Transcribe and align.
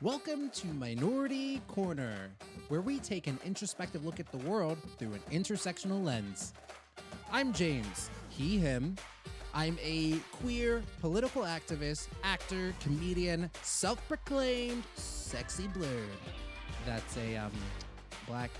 Welcome 0.00 0.50
to 0.50 0.68
Minority 0.68 1.60
Korner, 1.68 2.28
where 2.68 2.80
we 2.80 3.00
take 3.00 3.26
an 3.26 3.36
introspective 3.44 4.04
look 4.06 4.20
at 4.20 4.30
the 4.30 4.38
world 4.48 4.78
through 4.96 5.14
an 5.14 5.22
intersectional 5.32 6.04
lens. 6.04 6.52
I'm 7.32 7.52
James, 7.52 8.08
he, 8.28 8.58
him. 8.58 8.94
I'm 9.52 9.76
a 9.82 10.20
queer 10.30 10.84
political 11.00 11.42
activist, 11.42 12.06
actor, 12.22 12.72
comedian, 12.78 13.50
self 13.62 14.06
proclaimed 14.06 14.84
sexy 14.94 15.66
blurd. 15.66 16.06
That's 16.86 17.16
a 17.16 17.36
um, 17.38 17.50
black 18.28 18.52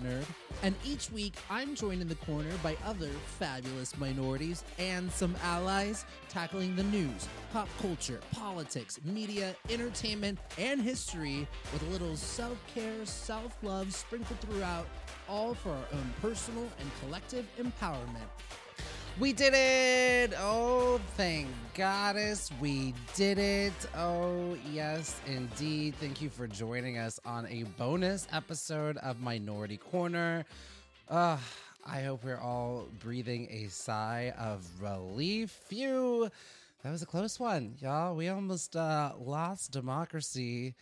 nerd. 0.00 0.24
And 0.62 0.76
each 0.84 1.10
week, 1.10 1.34
I'm 1.50 1.74
joined 1.74 2.02
in 2.02 2.08
the 2.08 2.14
corner 2.14 2.52
by 2.62 2.76
other 2.86 3.10
fabulous 3.38 3.98
minorities 3.98 4.62
and 4.78 5.10
some 5.10 5.34
allies 5.42 6.04
tackling 6.28 6.76
the 6.76 6.84
news, 6.84 7.26
pop 7.54 7.68
culture, 7.80 8.18
politics, 8.32 8.98
media, 9.04 9.54
entertainment, 9.70 10.40
and 10.58 10.82
history 10.82 11.46
with 11.72 11.82
a 11.82 11.84
little 11.84 12.16
self 12.16 12.58
care, 12.74 13.06
self 13.06 13.56
love 13.62 13.94
sprinkled 13.94 14.40
throughout, 14.40 14.88
all 15.28 15.54
for 15.54 15.70
our 15.70 15.84
own 15.92 16.12
personal 16.20 16.64
and 16.80 16.90
collective 17.00 17.46
empowerment. 17.56 18.26
We 19.20 19.32
did 19.32 19.54
it! 19.54 20.34
Oh, 20.36 21.00
thank 21.16 21.46
goddess, 21.74 22.50
we 22.60 22.92
did 23.14 23.38
it. 23.38 23.72
Oh, 23.96 24.56
yes, 24.72 25.20
indeed. 25.24 25.94
Thank 26.00 26.20
you 26.20 26.30
for 26.30 26.48
joining 26.48 26.98
us 26.98 27.20
on 27.24 27.46
a 27.46 27.62
bonus 27.78 28.26
episode 28.32 28.96
of 28.96 29.20
Minority 29.20 29.78
Korner. 29.78 30.44
Uh, 31.08 31.36
I 31.86 32.02
hope 32.02 32.24
we're 32.24 32.40
all 32.40 32.88
breathing 32.98 33.46
a 33.48 33.68
sigh 33.68 34.32
of 34.36 34.66
relief. 34.82 35.50
Phew! 35.68 36.32
That 36.84 36.90
was 36.90 37.00
a 37.00 37.06
close 37.06 37.40
one, 37.40 37.76
y'all. 37.78 38.14
We 38.14 38.28
almost 38.28 38.76
uh, 38.76 39.14
lost 39.18 39.72
democracy. 39.72 40.74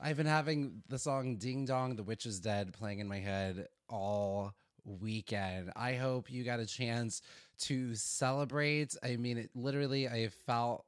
I've 0.00 0.16
been 0.16 0.24
having 0.24 0.82
the 0.88 0.98
song 0.98 1.36
Ding 1.36 1.66
Dong, 1.66 1.96
The 1.96 2.02
Witch 2.02 2.24
is 2.24 2.40
Dead 2.40 2.72
playing 2.72 3.00
in 3.00 3.06
my 3.06 3.18
head 3.18 3.66
all 3.90 4.54
weekend. 4.86 5.70
I 5.76 5.96
hope 5.96 6.30
you 6.30 6.44
got 6.44 6.60
a 6.60 6.66
chance 6.66 7.20
to 7.64 7.94
celebrate. 7.94 8.96
I 9.02 9.16
mean, 9.16 9.36
it 9.36 9.50
literally, 9.54 10.08
I 10.08 10.28
felt 10.46 10.86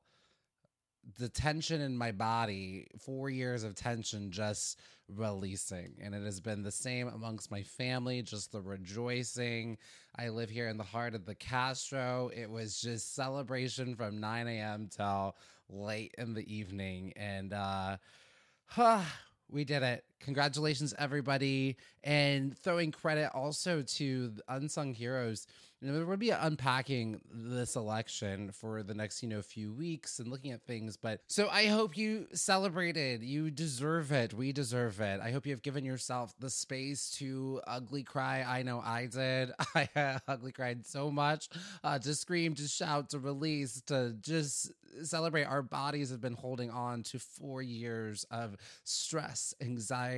the 1.19 1.29
tension 1.29 1.81
in 1.81 1.97
my 1.97 2.13
body, 2.13 2.87
four 2.99 3.29
years 3.29 3.65
of 3.65 3.75
tension 3.75 4.31
just 4.31 4.79
releasing. 5.09 5.95
And 6.01 6.15
it 6.15 6.23
has 6.25 6.41
been 6.41 6.63
the 6.63 6.73
same 6.73 7.09
amongst 7.09 7.51
my 7.51 7.63
family, 7.63 8.23
just 8.23 8.53
the 8.53 8.61
rejoicing. 8.61 9.79
I 10.17 10.29
live 10.29 10.51
here 10.51 10.69
in 10.69 10.77
the 10.77 10.85
heart 10.85 11.15
of 11.15 11.27
the 11.27 11.35
Castro. 11.35 12.31
It 12.35 12.51
was 12.51 12.81
just 12.81 13.15
celebration 13.15 13.95
from 13.95 14.21
9 14.21 14.49
a.m. 14.49 14.89
till 14.95 15.37
late 15.69 16.15
in 16.19 16.35
the 16.35 16.55
evening. 16.55 17.13
And, 17.17 17.53
uh, 17.53 17.97
huh, 18.67 19.03
we 19.51 19.65
did 19.65 19.83
it. 19.83 20.05
Congratulations, 20.25 20.95
everybody. 20.99 21.77
And 22.05 22.57
throwing 22.59 22.93
credit 22.93 23.31
also 23.35 23.83
to 23.83 24.33
unsung 24.49 24.95
heroes 24.95 25.47
you 25.83 25.91
know, 25.91 25.99
we're 25.99 26.05
going 26.05 26.13
to 26.13 26.19
be 26.19 26.31
unpacking 26.31 27.21
this 27.29 27.75
election 27.75 28.53
for 28.53 28.85
the 28.85 28.95
next, 28.95 29.21
you 29.21 29.29
know, 29.29 29.43
few 29.43 29.73
weeks 29.73 30.21
and 30.21 30.29
looking 30.29 30.53
at 30.53 30.63
things. 30.63 30.97
But 30.97 31.23
so 31.27 31.49
I 31.51 31.67
hope 31.67 31.97
you 31.97 32.29
celebrated. 32.33 33.25
You 33.25 33.51
deserve 33.51 34.13
it. 34.13 34.33
We 34.33 34.53
deserve 34.53 35.01
it. 35.01 35.21
I 35.21 35.33
hope 35.33 35.45
you 35.45 35.53
have 35.53 35.63
given 35.63 35.85
yourself 35.85 36.35
the 36.39 36.51
space 36.51 37.11
to 37.19 37.61
ugly 37.67 38.05
cry. 38.05 38.45
I 38.47 38.63
know 38.63 38.81
I 38.81 39.07
did. 39.07 39.51
I 39.75 40.21
ugly 40.29 40.53
cried 40.53 40.87
so 40.87 41.11
much 41.11 41.49
uh, 41.83 41.99
to 41.99 42.15
scream, 42.15 42.55
to 42.55 42.69
shout, 42.69 43.11
to 43.11 43.19
release, 43.19 43.83
to 43.87 44.15
just 44.21 44.71
celebrate. 45.03 45.45
Our 45.45 45.63
bodies 45.63 46.11
have 46.11 46.21
been 46.21 46.35
holding 46.35 46.71
on 46.71 47.03
to 47.05 47.19
four 47.19 47.61
years 47.61 48.25
of 48.31 48.57
stress, 48.85 49.55
anxiety, 49.61 50.12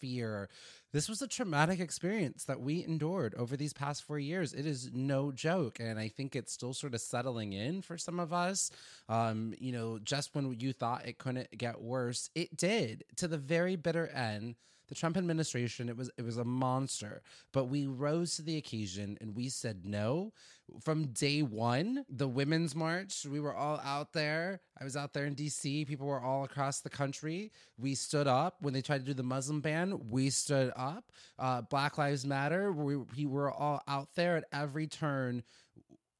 fear 0.00 0.48
this 0.94 1.08
was 1.08 1.20
a 1.20 1.26
traumatic 1.26 1.80
experience 1.80 2.44
that 2.44 2.60
we 2.60 2.84
endured 2.84 3.34
over 3.34 3.56
these 3.56 3.72
past 3.72 4.04
four 4.04 4.20
years. 4.20 4.54
It 4.54 4.64
is 4.64 4.92
no 4.94 5.32
joke. 5.32 5.80
And 5.80 5.98
I 5.98 6.06
think 6.06 6.36
it's 6.36 6.52
still 6.52 6.72
sort 6.72 6.94
of 6.94 7.00
settling 7.00 7.52
in 7.52 7.82
for 7.82 7.98
some 7.98 8.20
of 8.20 8.32
us. 8.32 8.70
Um, 9.08 9.54
you 9.58 9.72
know, 9.72 9.98
just 9.98 10.36
when 10.36 10.54
you 10.60 10.72
thought 10.72 11.04
it 11.04 11.18
couldn't 11.18 11.50
get 11.58 11.82
worse, 11.82 12.30
it 12.36 12.56
did 12.56 13.02
to 13.16 13.26
the 13.26 13.38
very 13.38 13.74
bitter 13.74 14.06
end 14.06 14.54
the 14.94 15.00
Trump 15.00 15.16
administration 15.16 15.88
it 15.88 15.96
was 15.96 16.10
it 16.16 16.24
was 16.24 16.36
a 16.36 16.44
monster 16.44 17.22
but 17.52 17.64
we 17.64 17.86
rose 17.86 18.36
to 18.36 18.42
the 18.42 18.56
occasion 18.56 19.18
and 19.20 19.34
we 19.34 19.48
said 19.48 19.84
no 19.84 20.32
from 20.80 21.06
day 21.06 21.42
1 21.42 22.04
the 22.08 22.28
women's 22.28 22.74
march 22.74 23.26
we 23.28 23.40
were 23.40 23.54
all 23.54 23.80
out 23.84 24.12
there 24.12 24.60
I 24.80 24.84
was 24.84 24.96
out 24.96 25.12
there 25.12 25.26
in 25.26 25.34
DC 25.34 25.86
people 25.86 26.06
were 26.06 26.20
all 26.20 26.44
across 26.44 26.80
the 26.80 26.90
country 26.90 27.50
we 27.76 27.94
stood 27.94 28.28
up 28.28 28.56
when 28.60 28.72
they 28.72 28.82
tried 28.82 28.98
to 28.98 29.04
do 29.04 29.14
the 29.14 29.22
Muslim 29.22 29.60
ban 29.60 29.98
we 30.08 30.30
stood 30.30 30.72
up 30.76 31.10
uh, 31.38 31.62
Black 31.62 31.98
Lives 31.98 32.24
Matter 32.24 32.72
we, 32.72 32.96
we 32.96 33.26
were 33.26 33.50
all 33.50 33.82
out 33.88 34.08
there 34.14 34.36
at 34.36 34.44
every 34.52 34.86
turn 34.86 35.42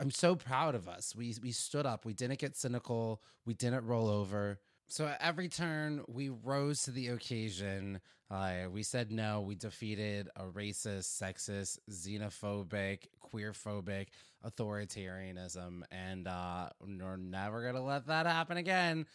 I'm 0.00 0.10
so 0.10 0.34
proud 0.34 0.74
of 0.74 0.88
us. 0.88 1.14
We 1.14 1.36
we 1.40 1.52
stood 1.52 1.86
up. 1.86 2.04
We 2.04 2.14
didn't 2.14 2.40
get 2.40 2.56
cynical. 2.56 3.22
We 3.46 3.54
didn't 3.54 3.86
roll 3.86 4.08
over. 4.08 4.58
So 4.88 5.06
at 5.06 5.20
every 5.20 5.48
turn, 5.48 6.02
we 6.08 6.28
rose 6.28 6.82
to 6.82 6.90
the 6.90 7.08
occasion. 7.08 8.00
Uh, 8.34 8.68
we 8.68 8.82
said 8.82 9.12
no. 9.12 9.42
We 9.42 9.54
defeated 9.54 10.28
a 10.34 10.42
racist, 10.42 11.22
sexist, 11.22 11.78
xenophobic, 11.88 13.04
queerphobic 13.32 14.08
authoritarianism, 14.44 15.82
and 15.92 16.26
uh, 16.26 16.68
we're 16.80 17.16
never 17.16 17.64
gonna 17.64 17.84
let 17.84 18.08
that 18.08 18.26
happen 18.26 18.56
again. 18.56 19.06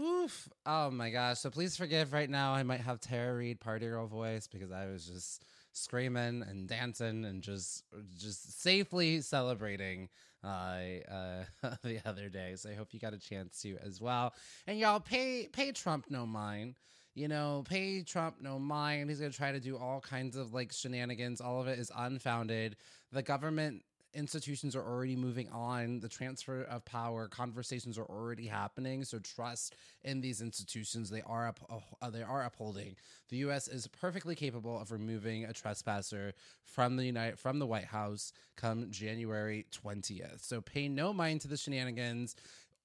Oof! 0.00 0.48
Oh 0.64 0.90
my 0.90 1.10
gosh! 1.10 1.40
So 1.40 1.50
please 1.50 1.76
forgive 1.76 2.14
right 2.14 2.30
now. 2.30 2.54
I 2.54 2.62
might 2.62 2.80
have 2.80 2.98
Tara 2.98 3.36
Reid 3.36 3.60
party 3.60 3.86
girl 3.86 4.06
voice 4.06 4.48
because 4.50 4.72
I 4.72 4.86
was 4.86 5.04
just 5.04 5.44
screaming 5.74 6.42
and 6.42 6.66
dancing 6.66 7.26
and 7.26 7.42
just 7.42 7.84
just 8.16 8.62
safely 8.62 9.20
celebrating 9.20 10.08
uh, 10.42 10.78
uh, 11.10 11.44
the 11.82 12.00
other 12.06 12.30
day. 12.30 12.54
So 12.56 12.70
I 12.70 12.74
hope 12.74 12.94
you 12.94 13.00
got 13.00 13.12
a 13.12 13.18
chance 13.18 13.60
to 13.62 13.76
as 13.84 14.00
well. 14.00 14.32
And 14.66 14.78
y'all 14.78 14.98
pay 14.98 15.48
pay 15.52 15.72
Trump 15.72 16.06
no 16.08 16.24
mind. 16.24 16.76
You 17.14 17.28
know, 17.28 17.64
pay 17.68 18.02
Trump 18.02 18.36
no 18.40 18.58
mind. 18.58 19.10
He's 19.10 19.20
gonna 19.20 19.32
try 19.32 19.52
to 19.52 19.60
do 19.60 19.76
all 19.76 20.00
kinds 20.00 20.36
of 20.36 20.54
like 20.54 20.72
shenanigans. 20.72 21.40
All 21.40 21.60
of 21.60 21.68
it 21.68 21.78
is 21.78 21.90
unfounded. 21.94 22.76
The 23.12 23.22
government 23.22 23.82
institutions 24.14 24.76
are 24.76 24.82
already 24.82 25.16
moving 25.16 25.48
on. 25.50 26.00
The 26.00 26.08
transfer 26.08 26.62
of 26.62 26.84
power 26.84 27.28
conversations 27.28 27.98
are 27.98 28.04
already 28.04 28.46
happening. 28.46 29.04
So 29.04 29.18
trust 29.18 29.74
in 30.04 30.20
these 30.20 30.40
institutions. 30.40 31.10
They 31.10 31.22
are 31.22 31.48
up, 31.48 31.60
uh, 32.00 32.10
they 32.10 32.22
are 32.22 32.44
upholding. 32.44 32.96
The 33.28 33.38
U.S. 33.38 33.68
is 33.68 33.86
perfectly 33.86 34.34
capable 34.34 34.78
of 34.78 34.90
removing 34.92 35.44
a 35.44 35.52
trespasser 35.52 36.34
from 36.62 36.96
the 36.96 37.04
United 37.04 37.38
from 37.38 37.58
the 37.58 37.66
White 37.66 37.86
House 37.86 38.32
come 38.56 38.90
January 38.90 39.66
twentieth. 39.70 40.42
So 40.42 40.60
pay 40.60 40.88
no 40.88 41.12
mind 41.12 41.40
to 41.42 41.48
the 41.48 41.56
shenanigans 41.56 42.36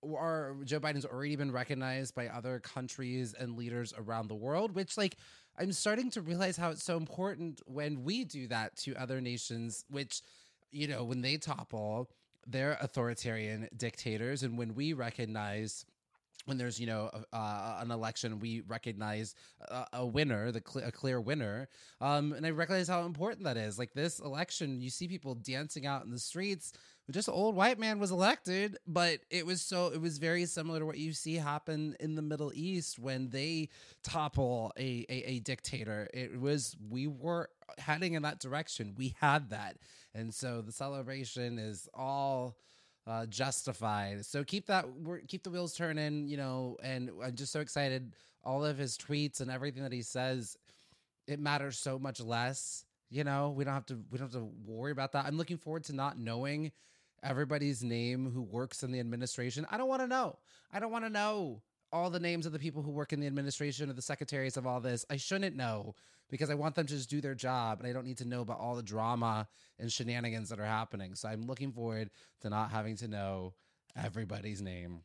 or 0.01 0.57
Joe 0.63 0.79
Biden's 0.79 1.05
already 1.05 1.35
been 1.35 1.51
recognized 1.51 2.15
by 2.15 2.27
other 2.27 2.59
countries 2.59 3.33
and 3.33 3.57
leaders 3.57 3.93
around 3.97 4.27
the 4.27 4.35
world, 4.35 4.75
which 4.75 4.97
like 4.97 5.17
I'm 5.59 5.71
starting 5.71 6.11
to 6.11 6.21
realize 6.21 6.57
how 6.57 6.69
it's 6.69 6.83
so 6.83 6.97
important 6.97 7.61
when 7.65 8.03
we 8.03 8.23
do 8.23 8.47
that 8.47 8.75
to 8.77 8.95
other 8.95 9.21
nations, 9.21 9.85
which 9.89 10.21
you 10.71 10.87
know, 10.87 11.03
when 11.03 11.21
they 11.21 11.37
topple, 11.37 12.09
they're 12.45 12.77
authoritarian 12.81 13.69
dictators. 13.75 14.43
And 14.43 14.57
when 14.57 14.75
we 14.75 14.93
recognize 14.93 15.85
when 16.45 16.57
there's 16.57 16.79
you 16.79 16.87
know 16.87 17.09
uh, 17.33 17.77
an 17.79 17.91
election 17.91 18.39
we 18.39 18.61
recognize 18.67 19.35
a, 19.69 19.85
a 19.93 20.05
winner 20.05 20.51
the 20.51 20.61
cl- 20.65 20.87
a 20.87 20.91
clear 20.91 21.19
winner 21.19 21.67
um, 21.99 22.31
and 22.31 22.45
i 22.45 22.49
recognize 22.49 22.87
how 22.87 23.03
important 23.03 23.43
that 23.43 23.57
is 23.57 23.77
like 23.77 23.93
this 23.93 24.19
election 24.19 24.79
you 24.79 24.89
see 24.89 25.07
people 25.07 25.35
dancing 25.35 25.85
out 25.85 26.05
in 26.05 26.11
the 26.11 26.19
streets 26.19 26.71
just 27.11 27.27
an 27.27 27.33
old 27.33 27.55
white 27.55 27.79
man 27.79 27.99
was 27.99 28.11
elected 28.11 28.77
but 28.85 29.19
it 29.29 29.45
was 29.45 29.61
so 29.61 29.87
it 29.87 30.01
was 30.01 30.17
very 30.17 30.45
similar 30.45 30.79
to 30.79 30.85
what 30.85 30.97
you 30.97 31.13
see 31.13 31.35
happen 31.35 31.95
in 31.99 32.15
the 32.15 32.21
middle 32.21 32.51
east 32.53 32.99
when 32.99 33.29
they 33.29 33.69
topple 34.03 34.71
a, 34.77 35.05
a, 35.09 35.23
a 35.31 35.39
dictator 35.39 36.09
it 36.13 36.39
was 36.39 36.75
we 36.89 37.07
were 37.07 37.49
heading 37.77 38.13
in 38.13 38.23
that 38.23 38.39
direction 38.39 38.93
we 38.97 39.15
had 39.19 39.49
that 39.49 39.77
and 40.13 40.33
so 40.33 40.61
the 40.61 40.71
celebration 40.71 41.59
is 41.59 41.87
all 41.93 42.57
uh, 43.07 43.25
justified. 43.25 44.25
So 44.25 44.43
keep 44.43 44.67
that 44.67 44.85
keep 45.27 45.43
the 45.43 45.49
wheels 45.49 45.73
turning, 45.73 46.27
you 46.27 46.37
know. 46.37 46.77
And 46.83 47.09
I'm 47.23 47.35
just 47.35 47.53
so 47.53 47.61
excited. 47.61 48.13
All 48.43 48.65
of 48.65 48.77
his 48.77 48.97
tweets 48.97 49.39
and 49.39 49.49
everything 49.49 49.83
that 49.83 49.93
he 49.93 50.01
says, 50.01 50.57
it 51.25 51.39
matters 51.39 51.79
so 51.79 51.97
much 51.97 52.19
less. 52.19 52.83
You 53.09 53.23
know, 53.23 53.53
we 53.55 53.63
don't 53.63 53.73
have 53.73 53.85
to 53.87 53.99
we 54.11 54.17
don't 54.17 54.31
have 54.31 54.41
to 54.41 54.49
worry 54.65 54.91
about 54.91 55.13
that. 55.13 55.25
I'm 55.25 55.37
looking 55.37 55.57
forward 55.57 55.85
to 55.85 55.93
not 55.93 56.19
knowing 56.19 56.71
everybody's 57.23 57.83
name 57.83 58.31
who 58.31 58.41
works 58.41 58.83
in 58.83 58.91
the 58.91 58.99
administration. 58.99 59.65
I 59.69 59.77
don't 59.77 59.89
want 59.89 60.01
to 60.01 60.07
know. 60.07 60.37
I 60.71 60.79
don't 60.79 60.91
want 60.91 61.05
to 61.05 61.09
know 61.09 61.61
all 61.91 62.09
the 62.09 62.19
names 62.19 62.45
of 62.45 62.51
the 62.51 62.59
people 62.59 62.81
who 62.81 62.91
work 62.91 63.13
in 63.13 63.19
the 63.19 63.27
administration 63.27 63.89
or 63.89 63.93
the 63.93 64.01
secretaries 64.01 64.57
of 64.57 64.67
all 64.67 64.79
this. 64.79 65.05
I 65.09 65.17
shouldn't 65.17 65.55
know 65.55 65.95
because 66.29 66.49
I 66.49 66.55
want 66.55 66.75
them 66.75 66.85
to 66.85 66.93
just 66.93 67.09
do 67.09 67.21
their 67.21 67.35
job 67.35 67.79
and 67.79 67.87
I 67.87 67.93
don't 67.93 68.05
need 68.05 68.17
to 68.17 68.27
know 68.27 68.41
about 68.41 68.59
all 68.59 68.75
the 68.75 68.83
drama 68.83 69.47
and 69.79 69.91
shenanigans 69.91 70.49
that 70.49 70.59
are 70.59 70.65
happening. 70.65 71.15
So 71.15 71.29
I'm 71.29 71.47
looking 71.47 71.71
forward 71.71 72.09
to 72.41 72.49
not 72.49 72.71
having 72.71 72.97
to 72.97 73.07
know 73.07 73.53
everybody's 73.95 74.61
name. 74.61 75.01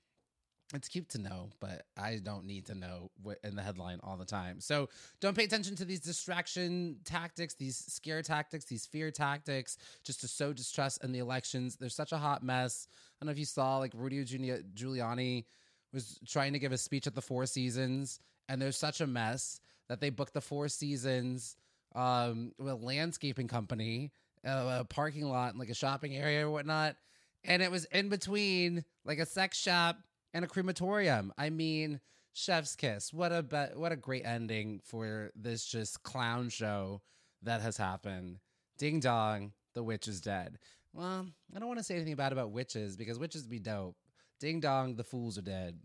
It's 0.72 0.88
cute 0.88 1.08
to 1.10 1.18
know, 1.18 1.50
but 1.60 1.82
I 1.96 2.18
don't 2.22 2.46
need 2.46 2.66
to 2.66 2.74
know 2.74 3.10
what 3.22 3.38
in 3.44 3.56
the 3.56 3.62
headline 3.62 4.00
all 4.02 4.16
the 4.16 4.24
time. 4.24 4.60
So 4.60 4.88
don't 5.20 5.36
pay 5.36 5.44
attention 5.44 5.76
to 5.76 5.84
these 5.84 6.00
distraction 6.00 6.96
tactics, 7.04 7.54
these 7.54 7.76
scare 7.76 8.22
tactics, 8.22 8.64
these 8.64 8.86
fear 8.86 9.10
tactics, 9.10 9.76
just 10.02 10.20
to 10.20 10.28
sow 10.28 10.52
distrust 10.52 11.04
in 11.04 11.12
the 11.12 11.18
elections. 11.18 11.76
There's 11.76 11.94
such 11.94 12.12
a 12.12 12.18
hot 12.18 12.42
mess. 12.42 12.86
I 12.90 13.24
don't 13.24 13.26
know 13.26 13.32
if 13.32 13.38
you 13.38 13.44
saw, 13.44 13.78
like 13.78 13.92
Rudy 13.94 14.24
Giuliani 14.24 15.44
was 15.92 16.18
trying 16.26 16.54
to 16.54 16.58
give 16.58 16.72
a 16.72 16.78
speech 16.78 17.06
at 17.06 17.14
the 17.14 17.22
Four 17.22 17.46
Seasons, 17.46 18.18
and 18.48 18.60
there's 18.60 18.78
such 18.78 19.00
a 19.00 19.06
mess 19.06 19.60
that 19.88 20.00
they 20.00 20.10
booked 20.10 20.34
the 20.34 20.40
Four 20.40 20.68
Seasons 20.68 21.56
um, 21.94 22.52
with 22.58 22.68
a 22.68 22.74
landscaping 22.74 23.48
company, 23.48 24.10
uh, 24.46 24.78
a 24.80 24.84
parking 24.84 25.28
lot, 25.28 25.50
and 25.50 25.58
like 25.58 25.68
a 25.68 25.74
shopping 25.74 26.16
area 26.16 26.46
or 26.46 26.50
whatnot. 26.50 26.96
And 27.44 27.62
it 27.62 27.70
was 27.70 27.84
in 27.86 28.08
between 28.08 28.84
like 29.04 29.18
a 29.18 29.26
sex 29.26 29.58
shop 29.58 29.98
and 30.32 30.44
a 30.44 30.48
crematorium. 30.48 31.32
I 31.36 31.50
mean, 31.50 32.00
chef's 32.32 32.76
kiss. 32.76 33.12
What 33.12 33.32
a 33.32 33.42
be- 33.42 33.74
what 33.74 33.92
a 33.92 33.96
great 33.96 34.24
ending 34.24 34.80
for 34.84 35.30
this 35.34 35.64
just 35.64 36.02
clown 36.02 36.48
show 36.48 37.02
that 37.42 37.60
has 37.60 37.76
happened. 37.76 38.38
Ding 38.78 39.00
dong, 39.00 39.52
the 39.74 39.82
witch 39.82 40.08
is 40.08 40.20
dead. 40.20 40.58
Well, 40.92 41.26
I 41.54 41.58
don't 41.58 41.68
want 41.68 41.78
to 41.78 41.84
say 41.84 41.94
anything 41.96 42.16
bad 42.16 42.32
about 42.32 42.50
witches 42.50 42.96
because 42.96 43.18
witches 43.18 43.46
be 43.46 43.58
dope. 43.58 43.96
Ding 44.40 44.60
dong, 44.60 44.96
the 44.96 45.04
fools 45.04 45.38
are 45.38 45.42
dead. 45.42 45.78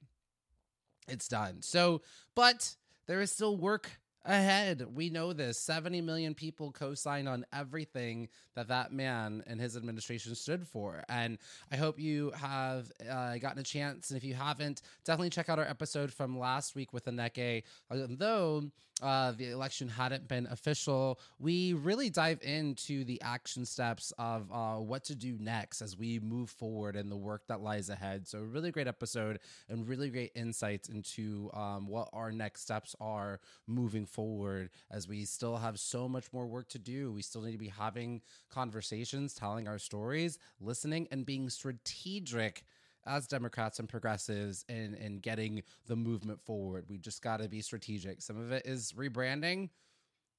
It's 1.07 1.27
done. 1.27 1.61
So, 1.61 2.01
but 2.35 2.75
there 3.07 3.21
is 3.21 3.31
still 3.31 3.55
work 3.55 3.99
ahead. 4.25 4.86
We 4.94 5.10
know 5.10 5.34
this. 5.34 5.60
70 5.60 6.02
million 6.02 6.34
people 6.34 6.72
co 6.72 6.94
signed 6.94 7.30
on 7.30 7.46
everything 7.54 8.30
that 8.56 8.68
that 8.68 8.92
man 8.92 9.44
and 9.48 9.60
his 9.60 9.75
administration 9.78 10.36
stood 10.36 10.68
for. 10.68 11.04
And 11.10 11.38
I 11.72 11.78
hope 11.78 12.00
you 12.00 12.31
have 12.31 12.92
uh, 13.10 13.38
gotten 13.38 13.60
a 13.60 13.64
chance. 13.64 14.10
And 14.10 14.18
if 14.18 14.24
you 14.24 14.34
haven't, 14.34 14.81
definitely 15.06 15.30
check 15.30 15.50
out 15.50 15.60
our 15.60 15.66
episode 15.66 16.12
from 16.12 16.38
last 16.38 16.75
week 16.75 16.94
with 16.94 17.06
Aneke. 17.06 17.64
Although 17.90 18.64
uh, 19.01 19.31
the 19.31 19.51
election 19.51 19.88
hadn't 19.88 20.27
been 20.27 20.47
official, 20.47 21.19
we 21.39 21.73
really 21.73 22.09
dive 22.09 22.39
into 22.41 23.03
the 23.03 23.21
action 23.21 23.65
steps 23.65 24.11
of 24.17 24.51
uh, 24.51 24.75
what 24.75 25.03
to 25.05 25.15
do 25.15 25.38
next 25.39 25.81
as 25.81 25.95
we 25.97 26.19
move 26.19 26.49
forward 26.49 26.95
and 26.95 27.11
the 27.11 27.15
work 27.15 27.44
that 27.47 27.61
lies 27.61 27.89
ahead. 27.89 28.27
So, 28.27 28.39
really 28.39 28.71
great 28.71 28.88
episode 28.88 29.39
and 29.69 29.88
really 29.88 30.09
great 30.09 30.31
insights 30.35 30.89
into 30.89 31.51
um, 31.53 31.88
what 31.88 32.09
our 32.13 32.31
next 32.31 32.61
steps 32.61 32.95
are 32.99 33.39
moving 33.67 34.05
forward 34.05 34.69
as 34.89 35.07
we 35.07 35.25
still 35.25 35.57
have 35.57 35.79
so 35.79 36.09
much 36.09 36.33
more 36.33 36.47
work 36.47 36.67
to 36.69 36.79
do. 36.79 37.11
We 37.11 37.21
still 37.21 37.41
need 37.41 37.51
to 37.51 37.57
be 37.57 37.67
having 37.67 38.21
conversations, 38.49 39.33
telling 39.33 39.67
our 39.67 39.79
stories, 39.79 40.39
listening, 40.59 41.07
and 41.11 41.25
being 41.25 41.49
strategic 41.49 42.63
as 43.07 43.27
Democrats 43.27 43.80
and 43.80 43.89
progressives 43.89 44.65
in 44.69 44.95
in 44.95 45.19
getting 45.19 45.63
the 45.88 45.95
movement 45.95 46.42
forward. 46.42 46.86
We 46.88 46.98
just 46.98 47.21
got 47.21 47.38
to 47.42 47.48
be 47.48 47.62
strategic. 47.62 48.21
Some 48.21 48.39
of 48.39 48.51
it 48.51 48.65
is 48.65 48.94
rebranding. 48.94 49.69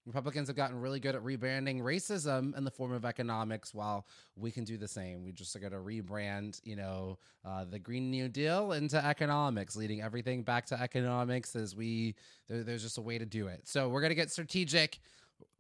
Republicans 0.06 0.48
have 0.48 0.56
gotten 0.56 0.80
really 0.80 1.00
good 1.00 1.14
at 1.14 1.22
rebranding 1.22 1.82
racism 1.82 2.56
in 2.56 2.64
the 2.64 2.70
form 2.70 2.92
of 2.92 3.04
economics, 3.04 3.74
while 3.74 4.06
we 4.36 4.50
can 4.50 4.64
do 4.64 4.78
the 4.78 4.88
same. 4.88 5.22
We 5.22 5.32
just 5.32 5.60
got 5.60 5.72
to 5.72 5.76
rebrand, 5.76 6.60
you 6.64 6.76
know, 6.76 7.18
uh, 7.44 7.66
the 7.66 7.78
Green 7.78 8.10
New 8.10 8.28
Deal 8.28 8.72
into 8.72 9.04
economics, 9.04 9.76
leading 9.76 10.00
everything 10.00 10.44
back 10.44 10.64
to 10.66 10.80
economics. 10.80 11.54
As 11.54 11.76
we 11.76 12.14
there, 12.48 12.62
there's 12.62 12.82
just 12.82 12.96
a 12.96 13.02
way 13.02 13.18
to 13.18 13.26
do 13.26 13.48
it. 13.48 13.68
So 13.68 13.90
we're 13.90 14.00
gonna 14.00 14.14
get 14.14 14.30
strategic 14.30 14.98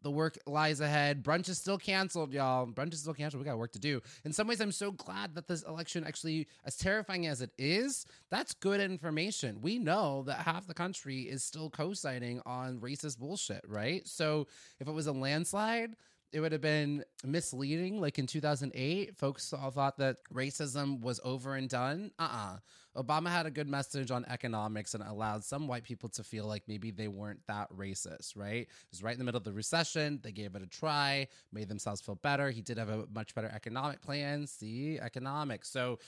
the 0.02 0.10
work 0.10 0.38
lies 0.46 0.80
ahead. 0.80 1.24
Brunch 1.24 1.48
is 1.48 1.58
still 1.58 1.78
canceled, 1.78 2.32
y'all. 2.32 2.66
Brunch 2.66 2.92
is 2.92 3.00
still 3.00 3.14
canceled. 3.14 3.42
We 3.42 3.48
got 3.48 3.58
work 3.58 3.72
to 3.72 3.78
do. 3.78 4.00
In 4.24 4.32
some 4.32 4.46
ways, 4.46 4.60
I'm 4.60 4.72
so 4.72 4.92
glad 4.92 5.34
that 5.34 5.48
this 5.48 5.62
election 5.62 6.04
actually, 6.04 6.46
as 6.64 6.76
terrifying 6.76 7.26
as 7.26 7.42
it 7.42 7.50
is, 7.58 8.06
that's 8.30 8.54
good 8.54 8.80
information. 8.80 9.60
We 9.60 9.78
know 9.78 10.22
that 10.26 10.38
half 10.38 10.66
the 10.66 10.74
country 10.74 11.22
is 11.22 11.42
still 11.42 11.70
co 11.70 11.92
signing 11.92 12.40
on 12.46 12.78
racist 12.78 13.18
bullshit, 13.18 13.62
right? 13.66 14.06
So 14.06 14.46
if 14.80 14.88
it 14.88 14.92
was 14.92 15.08
a 15.08 15.12
landslide, 15.12 15.96
it 16.32 16.40
would 16.40 16.52
have 16.52 16.60
been 16.60 17.04
misleading. 17.24 18.00
Like 18.00 18.18
in 18.18 18.26
2008, 18.26 19.16
folks 19.16 19.52
all 19.52 19.70
thought 19.70 19.98
that 19.98 20.18
racism 20.32 21.00
was 21.00 21.20
over 21.24 21.54
and 21.54 21.68
done. 21.68 22.10
Uh 22.18 22.22
uh-uh. 22.22 22.54
uh 22.54 22.58
Obama 22.98 23.28
had 23.28 23.46
a 23.46 23.50
good 23.50 23.68
message 23.68 24.10
on 24.10 24.24
economics 24.28 24.94
and 24.94 25.04
allowed 25.04 25.44
some 25.44 25.68
white 25.68 25.84
people 25.84 26.08
to 26.08 26.24
feel 26.24 26.46
like 26.46 26.64
maybe 26.66 26.90
they 26.90 27.08
weren't 27.08 27.40
that 27.46 27.68
racist, 27.72 28.36
right? 28.36 28.62
It 28.62 28.68
was 28.90 29.02
right 29.02 29.12
in 29.12 29.18
the 29.18 29.24
middle 29.24 29.38
of 29.38 29.44
the 29.44 29.52
recession. 29.52 30.18
They 30.22 30.32
gave 30.32 30.54
it 30.56 30.62
a 30.62 30.66
try, 30.66 31.28
made 31.52 31.68
themselves 31.68 32.00
feel 32.00 32.16
better. 32.16 32.50
He 32.50 32.60
did 32.60 32.76
have 32.78 32.88
a 32.88 33.06
much 33.14 33.34
better 33.34 33.50
economic 33.54 34.00
plan. 34.02 34.46
See, 34.46 34.98
economics. 34.98 35.70
So 35.70 36.00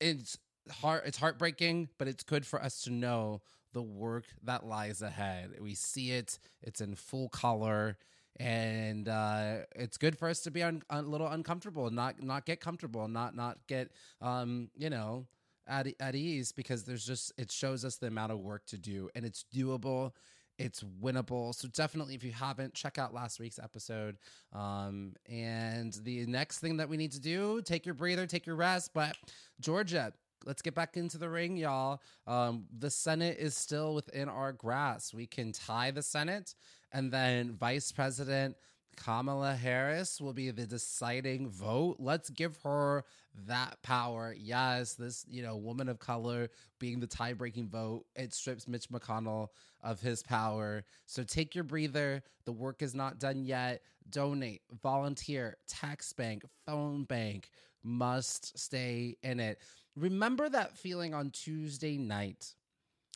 it's 0.00 0.38
heart 0.70 1.04
it's 1.06 1.18
heartbreaking, 1.18 1.88
but 1.98 2.06
it's 2.08 2.22
good 2.22 2.46
for 2.46 2.62
us 2.62 2.82
to 2.82 2.90
know 2.90 3.42
the 3.72 3.82
work 3.82 4.24
that 4.44 4.64
lies 4.64 5.02
ahead. 5.02 5.54
We 5.60 5.74
see 5.74 6.12
it, 6.12 6.38
it's 6.62 6.80
in 6.80 6.94
full 6.94 7.28
color 7.28 7.96
and 8.40 9.08
uh, 9.08 9.56
it's 9.74 9.96
good 9.96 10.16
for 10.16 10.28
us 10.28 10.40
to 10.40 10.50
be 10.50 10.62
un- 10.62 10.82
a 10.90 11.02
little 11.02 11.26
uncomfortable, 11.26 11.90
not 11.90 12.22
not 12.22 12.46
get 12.46 12.60
comfortable, 12.60 13.08
not 13.08 13.34
not 13.34 13.58
get 13.66 13.90
um, 14.20 14.70
you 14.76 14.90
know 14.90 15.26
at 15.68 15.88
at 16.00 16.14
ease 16.14 16.52
because 16.52 16.84
there's 16.84 17.06
just 17.06 17.32
it 17.38 17.50
shows 17.50 17.84
us 17.84 17.96
the 17.96 18.06
amount 18.06 18.32
of 18.32 18.40
work 18.40 18.66
to 18.66 18.78
do, 18.78 19.08
and 19.14 19.24
it's 19.24 19.44
doable. 19.54 20.12
It's 20.58 20.82
winnable. 21.00 21.54
So 21.54 21.68
definitely, 21.68 22.16
if 22.16 22.24
you 22.24 22.32
haven't, 22.32 22.74
check 22.74 22.98
out 22.98 23.14
last 23.14 23.38
week's 23.38 23.60
episode. 23.60 24.16
Um, 24.52 25.14
and 25.30 25.92
the 26.02 26.26
next 26.26 26.58
thing 26.58 26.78
that 26.78 26.88
we 26.88 26.96
need 26.96 27.12
to 27.12 27.20
do, 27.20 27.62
take 27.62 27.86
your 27.86 27.94
breather, 27.94 28.26
take 28.26 28.44
your 28.44 28.56
rest. 28.56 28.90
But 28.92 29.16
Georgia, 29.60 30.12
let's 30.44 30.60
get 30.60 30.74
back 30.74 30.96
into 30.96 31.16
the 31.16 31.28
ring, 31.28 31.56
y'all. 31.56 32.02
Um, 32.26 32.66
the 32.76 32.90
Senate 32.90 33.36
is 33.38 33.56
still 33.56 33.94
within 33.94 34.28
our 34.28 34.52
grasp. 34.52 35.14
We 35.14 35.26
can 35.26 35.52
tie 35.52 35.92
the 35.92 36.02
Senate 36.02 36.54
and 36.92 37.12
then 37.12 37.52
Vice 37.52 37.92
President 37.92 38.56
Kamala 38.98 39.54
Harris 39.54 40.20
will 40.20 40.32
be 40.32 40.50
the 40.50 40.66
deciding 40.66 41.48
vote. 41.48 41.96
Let's 41.98 42.30
give 42.30 42.58
her 42.64 43.04
that 43.46 43.80
power. 43.82 44.34
Yes, 44.36 44.94
this, 44.94 45.24
you 45.28 45.42
know, 45.42 45.56
woman 45.56 45.88
of 45.88 46.00
color 46.00 46.48
being 46.78 46.98
the 46.98 47.06
tie 47.06 47.32
breaking 47.32 47.68
vote, 47.68 48.04
it 48.16 48.34
strips 48.34 48.66
Mitch 48.66 48.88
McConnell 48.90 49.48
of 49.82 50.00
his 50.00 50.22
power. 50.22 50.84
So 51.06 51.22
take 51.22 51.54
your 51.54 51.64
breather. 51.64 52.22
The 52.44 52.52
work 52.52 52.82
is 52.82 52.94
not 52.94 53.20
done 53.20 53.44
yet. 53.44 53.82
Donate, 54.10 54.62
volunteer, 54.82 55.56
tax 55.68 56.12
bank, 56.12 56.42
phone 56.66 57.04
bank 57.04 57.50
must 57.84 58.58
stay 58.58 59.16
in 59.22 59.38
it. 59.38 59.60
Remember 59.96 60.48
that 60.48 60.76
feeling 60.76 61.14
on 61.14 61.30
Tuesday 61.30 61.96
night. 61.96 62.54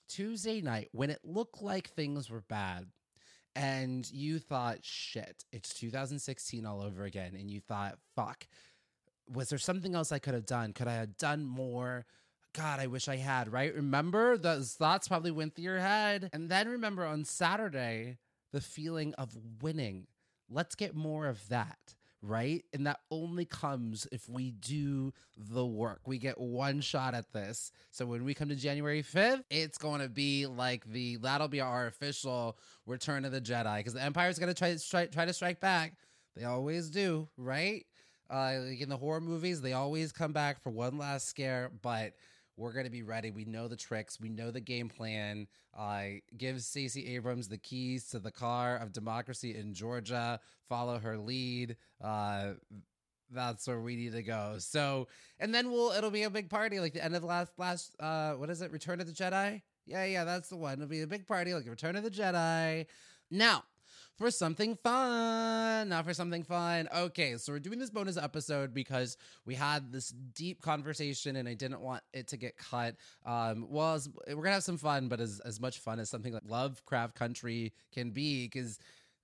Tuesday 0.08 0.60
night 0.60 0.90
when 0.92 1.10
it 1.10 1.20
looked 1.24 1.60
like 1.62 1.88
things 1.88 2.30
were 2.30 2.42
bad 2.42 2.86
and 3.54 4.10
you 4.10 4.38
thought, 4.38 4.78
shit, 4.82 5.44
it's 5.52 5.74
2016 5.74 6.64
all 6.64 6.82
over 6.82 7.04
again. 7.04 7.34
And 7.38 7.50
you 7.50 7.60
thought, 7.60 7.98
fuck, 8.16 8.46
was 9.32 9.48
there 9.48 9.58
something 9.58 9.94
else 9.94 10.12
I 10.12 10.18
could 10.18 10.34
have 10.34 10.46
done? 10.46 10.72
Could 10.72 10.88
I 10.88 10.94
have 10.94 11.16
done 11.16 11.44
more? 11.44 12.06
God, 12.54 12.80
I 12.80 12.86
wish 12.86 13.08
I 13.08 13.16
had, 13.16 13.52
right? 13.52 13.74
Remember, 13.74 14.36
those 14.36 14.72
thoughts 14.74 15.08
probably 15.08 15.30
went 15.30 15.54
through 15.54 15.64
your 15.64 15.78
head. 15.78 16.28
And 16.32 16.50
then 16.50 16.68
remember 16.68 17.04
on 17.04 17.24
Saturday, 17.24 18.18
the 18.52 18.60
feeling 18.60 19.14
of 19.14 19.36
winning. 19.62 20.06
Let's 20.50 20.74
get 20.74 20.94
more 20.94 21.28
of 21.28 21.48
that 21.48 21.78
right? 22.22 22.64
And 22.72 22.86
that 22.86 23.00
only 23.10 23.44
comes 23.44 24.06
if 24.12 24.28
we 24.28 24.52
do 24.52 25.12
the 25.36 25.66
work. 25.66 26.00
We 26.06 26.18
get 26.18 26.40
one 26.40 26.80
shot 26.80 27.14
at 27.14 27.32
this. 27.32 27.72
So 27.90 28.06
when 28.06 28.24
we 28.24 28.32
come 28.34 28.48
to 28.48 28.54
January 28.54 29.02
5th, 29.02 29.42
it's 29.50 29.76
going 29.76 30.00
to 30.00 30.08
be 30.08 30.46
like 30.46 30.84
the 30.84 31.16
that'll 31.16 31.48
be 31.48 31.60
our 31.60 31.86
official 31.86 32.56
return 32.86 33.24
of 33.24 33.32
the 33.32 33.40
Jedi 33.40 33.78
because 33.78 33.94
the 33.94 34.02
Empire's 34.02 34.38
going 34.38 34.52
to 34.52 34.58
try, 34.58 34.76
try 34.88 35.06
try 35.06 35.24
to 35.24 35.32
strike 35.32 35.60
back. 35.60 35.94
They 36.36 36.44
always 36.44 36.88
do, 36.88 37.28
right? 37.36 37.84
Uh, 38.30 38.60
like 38.68 38.80
in 38.80 38.88
the 38.88 38.96
horror 38.96 39.20
movies, 39.20 39.60
they 39.60 39.74
always 39.74 40.12
come 40.12 40.32
back 40.32 40.62
for 40.62 40.70
one 40.70 40.96
last 40.96 41.28
scare, 41.28 41.70
but 41.82 42.14
we're 42.56 42.72
going 42.72 42.84
to 42.84 42.90
be 42.90 43.02
ready. 43.02 43.30
We 43.30 43.44
know 43.44 43.68
the 43.68 43.76
tricks. 43.76 44.20
We 44.20 44.28
know 44.28 44.50
the 44.50 44.60
game 44.60 44.88
plan. 44.88 45.46
Uh, 45.76 46.04
give 46.36 46.62
Stacey 46.62 47.14
Abrams 47.14 47.48
the 47.48 47.58
keys 47.58 48.08
to 48.08 48.18
the 48.18 48.30
car 48.30 48.76
of 48.76 48.92
democracy 48.92 49.56
in 49.56 49.74
Georgia. 49.74 50.38
Follow 50.68 50.98
her 50.98 51.16
lead. 51.16 51.76
Uh, 52.02 52.52
that's 53.30 53.66
where 53.66 53.80
we 53.80 53.96
need 53.96 54.12
to 54.12 54.22
go. 54.22 54.56
So, 54.58 55.08
and 55.40 55.54
then 55.54 55.70
we'll 55.70 55.92
it'll 55.92 56.10
be 56.10 56.24
a 56.24 56.30
big 56.30 56.50
party 56.50 56.78
like 56.80 56.92
the 56.92 57.02
end 57.02 57.16
of 57.16 57.22
the 57.22 57.28
last 57.28 57.52
last 57.56 57.96
uh 57.98 58.32
what 58.32 58.50
is 58.50 58.60
it? 58.60 58.70
Return 58.70 59.00
of 59.00 59.06
the 59.06 59.12
Jedi? 59.12 59.62
Yeah, 59.86 60.04
yeah, 60.04 60.24
that's 60.24 60.48
the 60.48 60.56
one. 60.56 60.74
It'll 60.74 60.86
be 60.86 61.00
a 61.00 61.06
big 61.06 61.26
party 61.26 61.54
like 61.54 61.66
Return 61.66 61.96
of 61.96 62.04
the 62.04 62.10
Jedi. 62.10 62.86
Now, 63.30 63.64
for 64.16 64.30
something 64.30 64.76
fun. 64.82 65.88
Not 65.88 66.04
for 66.04 66.14
something 66.14 66.42
fun. 66.42 66.88
Okay, 66.94 67.36
so 67.36 67.52
we're 67.52 67.58
doing 67.58 67.78
this 67.78 67.90
bonus 67.90 68.16
episode 68.16 68.74
because 68.74 69.16
we 69.44 69.54
had 69.54 69.92
this 69.92 70.10
deep 70.10 70.60
conversation 70.62 71.36
and 71.36 71.48
I 71.48 71.54
didn't 71.54 71.80
want 71.80 72.02
it 72.12 72.28
to 72.28 72.36
get 72.36 72.56
cut. 72.56 72.96
Um, 73.24 73.66
well, 73.68 74.00
we're 74.28 74.42
gonna 74.42 74.52
have 74.52 74.62
some 74.64 74.78
fun, 74.78 75.08
but 75.08 75.20
as, 75.20 75.40
as 75.44 75.60
much 75.60 75.78
fun 75.78 75.98
as 75.98 76.10
something 76.10 76.32
like 76.32 76.42
Lovecraft 76.46 77.14
Country 77.14 77.72
can 77.92 78.10
be, 78.10 78.46
because 78.46 78.78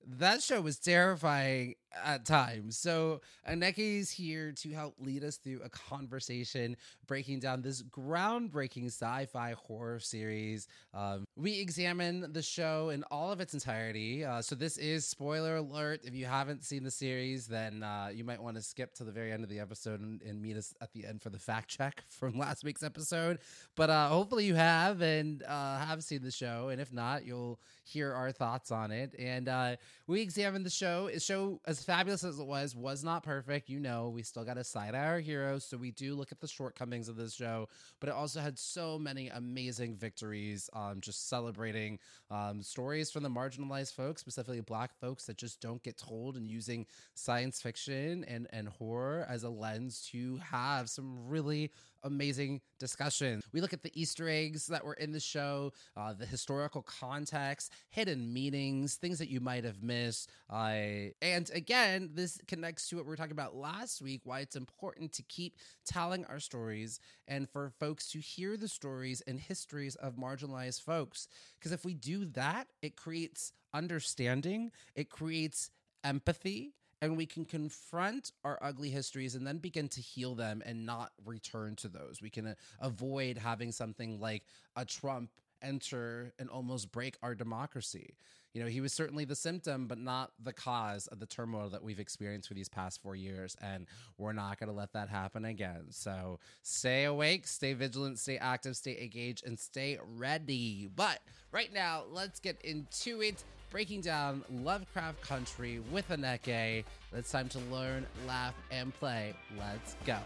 that 0.06 0.42
show 0.42 0.60
was 0.60 0.78
terrifying 0.78 1.74
at 2.04 2.24
times. 2.24 2.78
So 2.78 3.20
Aneke 3.48 4.00
is 4.00 4.10
here 4.10 4.52
to 4.52 4.70
help 4.70 4.94
lead 4.98 5.24
us 5.24 5.36
through 5.36 5.60
a 5.64 5.68
conversation 5.68 6.76
breaking 7.06 7.40
down 7.40 7.62
this 7.62 7.82
groundbreaking 7.82 8.86
sci-fi 8.86 9.54
horror 9.66 9.98
series. 9.98 10.66
Um, 10.94 11.24
we 11.36 11.60
examine 11.60 12.32
the 12.32 12.42
show 12.42 12.90
in 12.90 13.04
all 13.04 13.32
of 13.32 13.40
its 13.40 13.54
entirety. 13.54 14.24
Uh, 14.24 14.42
so 14.42 14.54
this 14.54 14.76
is 14.76 15.06
spoiler 15.06 15.56
alert. 15.56 16.00
If 16.04 16.14
you 16.14 16.26
haven't 16.26 16.64
seen 16.64 16.84
the 16.84 16.90
series, 16.90 17.46
then 17.46 17.82
uh, 17.82 18.10
you 18.12 18.24
might 18.24 18.42
want 18.42 18.56
to 18.56 18.62
skip 18.62 18.94
to 18.94 19.04
the 19.04 19.12
very 19.12 19.32
end 19.32 19.42
of 19.42 19.50
the 19.50 19.60
episode 19.60 20.00
and, 20.00 20.22
and, 20.22 20.38
meet 20.38 20.56
us 20.56 20.72
at 20.80 20.92
the 20.92 21.04
end 21.04 21.20
for 21.20 21.30
the 21.30 21.38
fact 21.38 21.68
check 21.68 22.04
from 22.08 22.38
last 22.38 22.62
week's 22.64 22.82
episode. 22.82 23.38
But 23.76 23.90
uh, 23.90 24.08
hopefully 24.08 24.44
you 24.44 24.54
have 24.54 25.00
and 25.00 25.42
uh, 25.42 25.78
have 25.78 26.04
seen 26.04 26.22
the 26.22 26.30
show, 26.30 26.68
and 26.68 26.80
if 26.80 26.92
not, 26.92 27.24
you'll 27.24 27.58
hear 27.84 28.12
our 28.12 28.30
thoughts 28.30 28.70
on 28.70 28.90
it. 28.90 29.14
And 29.18 29.48
uh, 29.48 29.76
we 30.06 30.20
examine 30.20 30.62
the 30.62 30.70
show. 30.70 31.10
The 31.12 31.20
show, 31.20 31.60
as 31.66 31.77
fabulous 31.84 32.24
as 32.24 32.38
it 32.38 32.46
was, 32.46 32.74
was 32.74 33.04
not 33.04 33.22
perfect. 33.22 33.68
You 33.68 33.80
know, 33.80 34.08
we 34.08 34.22
still 34.22 34.44
got 34.44 34.54
to 34.54 34.64
side 34.64 34.94
our 34.94 35.20
heroes, 35.20 35.64
so 35.64 35.76
we 35.76 35.90
do 35.90 36.14
look 36.14 36.32
at 36.32 36.40
the 36.40 36.48
shortcomings 36.48 37.08
of 37.08 37.16
this 37.16 37.34
show. 37.34 37.68
But 38.00 38.08
it 38.08 38.14
also 38.14 38.40
had 38.40 38.58
so 38.58 38.98
many 38.98 39.28
amazing 39.28 39.96
victories, 39.96 40.68
um, 40.72 41.00
just 41.00 41.28
celebrating 41.28 41.98
um, 42.30 42.62
stories 42.62 43.10
from 43.10 43.22
the 43.22 43.30
marginalized 43.30 43.94
folks, 43.94 44.20
specifically 44.20 44.60
Black 44.60 44.94
folks 45.00 45.26
that 45.26 45.36
just 45.36 45.60
don't 45.60 45.82
get 45.82 45.96
told, 45.96 46.36
and 46.36 46.48
using 46.48 46.86
science 47.14 47.60
fiction 47.60 48.24
and 48.24 48.46
and 48.52 48.68
horror 48.68 49.26
as 49.28 49.44
a 49.44 49.50
lens 49.50 50.08
to 50.12 50.36
have 50.38 50.88
some 50.88 51.28
really 51.28 51.70
amazing 52.08 52.60
discussion. 52.78 53.40
We 53.52 53.60
look 53.60 53.72
at 53.72 53.82
the 53.82 53.92
Easter 53.94 54.28
eggs 54.28 54.66
that 54.66 54.84
were 54.84 54.94
in 54.94 55.12
the 55.12 55.20
show, 55.20 55.72
uh, 55.96 56.12
the 56.12 56.26
historical 56.26 56.82
context, 56.82 57.72
hidden 57.90 58.32
meanings, 58.32 58.96
things 58.96 59.18
that 59.18 59.28
you 59.28 59.40
might 59.40 59.64
have 59.64 59.82
missed. 59.82 60.30
Uh, 60.50 61.12
and 61.22 61.50
again, 61.54 62.10
this 62.14 62.40
connects 62.48 62.88
to 62.88 62.96
what 62.96 63.04
we 63.04 63.10
were 63.10 63.16
talking 63.16 63.32
about 63.32 63.54
last 63.54 64.02
week 64.02 64.22
why 64.24 64.40
it's 64.40 64.56
important 64.56 65.12
to 65.12 65.22
keep 65.22 65.56
telling 65.86 66.24
our 66.24 66.40
stories 66.40 66.98
and 67.28 67.48
for 67.48 67.70
folks 67.78 68.10
to 68.10 68.18
hear 68.18 68.56
the 68.56 68.68
stories 68.68 69.20
and 69.26 69.38
histories 69.38 69.94
of 69.96 70.16
marginalized 70.16 70.82
folks. 70.82 71.28
Because 71.58 71.72
if 71.72 71.84
we 71.84 71.94
do 71.94 72.24
that, 72.26 72.66
it 72.82 72.96
creates 72.96 73.52
understanding, 73.72 74.72
it 74.94 75.10
creates 75.10 75.70
empathy 76.04 76.72
and 77.00 77.16
we 77.16 77.26
can 77.26 77.44
confront 77.44 78.32
our 78.44 78.58
ugly 78.62 78.90
histories 78.90 79.34
and 79.34 79.46
then 79.46 79.58
begin 79.58 79.88
to 79.88 80.00
heal 80.00 80.34
them 80.34 80.62
and 80.66 80.84
not 80.84 81.12
return 81.24 81.76
to 81.76 81.88
those. 81.88 82.20
We 82.20 82.30
can 82.30 82.48
uh, 82.48 82.54
avoid 82.80 83.38
having 83.38 83.72
something 83.72 84.20
like 84.20 84.44
a 84.76 84.84
Trump 84.84 85.30
enter 85.62 86.32
and 86.38 86.48
almost 86.48 86.92
break 86.92 87.16
our 87.22 87.34
democracy. 87.34 88.14
You 88.54 88.62
know, 88.62 88.68
he 88.68 88.80
was 88.80 88.92
certainly 88.92 89.24
the 89.24 89.36
symptom, 89.36 89.86
but 89.86 89.98
not 89.98 90.32
the 90.42 90.52
cause 90.52 91.06
of 91.08 91.20
the 91.20 91.26
turmoil 91.26 91.68
that 91.68 91.82
we've 91.82 92.00
experienced 92.00 92.48
for 92.48 92.54
these 92.54 92.68
past 92.68 93.00
four 93.02 93.14
years. 93.14 93.56
And 93.60 93.86
we're 94.16 94.32
not 94.32 94.58
going 94.58 94.70
to 94.70 94.74
let 94.74 94.92
that 94.94 95.08
happen 95.08 95.44
again. 95.44 95.86
So 95.90 96.40
stay 96.62 97.04
awake, 97.04 97.46
stay 97.46 97.74
vigilant, 97.74 98.18
stay 98.18 98.38
active, 98.38 98.76
stay 98.76 98.98
engaged, 99.00 99.46
and 99.46 99.58
stay 99.58 99.98
ready. 100.16 100.88
But 100.94 101.20
right 101.52 101.72
now, 101.72 102.04
let's 102.10 102.40
get 102.40 102.60
into 102.62 103.20
it 103.20 103.44
breaking 103.70 104.00
down 104.00 104.44
Lovecraft 104.50 105.20
Country 105.20 105.80
with 105.90 106.08
Aneke. 106.08 106.84
It's 107.12 107.30
time 107.30 107.48
to 107.50 107.58
learn, 107.70 108.06
laugh, 108.26 108.54
and 108.70 108.94
play. 108.94 109.34
Let's 109.58 109.96
go. 110.06 110.18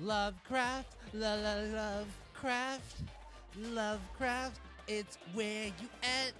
Lovecraft, 0.00 0.96
la 1.14 1.34
la 1.34 1.54
Lovecraft, 1.54 3.02
Lovecraft, 3.70 4.60
it's 4.86 5.18
where 5.32 5.66
you 5.66 5.88
at. 6.02 6.32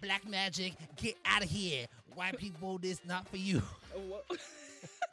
Black 0.00 0.26
magic, 0.26 0.72
get 0.96 1.16
out 1.26 1.42
of 1.42 1.50
here. 1.50 1.86
White 2.14 2.38
people, 2.38 2.78
this 2.78 3.00
not 3.06 3.28
for 3.28 3.36
you. 3.36 3.60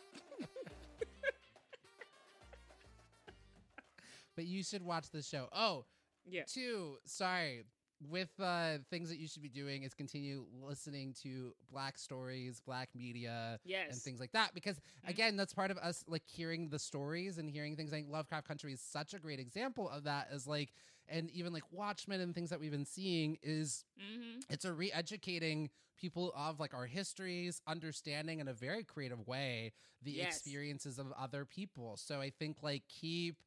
but 4.37 4.45
you 4.45 4.63
should 4.63 4.83
watch 4.83 5.09
the 5.09 5.21
show. 5.21 5.49
Oh, 5.51 5.83
yeah. 6.25 6.43
Two, 6.47 6.97
sorry. 7.03 7.63
With 8.07 8.29
uh, 8.39 8.77
things 8.91 9.09
that 9.09 9.17
you 9.17 9.27
should 9.27 9.41
be 9.41 9.49
doing 9.49 9.81
is 9.81 9.95
continue 9.95 10.45
listening 10.61 11.15
to 11.23 11.55
Black 11.71 11.97
stories, 11.97 12.61
Black 12.63 12.89
media, 12.95 13.59
yes. 13.65 13.87
and 13.89 13.99
things 13.99 14.19
like 14.19 14.31
that. 14.33 14.53
Because 14.53 14.75
mm-hmm. 14.75 15.09
again, 15.09 15.35
that's 15.35 15.51
part 15.51 15.71
of 15.71 15.79
us 15.79 16.03
like 16.07 16.21
hearing 16.27 16.69
the 16.69 16.77
stories 16.77 17.39
and 17.39 17.49
hearing 17.49 17.75
things. 17.75 17.91
Like 17.91 18.05
Lovecraft 18.07 18.47
Country 18.47 18.71
is 18.71 18.81
such 18.81 19.15
a 19.15 19.19
great 19.19 19.39
example 19.39 19.89
of 19.89 20.03
that. 20.03 20.27
As 20.31 20.45
like, 20.45 20.73
and 21.09 21.31
even 21.31 21.53
like 21.53 21.63
Watchmen 21.71 22.21
and 22.21 22.35
things 22.35 22.51
that 22.51 22.59
we've 22.59 22.69
been 22.69 22.85
seeing 22.85 23.39
is 23.41 23.83
mm-hmm. 23.99 24.41
it's 24.51 24.65
a 24.65 24.73
re-educating 24.73 25.71
people 25.99 26.31
of 26.37 26.59
like 26.59 26.75
our 26.75 26.85
histories, 26.85 27.63
understanding 27.65 28.39
in 28.39 28.47
a 28.47 28.53
very 28.53 28.83
creative 28.83 29.27
way 29.27 29.73
the 30.03 30.11
yes. 30.11 30.35
experiences 30.35 30.99
of 30.99 31.11
other 31.19 31.45
people. 31.45 31.97
So 31.97 32.21
I 32.21 32.29
think 32.29 32.57
like 32.61 32.83
keep 32.87 33.37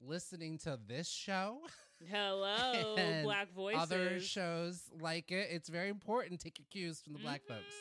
listening 0.00 0.58
to 0.58 0.78
this 0.86 1.08
show. 1.08 1.60
Hello, 2.04 2.96
Black 3.22 3.52
Voices. 3.54 3.82
Other 3.82 4.20
shows 4.20 4.82
like 5.00 5.32
it. 5.32 5.48
It's 5.50 5.68
very 5.68 5.88
important. 5.88 6.40
Take 6.40 6.58
your 6.58 6.66
cues 6.70 7.00
from 7.00 7.14
the 7.14 7.18
mm-hmm. 7.18 7.28
Black 7.28 7.46
folks. 7.46 7.74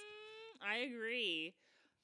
I 0.61 0.77
agree. 0.77 1.53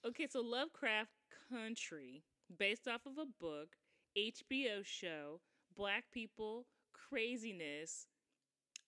Okay, 0.06 0.28
so 0.30 0.42
Lovecraft 0.42 1.12
Country, 1.50 2.24
based 2.58 2.88
off 2.88 3.06
of 3.06 3.18
a 3.18 3.26
book, 3.40 3.76
HBO 4.18 4.84
show, 4.84 5.40
Black 5.76 6.04
people, 6.12 6.66
craziness. 6.94 8.08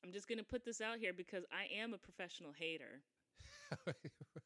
I'm 0.04 0.12
just 0.12 0.28
going 0.28 0.40
to 0.40 0.44
put 0.44 0.66
this 0.66 0.82
out 0.82 0.98
here 0.98 1.14
because 1.14 1.46
I 1.52 1.74
am 1.82 1.94
a 1.94 1.98
professional 1.98 2.52
hater. 2.52 3.02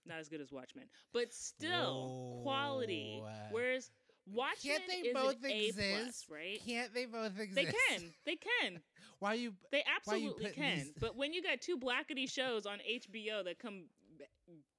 Not 0.05 0.19
as 0.19 0.29
good 0.29 0.39
as 0.41 0.51
Watchmen, 0.51 0.85
but 1.13 1.33
still 1.33 2.07
Whoa. 2.07 2.43
quality. 2.43 3.21
Whereas 3.51 3.89
Watchmen 4.33 4.77
Can't 4.77 4.83
they 4.87 5.11
both 5.13 5.43
exist? 5.43 6.03
Plus, 6.03 6.25
right? 6.29 6.59
Can't 6.65 6.93
they 6.93 7.05
both 7.05 7.39
exist? 7.39 7.55
They 7.55 7.65
can. 7.65 8.13
They 8.25 8.35
can. 8.35 8.81
why 9.19 9.35
you? 9.35 9.53
They 9.71 9.83
absolutely 9.95 10.45
you 10.45 10.51
can. 10.51 10.77
These... 10.77 10.91
But 10.99 11.15
when 11.15 11.33
you 11.33 11.41
got 11.41 11.61
two 11.61 11.77
blackety 11.77 12.29
shows 12.29 12.65
on 12.65 12.79
HBO 12.79 13.45
that 13.45 13.59
come 13.59 13.83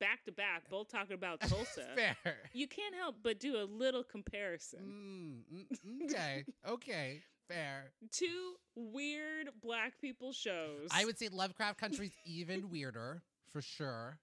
back 0.00 0.24
to 0.24 0.32
back, 0.32 0.68
both 0.70 0.88
talking 0.88 1.14
about 1.14 1.40
Tulsa, 1.48 1.86
fair. 1.94 2.16
You 2.52 2.66
can't 2.66 2.94
help 2.94 3.16
but 3.22 3.40
do 3.40 3.56
a 3.56 3.64
little 3.64 4.04
comparison. 4.04 5.44
Mm, 5.50 5.66
mm, 5.86 6.04
okay. 6.04 6.44
okay. 6.68 7.22
Fair. 7.48 7.92
Two 8.12 8.56
weird 8.74 9.48
black 9.62 9.98
people 9.98 10.32
shows. 10.32 10.88
I 10.90 11.06
would 11.06 11.18
say 11.18 11.30
Lovecraft 11.32 11.80
Country's 11.80 12.12
even 12.26 12.68
weirder 12.70 13.22
for 13.50 13.62
sure. 13.62 14.18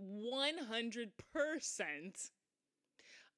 100%. 0.00 2.30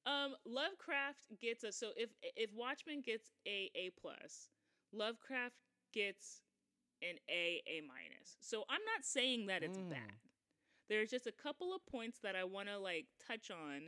Um, 0.07 0.35
Lovecraft 0.45 1.19
gets 1.41 1.65
a 1.65 1.71
so 1.71 1.87
if 1.97 2.09
if 2.35 2.49
Watchmen 2.53 3.01
gets 3.01 3.31
a 3.45 3.69
A 3.75 3.91
plus, 3.99 4.47
Lovecraft 4.93 5.55
gets 5.93 6.41
an 7.01 7.17
A 7.29 7.61
A 7.67 7.81
minus. 7.81 8.37
So 8.39 8.63
I'm 8.69 8.81
not 8.95 9.03
saying 9.03 9.47
that 9.47 9.63
it's 9.63 9.77
mm. 9.77 9.89
bad. 9.89 10.15
There's 10.89 11.09
just 11.09 11.27
a 11.27 11.33
couple 11.33 11.75
of 11.75 11.85
points 11.85 12.19
that 12.23 12.35
I 12.35 12.45
want 12.45 12.69
to 12.69 12.77
like 12.77 13.07
touch 13.27 13.51
on 13.51 13.81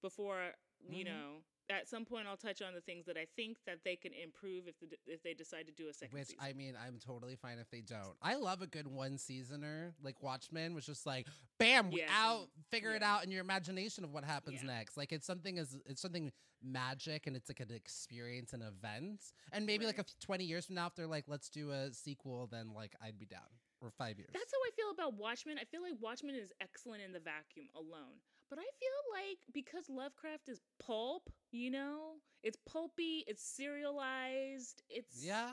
before 0.00 0.52
you 0.88 1.04
mm-hmm. 1.04 1.12
know 1.12 1.28
at 1.72 1.88
some 1.88 2.04
point 2.04 2.26
I'll 2.28 2.36
touch 2.36 2.62
on 2.62 2.74
the 2.74 2.80
things 2.80 3.06
that 3.06 3.16
I 3.16 3.26
think 3.36 3.58
that 3.66 3.78
they 3.84 3.96
can 3.96 4.12
improve 4.12 4.66
if 4.66 4.78
the, 4.80 4.96
if 5.06 5.22
they 5.22 5.34
decide 5.34 5.66
to 5.66 5.72
do 5.72 5.88
a 5.88 5.94
second 5.94 6.18
Which 6.18 6.28
season. 6.28 6.40
I 6.42 6.52
mean, 6.52 6.74
I'm 6.86 6.98
totally 6.98 7.36
fine 7.36 7.58
if 7.58 7.70
they 7.70 7.80
don't. 7.80 8.14
I 8.22 8.36
love 8.36 8.62
a 8.62 8.66
good 8.66 8.86
one 8.86 9.18
seasoner. 9.18 9.94
Like 10.02 10.22
Watchmen 10.22 10.74
was 10.74 10.86
just 10.86 11.06
like, 11.06 11.26
bam, 11.58 11.90
we 11.90 12.04
out, 12.08 12.48
figure 12.70 12.90
yeah. 12.90 12.96
it 12.96 13.02
out 13.02 13.24
in 13.24 13.30
your 13.30 13.40
imagination 13.40 14.04
of 14.04 14.12
what 14.12 14.24
happens 14.24 14.60
yeah. 14.62 14.74
next. 14.78 14.96
Like 14.96 15.12
it's 15.12 15.26
something 15.26 15.58
is 15.58 15.76
it's 15.86 16.02
something 16.02 16.30
magic 16.62 17.26
and 17.26 17.36
it's 17.36 17.48
like 17.48 17.60
an 17.60 17.74
experience, 17.74 18.52
an 18.52 18.62
event. 18.62 19.20
And 19.52 19.66
maybe 19.66 19.84
right. 19.84 19.96
like 19.98 20.06
a 20.06 20.24
20 20.24 20.44
years 20.44 20.66
from 20.66 20.76
now, 20.76 20.86
if 20.86 20.94
they're 20.94 21.06
like, 21.06 21.24
let's 21.26 21.48
do 21.48 21.70
a 21.70 21.92
sequel, 21.92 22.48
then 22.50 22.72
like 22.74 22.94
I'd 23.02 23.18
be 23.18 23.26
down. 23.26 23.40
Or 23.80 23.90
five 23.90 24.16
years. 24.16 24.30
That's 24.32 24.52
how 24.52 24.58
I 24.62 24.70
feel 24.76 24.92
about 24.94 25.18
Watchmen. 25.18 25.58
I 25.58 25.64
feel 25.64 25.82
like 25.82 25.94
Watchmen 26.00 26.36
is 26.36 26.52
excellent 26.60 27.02
in 27.02 27.10
the 27.10 27.18
vacuum 27.18 27.66
alone. 27.74 28.22
But 28.52 28.58
I 28.58 28.68
feel 28.78 29.28
like 29.28 29.38
because 29.54 29.88
Lovecraft 29.88 30.50
is 30.50 30.60
pulp, 30.78 31.30
you 31.52 31.70
know, 31.70 32.16
it's 32.42 32.58
pulpy, 32.70 33.24
it's 33.26 33.42
serialized, 33.42 34.82
it's 34.90 35.24
Yeah. 35.24 35.52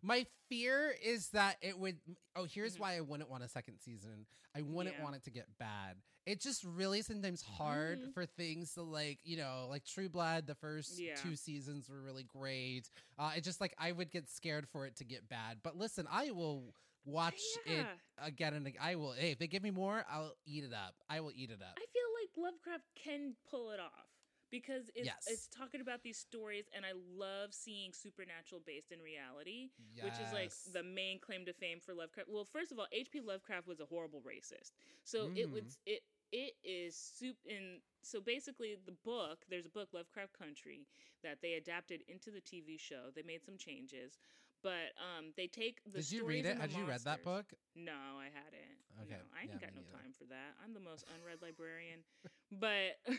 My 0.00 0.24
fear 0.48 0.94
is 1.04 1.28
that 1.34 1.56
it 1.60 1.78
would 1.78 1.98
Oh, 2.34 2.46
here's 2.50 2.72
mm-hmm. 2.72 2.82
why 2.84 2.96
I 2.96 3.02
wouldn't 3.02 3.28
want 3.28 3.44
a 3.44 3.50
second 3.50 3.80
season. 3.80 4.24
I 4.56 4.62
wouldn't 4.62 4.96
yeah. 4.96 5.04
want 5.04 5.16
it 5.16 5.24
to 5.24 5.30
get 5.30 5.44
bad. 5.58 5.96
It's 6.24 6.42
just 6.42 6.64
really 6.64 7.02
sometimes 7.02 7.42
hard 7.42 8.00
mm-hmm. 8.00 8.12
for 8.12 8.24
things 8.24 8.72
to 8.74 8.82
like, 8.82 9.18
you 9.24 9.36
know, 9.36 9.66
like 9.68 9.84
True 9.84 10.08
Blood, 10.08 10.46
the 10.46 10.54
first 10.54 10.98
yeah. 10.98 11.16
two 11.16 11.36
seasons 11.36 11.90
were 11.90 12.00
really 12.00 12.24
great. 12.24 12.88
Uh 13.18 13.32
it 13.36 13.44
just 13.44 13.60
like 13.60 13.74
I 13.78 13.92
would 13.92 14.10
get 14.10 14.30
scared 14.30 14.66
for 14.72 14.86
it 14.86 14.96
to 14.96 15.04
get 15.04 15.28
bad. 15.28 15.58
But 15.62 15.76
listen, 15.76 16.08
I 16.10 16.30
will 16.30 16.72
watch 17.04 17.42
yeah. 17.66 17.80
it 17.80 17.86
again 18.24 18.54
and 18.54 18.66
again. 18.66 18.80
I 18.82 18.94
will. 18.94 19.12
Hey, 19.12 19.32
if 19.32 19.38
they 19.38 19.48
give 19.48 19.62
me 19.62 19.70
more, 19.70 20.02
I'll 20.10 20.32
eat 20.46 20.64
it 20.64 20.72
up. 20.72 20.94
I 21.10 21.20
will 21.20 21.32
eat 21.34 21.50
it 21.50 21.60
up. 21.60 21.76
I 21.76 21.84
feel 21.92 22.11
like 22.36 22.44
Lovecraft 22.44 22.84
can 22.94 23.34
pull 23.48 23.70
it 23.70 23.80
off 23.80 24.08
because 24.50 24.90
it's 24.94 25.14
Yes. 25.14 25.26
it's 25.26 25.48
talking 25.48 25.80
about 25.80 26.02
these 26.02 26.18
stories 26.18 26.66
and 26.74 26.84
I 26.84 26.92
love 27.16 27.54
seeing 27.54 27.92
supernatural 27.92 28.62
based 28.66 28.92
in 28.92 29.00
reality, 29.00 29.70
which 30.00 30.18
is 30.18 30.32
like 30.32 30.52
the 30.72 30.82
main 30.82 31.18
claim 31.20 31.44
to 31.46 31.52
fame 31.52 31.78
for 31.84 31.94
Lovecraft. 31.94 32.28
Well, 32.30 32.44
first 32.44 32.72
of 32.72 32.78
all, 32.78 32.86
H.P. 32.92 33.20
Lovecraft 33.20 33.66
was 33.66 33.80
a 33.80 33.86
horrible 33.86 34.22
racist. 34.22 34.72
So 35.04 35.30
it 35.34 35.50
Mhm. 35.50 35.52
was 35.52 35.78
it 35.86 36.02
it 36.32 36.54
is 36.64 36.96
soup 36.96 37.36
in 37.46 37.80
so 38.02 38.20
basically 38.20 38.76
the 38.84 38.96
book, 39.04 39.44
there's 39.48 39.66
a 39.66 39.70
book 39.70 39.88
Lovecraft 39.92 40.32
Country 40.38 40.86
that 41.22 41.38
they 41.42 41.54
adapted 41.54 42.02
into 42.08 42.30
the 42.30 42.40
TV 42.40 42.78
show. 42.78 43.10
They 43.14 43.22
made 43.22 43.44
some 43.44 43.56
changes. 43.58 44.18
But 44.62 44.94
um, 44.98 45.32
they 45.36 45.46
take 45.48 45.80
the 45.84 45.98
Did 45.98 46.12
you 46.12 46.24
read 46.24 46.46
it? 46.46 46.56
Had 46.58 46.72
you 46.72 46.84
read 46.84 47.00
that 47.04 47.24
book? 47.24 47.46
no, 47.74 47.92
I 47.92 48.26
hadn't. 48.32 48.78
Okay, 49.02 49.10
No, 49.18 49.26
I 49.36 49.42
ain't 49.42 49.50
yeah, 49.52 49.58
got 49.66 49.74
no 49.74 49.80
neither. 49.82 49.92
time 50.02 50.12
for 50.16 50.24
that. 50.26 50.54
I'm 50.62 50.74
the 50.74 50.80
most 50.80 51.04
unread 51.18 51.38
librarian. 51.42 52.00
but 52.52 53.00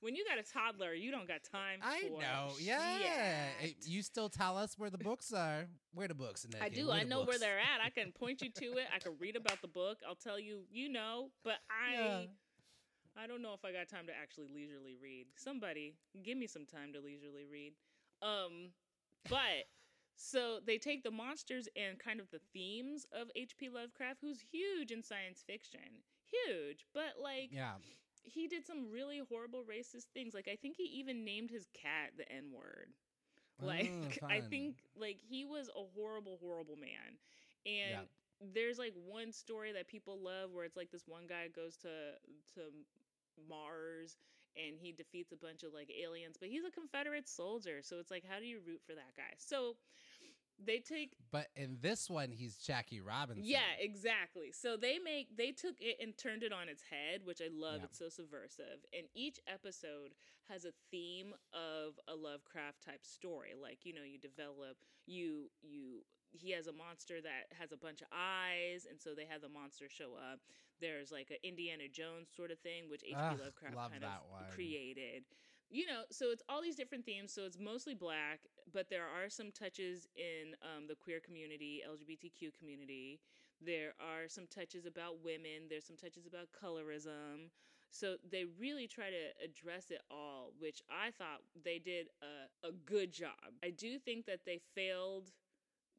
when 0.00 0.14
you 0.16 0.24
got 0.24 0.38
a 0.38 0.42
toddler, 0.42 0.94
you 0.94 1.10
don't 1.10 1.28
got 1.28 1.44
time 1.44 1.80
I 1.82 2.08
know. 2.08 2.52
Yeah. 2.58 3.50
shit. 3.60 3.76
You 3.86 4.02
still 4.02 4.28
tell 4.28 4.56
us 4.56 4.74
where 4.78 4.90
the 4.90 4.98
books 4.98 5.32
are. 5.32 5.66
Where 5.94 6.08
the 6.08 6.14
books 6.14 6.44
in 6.44 6.50
that? 6.52 6.62
I 6.62 6.68
do. 6.70 6.88
Where 6.88 6.96
I 6.98 7.02
know 7.04 7.22
where 7.24 7.38
they're 7.38 7.58
at. 7.60 7.80
I 7.84 7.90
can 7.94 8.10
point 8.12 8.40
you 8.42 8.50
to 8.50 8.78
it. 8.78 8.86
I 8.94 8.98
can 8.98 9.12
read 9.20 9.36
about 9.36 9.60
the 9.62 9.68
book. 9.68 9.98
I'll 10.08 10.14
tell 10.16 10.40
you, 10.40 10.62
you 10.72 10.88
know, 10.88 11.30
but 11.44 11.58
I 11.70 11.92
Yeah. 11.94 12.20
I 13.16 13.26
don't 13.26 13.42
know 13.42 13.52
if 13.54 13.64
I 13.64 13.72
got 13.72 13.88
time 13.88 14.06
to 14.06 14.12
actually 14.16 14.46
leisurely 14.54 14.96
read. 15.00 15.26
Somebody 15.36 15.94
give 16.24 16.38
me 16.38 16.46
some 16.46 16.64
time 16.64 16.92
to 16.94 17.00
leisurely 17.00 17.44
read. 17.44 17.74
Um 18.22 18.70
but 19.28 19.68
so 20.20 20.60
they 20.64 20.78
take 20.78 21.02
the 21.02 21.10
monsters 21.10 21.68
and 21.76 21.98
kind 21.98 22.20
of 22.20 22.30
the 22.30 22.40
themes 22.52 23.06
of 23.12 23.28
H.P. 23.36 23.68
Lovecraft, 23.70 24.20
who's 24.20 24.40
huge 24.40 24.90
in 24.92 25.02
science 25.02 25.42
fiction. 25.46 26.04
Huge, 26.46 26.86
but 26.94 27.14
like 27.22 27.50
Yeah. 27.50 27.76
he 28.22 28.46
did 28.48 28.66
some 28.66 28.90
really 28.90 29.20
horrible 29.28 29.64
racist 29.64 30.06
things. 30.14 30.34
Like 30.34 30.48
I 30.50 30.56
think 30.56 30.76
he 30.76 30.84
even 30.84 31.24
named 31.24 31.50
his 31.50 31.66
cat 31.74 32.12
the 32.16 32.30
N 32.30 32.50
word. 32.52 32.88
Oh, 33.60 33.66
like 33.66 34.22
Oh, 34.22 34.26
I 34.30 34.40
think 34.40 34.76
like 34.96 35.18
he 35.20 35.44
was 35.44 35.68
a 35.68 35.82
horrible, 35.94 36.38
horrible 36.40 36.76
man. 36.76 37.18
And 37.66 38.00
Yeah. 38.00 38.54
there's 38.54 38.78
like 38.78 38.94
one 38.94 39.32
story 39.32 39.72
that 39.72 39.88
people 39.88 40.18
love 40.22 40.50
where 40.52 40.64
it's 40.64 40.76
like 40.76 40.90
this 40.90 41.06
one 41.06 41.26
guy 41.28 41.48
goes 41.48 41.76
to 41.78 42.14
to 42.54 42.60
Mars 43.48 44.16
and 44.56 44.76
he 44.78 44.92
defeats 44.92 45.32
a 45.32 45.36
bunch 45.36 45.62
of 45.62 45.72
like 45.72 45.90
aliens, 45.90 46.36
but 46.38 46.48
he's 46.48 46.64
a 46.64 46.70
Confederate 46.70 47.28
soldier. 47.28 47.80
So 47.82 47.98
it's 47.98 48.10
like 48.10 48.24
how 48.28 48.38
do 48.38 48.46
you 48.46 48.60
root 48.66 48.80
for 48.86 48.94
that 48.94 49.14
guy? 49.16 49.34
So 49.38 49.76
they 50.64 50.78
take 50.78 51.14
But 51.30 51.48
in 51.56 51.78
this 51.80 52.10
one, 52.10 52.30
he's 52.30 52.56
Jackie 52.56 53.00
Robinson. 53.00 53.44
yeah, 53.44 53.76
exactly. 53.78 54.52
So 54.52 54.76
they 54.76 54.98
make 54.98 55.36
they 55.36 55.52
took 55.52 55.76
it 55.80 55.96
and 56.00 56.16
turned 56.16 56.42
it 56.42 56.52
on 56.52 56.68
its 56.68 56.82
head, 56.82 57.22
which 57.24 57.40
I 57.40 57.48
love. 57.52 57.78
Yeah. 57.78 57.84
It's 57.84 57.98
so 57.98 58.08
subversive. 58.08 58.84
And 58.96 59.06
each 59.14 59.38
episode 59.46 60.12
has 60.48 60.64
a 60.64 60.72
theme 60.90 61.32
of 61.52 61.94
a 62.08 62.14
Lovecraft 62.14 62.84
type 62.84 63.04
story. 63.04 63.54
Like, 63.60 63.78
you 63.84 63.94
know, 63.94 64.02
you 64.02 64.18
develop 64.18 64.76
you 65.06 65.50
you 65.62 66.02
he 66.32 66.52
has 66.52 66.66
a 66.66 66.72
monster 66.72 67.20
that 67.20 67.50
has 67.58 67.72
a 67.72 67.76
bunch 67.76 68.02
of 68.02 68.08
eyes, 68.12 68.86
and 68.88 69.00
so 69.00 69.14
they 69.14 69.26
have 69.28 69.42
the 69.42 69.48
monster 69.48 69.88
show 69.88 70.14
up. 70.14 70.40
There's 70.80 71.10
like 71.10 71.30
an 71.30 71.38
Indiana 71.42 71.88
Jones 71.90 72.28
sort 72.34 72.50
of 72.50 72.58
thing, 72.60 72.88
which 72.88 73.02
H.P. 73.02 73.14
Lovecraft 73.14 73.74
love 73.74 73.90
kind 73.92 74.04
of 74.04 74.30
one. 74.30 74.44
created 74.54 75.24
you 75.70 75.86
know, 75.86 76.02
so 76.10 76.26
it's 76.30 76.42
all 76.48 76.60
these 76.60 76.76
different 76.76 77.06
themes. 77.06 77.32
So 77.32 77.42
it's 77.42 77.58
mostly 77.58 77.94
black, 77.94 78.40
but 78.72 78.90
there 78.90 79.04
are 79.06 79.30
some 79.30 79.50
touches 79.52 80.08
in 80.16 80.54
um, 80.62 80.86
the 80.88 80.94
queer 80.94 81.20
community, 81.20 81.82
LGBTQ 81.88 82.50
community. 82.58 83.20
There 83.64 83.92
are 84.00 84.28
some 84.28 84.46
touches 84.46 84.86
about 84.86 85.22
women. 85.22 85.68
There's 85.68 85.86
some 85.86 85.96
touches 85.96 86.26
about 86.26 86.48
colorism. 86.50 87.50
So 87.90 88.16
they 88.30 88.44
really 88.58 88.86
try 88.86 89.10
to 89.10 89.44
address 89.44 89.90
it 89.90 90.00
all, 90.10 90.52
which 90.58 90.80
I 90.90 91.10
thought 91.10 91.42
they 91.64 91.78
did 91.78 92.06
a, 92.22 92.68
a 92.68 92.72
good 92.72 93.12
job. 93.12 93.58
I 93.64 93.70
do 93.70 93.98
think 93.98 94.26
that 94.26 94.40
they 94.46 94.60
failed 94.74 95.30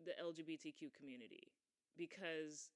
the 0.04 0.12
LGBTQ 0.12 0.94
community 0.98 1.52
because 1.98 2.70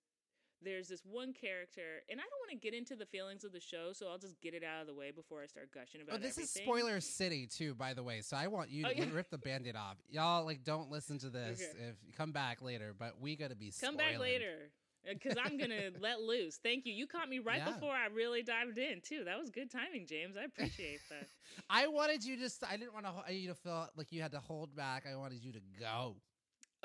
there's 0.64 0.88
this 0.88 1.02
one 1.06 1.34
character, 1.34 2.02
and 2.10 2.20
I 2.20 2.24
don't 2.24 2.40
want 2.42 2.52
to 2.52 2.58
get 2.58 2.74
into 2.74 2.96
the 2.96 3.06
feelings 3.06 3.44
of 3.44 3.52
the 3.52 3.60
show, 3.60 3.92
so 3.94 4.08
I'll 4.08 4.18
just 4.18 4.40
get 4.42 4.54
it 4.54 4.64
out 4.64 4.82
of 4.82 4.88
the 4.88 4.94
way 4.94 5.12
before 5.12 5.42
I 5.44 5.46
start 5.48 5.72
gushing 5.74 6.02
about 6.02 6.16
Oh, 6.16 6.18
this 6.18 6.32
everything. 6.38 6.44
is 6.44 6.52
spoiler 6.52 7.00
city 7.02 7.48
too, 7.48 7.76
by 7.76 7.94
the 7.94 8.04
way. 8.04 8.22
So 8.22 8.36
I 8.38 8.48
want 8.48 8.70
you 8.70 8.86
Oh, 8.86 8.90
to 8.90 8.96
yeah. 8.98 9.06
rip 9.14 9.30
the 9.30 9.38
band-aid 9.38 9.76
off. 9.76 9.98
Y'all 10.10 10.46
like 10.46 10.64
don't 10.64 10.90
listen 10.90 11.18
to 11.20 11.30
this 11.30 11.62
Okay. 11.62 11.90
if 11.90 11.96
come 12.18 12.32
back 12.32 12.62
later, 12.62 12.94
but 12.98 13.20
we 13.20 13.36
gotta 13.36 13.56
be 13.56 13.72
Come 13.80 13.98
back 13.98 14.18
later. 14.20 14.72
Uh, 15.08 15.14
because 15.14 15.38
I'm 15.38 15.58
gonna 15.58 15.92
let 16.00 16.22
loose. 16.22 16.58
Thank 16.64 16.86
you. 16.88 16.94
You 16.94 17.06
caught 17.06 17.30
me 17.30 17.38
right 17.40 17.58
Yeah. 17.64 17.74
before 17.74 17.92
I 17.94 18.08
really 18.08 18.42
dived 18.42 18.78
in 18.80 19.02
too. 19.02 19.24
That 19.26 19.38
was 19.40 19.52
good 19.52 19.70
timing, 19.70 20.08
James. 20.08 20.36
I 20.36 20.46
appreciate 20.46 21.00
that. 21.12 21.28
I 21.70 21.86
wanted 21.88 22.24
you 22.24 22.38
just 22.38 22.64
I 22.64 22.76
didn't 22.78 22.94
want 22.96 23.06
to 23.28 23.34
you 23.34 23.50
to 23.50 23.56
feel 23.56 23.88
like 23.96 24.12
you 24.12 24.22
had 24.24 24.32
to 24.32 24.40
hold 24.40 24.76
back. 24.76 25.06
I 25.12 25.16
wanted 25.16 25.44
you 25.44 25.52
to 25.54 25.62
go. 25.80 26.16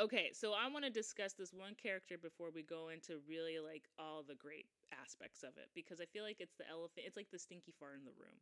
Okay, 0.00 0.30
so 0.32 0.54
I 0.54 0.68
want 0.72 0.84
to 0.86 0.90
discuss 0.90 1.34
this 1.34 1.52
one 1.52 1.74
character 1.74 2.16
before 2.18 2.50
we 2.54 2.62
go 2.62 2.88
into 2.88 3.20
really 3.28 3.58
like 3.60 3.84
all 3.98 4.24
the 4.26 4.34
great 4.34 4.66
aspects 4.98 5.42
of 5.44 5.50
it 5.58 5.68
because 5.74 6.00
I 6.00 6.06
feel 6.06 6.24
like 6.24 6.40
it's 6.40 6.56
the 6.56 6.68
elephant. 6.70 7.06
It's 7.06 7.16
like 7.16 7.30
the 7.30 7.38
stinky 7.38 7.72
fart 7.78 7.96
in 7.98 8.04
the 8.06 8.16
room. 8.18 8.40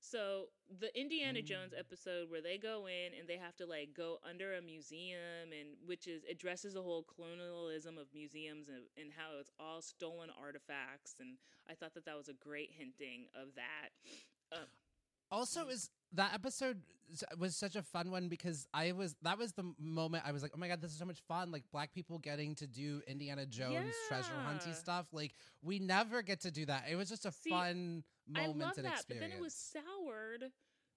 So 0.00 0.50
the 0.80 0.90
Indiana 0.98 1.42
Jones 1.42 1.74
Mm. 1.74 1.80
episode 1.80 2.30
where 2.30 2.42
they 2.42 2.58
go 2.58 2.86
in 2.86 3.14
and 3.18 3.28
they 3.28 3.38
have 3.38 3.56
to 3.56 3.66
like 3.66 3.94
go 3.94 4.18
under 4.28 4.54
a 4.54 4.62
museum 4.62 5.52
and 5.52 5.76
which 5.86 6.06
is 6.06 6.24
addresses 6.30 6.74
the 6.74 6.82
whole 6.82 7.04
colonialism 7.04 7.98
of 7.98 8.06
museums 8.14 8.68
and, 8.68 8.86
and 8.96 9.12
how 9.16 9.38
it's 9.40 9.50
all 9.58 9.82
stolen 9.82 10.30
artifacts 10.30 11.16
and 11.20 11.38
I 11.70 11.74
thought 11.74 11.94
that 11.94 12.04
that 12.06 12.16
was 12.16 12.28
a 12.28 12.34
great 12.34 12.70
hinting 12.72 13.26
of 13.34 13.54
that. 13.56 13.90
Um, 14.52 14.68
Also, 15.30 15.68
is 15.68 15.90
that 16.12 16.32
episode 16.34 16.82
was 17.38 17.56
such 17.56 17.76
a 17.76 17.82
fun 17.82 18.10
one 18.10 18.28
because 18.28 18.66
I 18.74 18.92
was 18.92 19.16
that 19.22 19.38
was 19.38 19.52
the 19.52 19.72
moment 19.78 20.24
I 20.26 20.32
was 20.32 20.42
like, 20.42 20.52
oh 20.54 20.58
my 20.58 20.68
god, 20.68 20.80
this 20.80 20.92
is 20.92 20.98
so 20.98 21.04
much 21.04 21.20
fun! 21.26 21.50
Like 21.50 21.64
black 21.72 21.92
people 21.92 22.18
getting 22.18 22.54
to 22.56 22.66
do 22.66 23.00
Indiana 23.06 23.46
Jones 23.46 23.94
treasure 24.08 24.32
hunting 24.44 24.74
stuff. 24.74 25.06
Like 25.12 25.34
we 25.62 25.78
never 25.78 26.22
get 26.22 26.40
to 26.42 26.50
do 26.50 26.66
that. 26.66 26.84
It 26.90 26.96
was 26.96 27.08
just 27.08 27.26
a 27.26 27.32
See, 27.32 27.50
fun 27.50 28.04
I 28.34 28.40
moment 28.40 28.60
love 28.60 28.76
and 28.76 28.86
that, 28.86 28.94
experience. 28.94 29.06
but 29.08 29.20
then 29.20 29.38
it 29.38 29.42
was 29.42 29.54
soured 29.54 30.44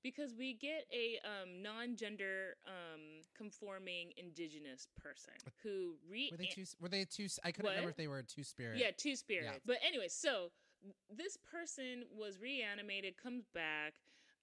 because 0.04 0.34
we 0.38 0.54
get 0.54 0.86
a 0.92 1.20
um, 1.26 1.62
non-gender 1.62 2.56
um, 2.66 3.02
conforming 3.38 4.12
indigenous 4.18 4.88
person 5.02 5.34
who 5.64 5.96
re 6.10 6.30
were 6.32 6.38
they 6.38 6.46
two? 6.46 6.66
Were 6.82 6.90
they 6.90 7.06
two? 7.06 7.28
I 7.44 7.52
couldn't 7.52 7.72
remember 7.72 7.90
if 7.92 7.98
they 7.98 8.08
were 8.08 8.22
two 8.24 8.44
spirit. 8.44 8.80
yeah 8.80 8.92
two 8.96 9.16
spirits. 9.16 9.60
But 9.66 9.78
anyway, 9.86 10.08
so 10.10 10.52
this 11.16 11.38
person 11.38 12.04
was 12.12 12.40
reanimated, 12.40 13.16
comes 13.22 13.46
back, 13.54 13.94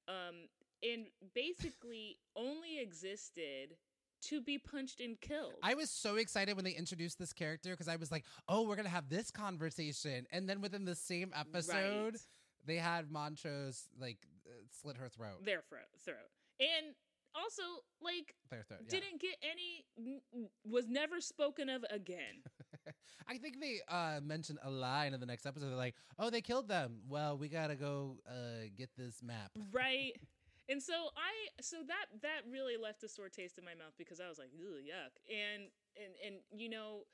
um, 0.09 0.49
and 0.83 1.07
basically 1.35 2.19
only 2.37 2.81
existed 2.81 3.77
to 4.23 4.41
be 4.41 4.59
punched 4.59 5.01
and 5.01 5.21
killed. 5.21 5.55
I 5.63 5.75
was 5.75 5.91
so 5.91 6.17
excited 6.17 6.57
when 6.57 6.65
they 6.65 6.73
introduced 6.73 7.19
this 7.19 7.33
character 7.33 7.71
because 7.71 7.87
I 7.89 7.97
was 7.97 8.11
like, 8.11 8.25
"Oh, 8.49 8.63
we're 8.63 8.75
gonna 8.77 8.89
have 8.89 9.09
this 9.09 9.31
conversation," 9.31 10.27
and 10.33 10.49
then 10.49 10.61
within 10.61 10.85
the 10.85 10.95
same 10.97 11.33
episode, 11.37 12.15
Right. 12.15 12.21
they 12.67 12.77
had 12.77 13.11
Montrose 13.13 13.85
like 13.99 14.19
uh, 14.47 14.51
slit 14.81 14.97
her 14.97 15.09
throat. 15.09 15.45
their 15.45 15.63
throat, 15.69 15.87
throat, 16.05 16.31
and 16.59 16.95
also 17.35 17.63
like 18.01 18.35
Their 18.51 18.63
throat. 18.65 18.81
yeah. 18.85 18.89
didn't 18.91 19.21
get 19.21 19.37
any 19.43 19.85
was 20.65 20.89
never 20.89 21.21
spoken 21.21 21.69
of 21.69 21.85
again. 21.91 22.43
I 23.29 23.39
think 23.39 23.61
they 23.61 23.81
uh, 23.89 24.21
mentioned 24.23 24.59
a 24.63 24.71
line 24.71 25.15
in 25.15 25.21
the 25.21 25.27
next 25.27 25.47
episode. 25.47 25.69
They're 25.69 25.77
like, 25.77 25.95
"Oh, 26.19 26.31
they 26.31 26.41
killed 26.41 26.69
them. 26.69 27.01
Well, 27.09 27.37
we 27.39 27.49
gotta 27.49 27.77
go 27.77 28.19
uh, 28.29 28.69
get 28.77 28.91
this 28.97 29.23
map." 29.23 29.51
right 29.73 30.13
and 30.69 30.83
so 30.83 30.93
i 31.17 31.63
so 31.63 31.79
that 31.87 32.07
that 32.23 32.43
really 32.51 32.77
left 32.77 33.03
a 33.03 33.09
sore 33.09 33.29
taste 33.29 33.59
in 33.59 33.65
my 33.65 33.75
mouth 33.75 33.95
because 33.97 34.21
i 34.21 34.29
was 34.29 34.39
like 34.39 34.51
Ugh, 34.55 34.85
yuck 34.85 35.17
and 35.29 35.69
and 35.97 36.13
and 36.25 36.61
you 36.61 36.69
know 36.69 37.05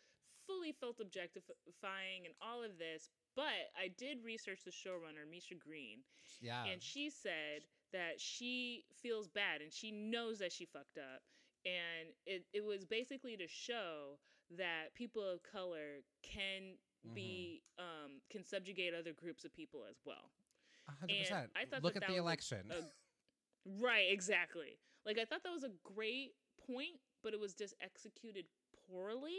fully 0.47 0.73
felt 0.73 1.01
objectifying 1.01 2.27
and 2.27 2.35
all 2.43 2.63
of 2.63 2.79
this 2.79 3.09
but 3.35 3.73
i 3.79 3.89
did 3.97 4.19
research 4.25 4.61
the 4.65 4.71
showrunner 4.71 5.29
misha 5.31 5.55
green 5.55 6.01
Yeah, 6.41 6.65
and 6.65 6.83
she 6.83 7.09
said 7.09 7.65
that 7.93 8.21
she 8.21 8.85
feels 9.01 9.29
bad 9.29 9.63
and 9.63 9.73
she 9.73 9.91
knows 9.91 10.39
that 10.41 10.53
she 10.53 10.67
fucked 10.67 10.99
up 10.99 11.23
and 11.65 12.13
it, 12.27 12.45
it 12.53 12.65
was 12.65 12.85
basically 12.85 13.37
to 13.37 13.47
show 13.49 14.19
that 14.59 14.95
people 14.95 15.23
of 15.23 15.41
color 15.43 16.03
can 16.23 16.77
Mm-hmm. 17.07 17.15
be 17.17 17.63
um, 17.79 18.23
can 18.31 18.43
subjugate 18.43 18.95
other 18.95 19.13
groups 19.13 19.45
of 19.45 19.53
people 19.53 19.83
as 19.91 19.97
well 20.07 20.31
hundred 20.89 21.19
percent. 21.19 21.51
I 21.55 21.67
thought 21.67 21.83
Look 21.83 21.93
that 21.93 22.03
at 22.03 22.09
that 22.09 22.15
the 22.15 22.19
election. 22.19 22.61
a- 22.71 23.83
right, 23.85 24.07
exactly. 24.11 24.79
Like 25.05 25.19
I 25.19 25.27
thought 25.27 25.43
that 25.43 25.53
was 25.53 25.65
a 25.65 25.73
great 25.95 26.31
point, 26.67 26.97
but 27.23 27.35
it 27.35 27.41
was 27.41 27.53
just 27.53 27.75
executed 27.83 28.47
poorly. 28.89 29.37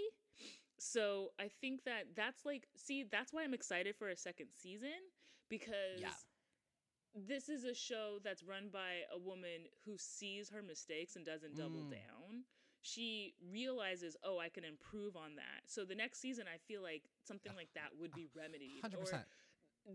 So 0.78 1.30
I 1.40 1.50
think 1.60 1.86
that 1.86 2.04
that's 2.16 2.46
like, 2.46 2.68
see, 2.78 3.04
that's 3.12 3.34
why 3.34 3.44
I'm 3.44 3.56
excited 3.56 3.96
for 3.96 4.10
a 4.10 4.16
second 4.16 4.50
season 4.54 5.02
because 5.50 6.02
Yeah. 6.02 6.10
this 7.16 7.50
is 7.50 7.64
a 7.64 7.74
show 7.74 8.20
that's 8.24 8.44
run 8.44 8.70
by 8.72 9.06
a 9.12 9.18
woman 9.18 9.66
who 9.86 9.98
sees 9.98 10.50
her 10.50 10.62
mistakes 10.62 11.16
and 11.16 11.26
doesn't 11.26 11.56
double 11.56 11.82
Mm. 11.86 11.92
down. 11.92 12.15
She 12.86 13.34
realizes, 13.52 14.16
oh, 14.24 14.38
I 14.38 14.50
can 14.50 14.64
improve 14.64 15.16
on 15.16 15.36
that. 15.38 15.64
So 15.66 15.86
the 15.86 15.96
next 15.96 16.22
season, 16.22 16.46
I 16.48 16.58
feel 16.68 16.84
like 16.84 17.02
something 17.28 17.52
like 17.56 17.70
that 17.74 17.90
would 18.00 18.14
be 18.14 18.28
remedied. 18.36 18.82
Hundred 18.84 19.00
Or 19.00 19.26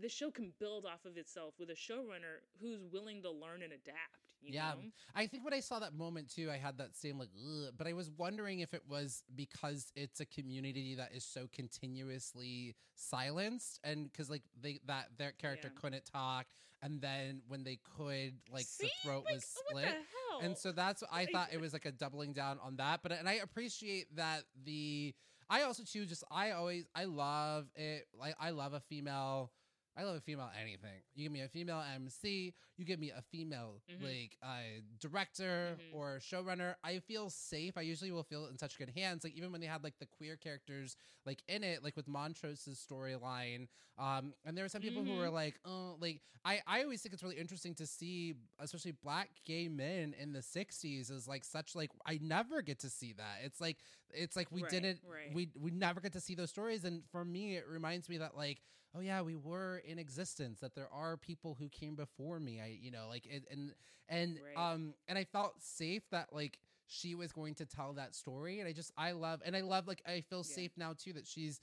the 0.01 0.09
show 0.09 0.29
can 0.29 0.51
build 0.59 0.85
off 0.85 1.05
of 1.05 1.15
itself 1.17 1.53
with 1.57 1.69
a 1.69 1.73
showrunner 1.73 2.43
who's 2.61 2.81
willing 2.91 3.21
to 3.23 3.29
learn 3.31 3.61
and 3.61 3.71
adapt. 3.71 4.33
You 4.41 4.53
yeah, 4.53 4.71
know? 4.71 4.79
I 5.15 5.27
think 5.27 5.45
when 5.45 5.53
I 5.53 5.61
saw 5.61 5.79
that 5.79 5.93
moment 5.93 6.29
too, 6.33 6.49
I 6.51 6.57
had 6.57 6.77
that 6.79 6.95
same 6.97 7.17
like, 7.17 7.29
Ugh, 7.37 7.73
but 7.77 7.87
I 7.87 7.93
was 7.93 8.09
wondering 8.17 8.59
if 8.59 8.73
it 8.73 8.83
was 8.89 9.23
because 9.35 9.91
it's 9.95 10.19
a 10.19 10.25
community 10.25 10.95
that 10.95 11.11
is 11.13 11.23
so 11.23 11.47
continuously 11.53 12.75
silenced, 12.95 13.79
and 13.83 14.11
because 14.11 14.29
like 14.29 14.43
they 14.61 14.79
that 14.87 15.11
their 15.17 15.31
character 15.31 15.69
Yeah. 15.73 15.79
couldn't 15.81 16.05
talk, 16.05 16.47
and 16.81 17.01
then 17.01 17.41
when 17.47 17.63
they 17.63 17.79
could, 17.97 18.33
like 18.51 18.65
See? 18.65 18.85
the 19.03 19.09
throat 19.09 19.23
Like, 19.25 19.35
was 19.35 19.45
split. 19.45 19.95
And 20.41 20.57
so 20.57 20.71
that's 20.71 21.03
I 21.11 21.25
thought 21.27 21.49
it 21.53 21.61
was 21.61 21.73
like 21.73 21.85
a 21.85 21.91
doubling 21.91 22.33
down 22.33 22.57
on 22.63 22.77
that, 22.77 23.01
but 23.03 23.11
and 23.11 23.29
I 23.29 23.33
appreciate 23.33 24.15
that 24.15 24.43
the 24.65 25.13
I 25.49 25.63
also 25.63 25.83
too 25.83 26.05
just 26.05 26.23
I 26.31 26.51
always 26.51 26.85
I 26.95 27.03
love 27.03 27.67
it 27.75 28.07
like 28.17 28.35
I 28.39 28.51
love 28.51 28.73
a 28.73 28.79
female 28.79 29.51
I 29.97 30.03
love 30.03 30.15
a 30.15 30.21
female 30.21 30.49
anything. 30.59 31.01
You 31.13 31.23
give 31.25 31.31
me 31.33 31.41
a 31.41 31.49
female 31.49 31.81
MC, 31.95 32.53
you 32.77 32.85
give 32.85 32.99
me 32.99 33.09
a 33.11 33.21
female 33.21 33.81
Mhm. 33.89 34.03
like 34.03 34.37
uh, 34.41 34.81
director 34.99 35.77
Mhm. 35.79 35.93
or 35.93 36.19
showrunner. 36.19 36.75
I 36.83 36.99
feel 36.99 37.29
safe. 37.29 37.77
I 37.77 37.81
usually 37.81 38.11
will 38.11 38.23
feel 38.23 38.47
in 38.47 38.57
such 38.57 38.77
good 38.77 38.89
hands. 38.89 39.23
Like 39.23 39.33
even 39.35 39.51
when 39.51 39.59
they 39.61 39.67
had 39.67 39.83
like 39.83 39.97
the 39.99 40.05
queer 40.05 40.37
characters 40.37 40.95
like 41.25 41.43
in 41.47 41.63
it, 41.63 41.83
like 41.83 41.95
with 41.97 42.07
Montrose's 42.07 42.79
storyline. 42.79 43.67
Um, 43.97 44.33
and 44.45 44.57
there 44.57 44.63
were 44.65 44.69
some 44.69 44.81
people 44.81 45.03
who 45.03 45.15
were 45.15 45.29
like, 45.29 45.59
oh, 45.65 45.97
like 45.99 46.21
I 46.45 46.61
I 46.65 46.83
always 46.83 47.01
think 47.01 47.13
it's 47.13 47.21
really 47.23 47.37
interesting 47.37 47.75
to 47.75 47.85
see, 47.85 48.35
especially 48.59 48.91
black 48.93 49.29
gay 49.45 49.67
men 49.67 50.13
in 50.17 50.31
the 50.31 50.41
'60s, 50.41 51.09
is 51.11 51.27
like 51.27 51.43
such 51.43 51.75
like 51.75 51.91
I 52.05 52.17
never 52.21 52.61
get 52.61 52.79
to 52.79 52.89
see 52.89 53.13
that. 53.13 53.39
It's 53.43 53.59
like 53.59 53.77
it's 54.09 54.35
like 54.35 54.51
we 54.51 54.61
Right, 54.63 54.71
didn't 54.71 55.01
right. 55.05 55.33
we 55.33 55.49
we 55.59 55.71
never 55.71 55.99
get 55.99 56.13
to 56.13 56.21
see 56.21 56.33
those 56.35 56.49
stories. 56.49 56.85
And 56.85 57.03
for 57.11 57.23
me, 57.25 57.57
it 57.57 57.67
reminds 57.67 58.07
me 58.09 58.17
that 58.19 58.35
like 58.35 58.61
oh 58.95 58.99
yeah 58.99 59.21
we 59.21 59.35
were 59.35 59.81
in 59.85 59.97
existence 59.99 60.59
that 60.59 60.75
there 60.75 60.89
are 60.91 61.17
people 61.17 61.55
who 61.59 61.69
came 61.69 61.95
before 61.95 62.39
me 62.39 62.59
i 62.61 62.77
you 62.81 62.91
know 62.91 63.07
like 63.07 63.25
it, 63.25 63.43
and 63.51 63.73
and 64.09 64.39
Right. 64.43 64.57
um 64.57 64.93
and 65.07 65.17
i 65.17 65.23
felt 65.23 65.61
safe 65.61 66.03
that 66.11 66.27
like 66.33 66.59
she 66.87 67.15
was 67.15 67.31
going 67.31 67.53
to 67.55 67.65
tell 67.65 67.93
that 67.93 68.15
story 68.15 68.59
and 68.59 68.67
i 68.67 68.71
just 68.73 68.91
i 68.97 69.11
love 69.11 69.41
and 69.45 69.55
i 69.55 69.61
love 69.61 69.87
like 69.87 70.01
i 70.07 70.21
feel 70.21 70.43
Yeah. 70.43 70.55
safe 70.55 70.71
now 70.77 70.93
too 70.97 71.13
that 71.13 71.25
she's 71.27 71.59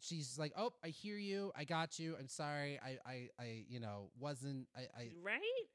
she's 0.00 0.38
like 0.38 0.52
oh 0.56 0.72
i 0.84 0.88
hear 0.88 1.16
you 1.16 1.52
i 1.56 1.64
got 1.64 1.98
you 1.98 2.16
i'm 2.18 2.28
sorry 2.28 2.78
i 2.84 2.98
i 3.10 3.28
i 3.38 3.64
you 3.68 3.80
know 3.80 4.10
wasn't 4.18 4.66
i 4.76 4.80
i 5.00 5.08
right? 5.22 5.66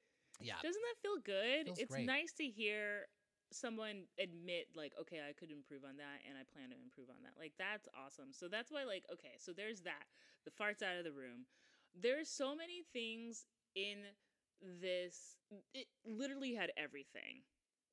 yeah 0.42 0.56
Doesn't 0.62 0.82
that 0.82 1.02
feel 1.02 1.18
good? 1.24 1.66
Feels 1.66 1.80
it's 1.80 1.92
great. 1.92 2.06
nice 2.08 2.32
to 2.34 2.44
hear 2.44 3.08
someone 3.52 4.04
admit 4.20 4.68
like 4.76 4.94
okay 5.00 5.22
i 5.28 5.34
could 5.34 5.52
improve 5.52 5.84
on 5.88 5.98
that 5.98 6.20
and 6.28 6.38
i 6.38 6.44
plan 6.54 6.70
to 6.70 6.76
improve 6.82 7.10
on 7.10 7.22
that. 7.24 7.34
Like 7.40 7.54
that's 7.58 7.88
awesome. 7.96 8.32
So 8.32 8.48
that's 8.48 8.72
why 8.72 8.84
like 8.84 9.06
okay 9.12 9.36
so 9.40 9.52
there's 9.54 9.82
that 9.82 10.06
the 10.46 10.52
farts 10.52 10.82
out 10.84 10.98
of 10.98 11.04
the 11.04 11.12
room. 11.14 11.46
There's 11.96 12.30
so 12.30 12.56
many 12.56 12.84
things 12.94 13.46
in 13.76 14.00
this 14.82 15.38
it 15.74 15.88
literally 16.06 16.54
had 16.54 16.72
everything 16.78 17.44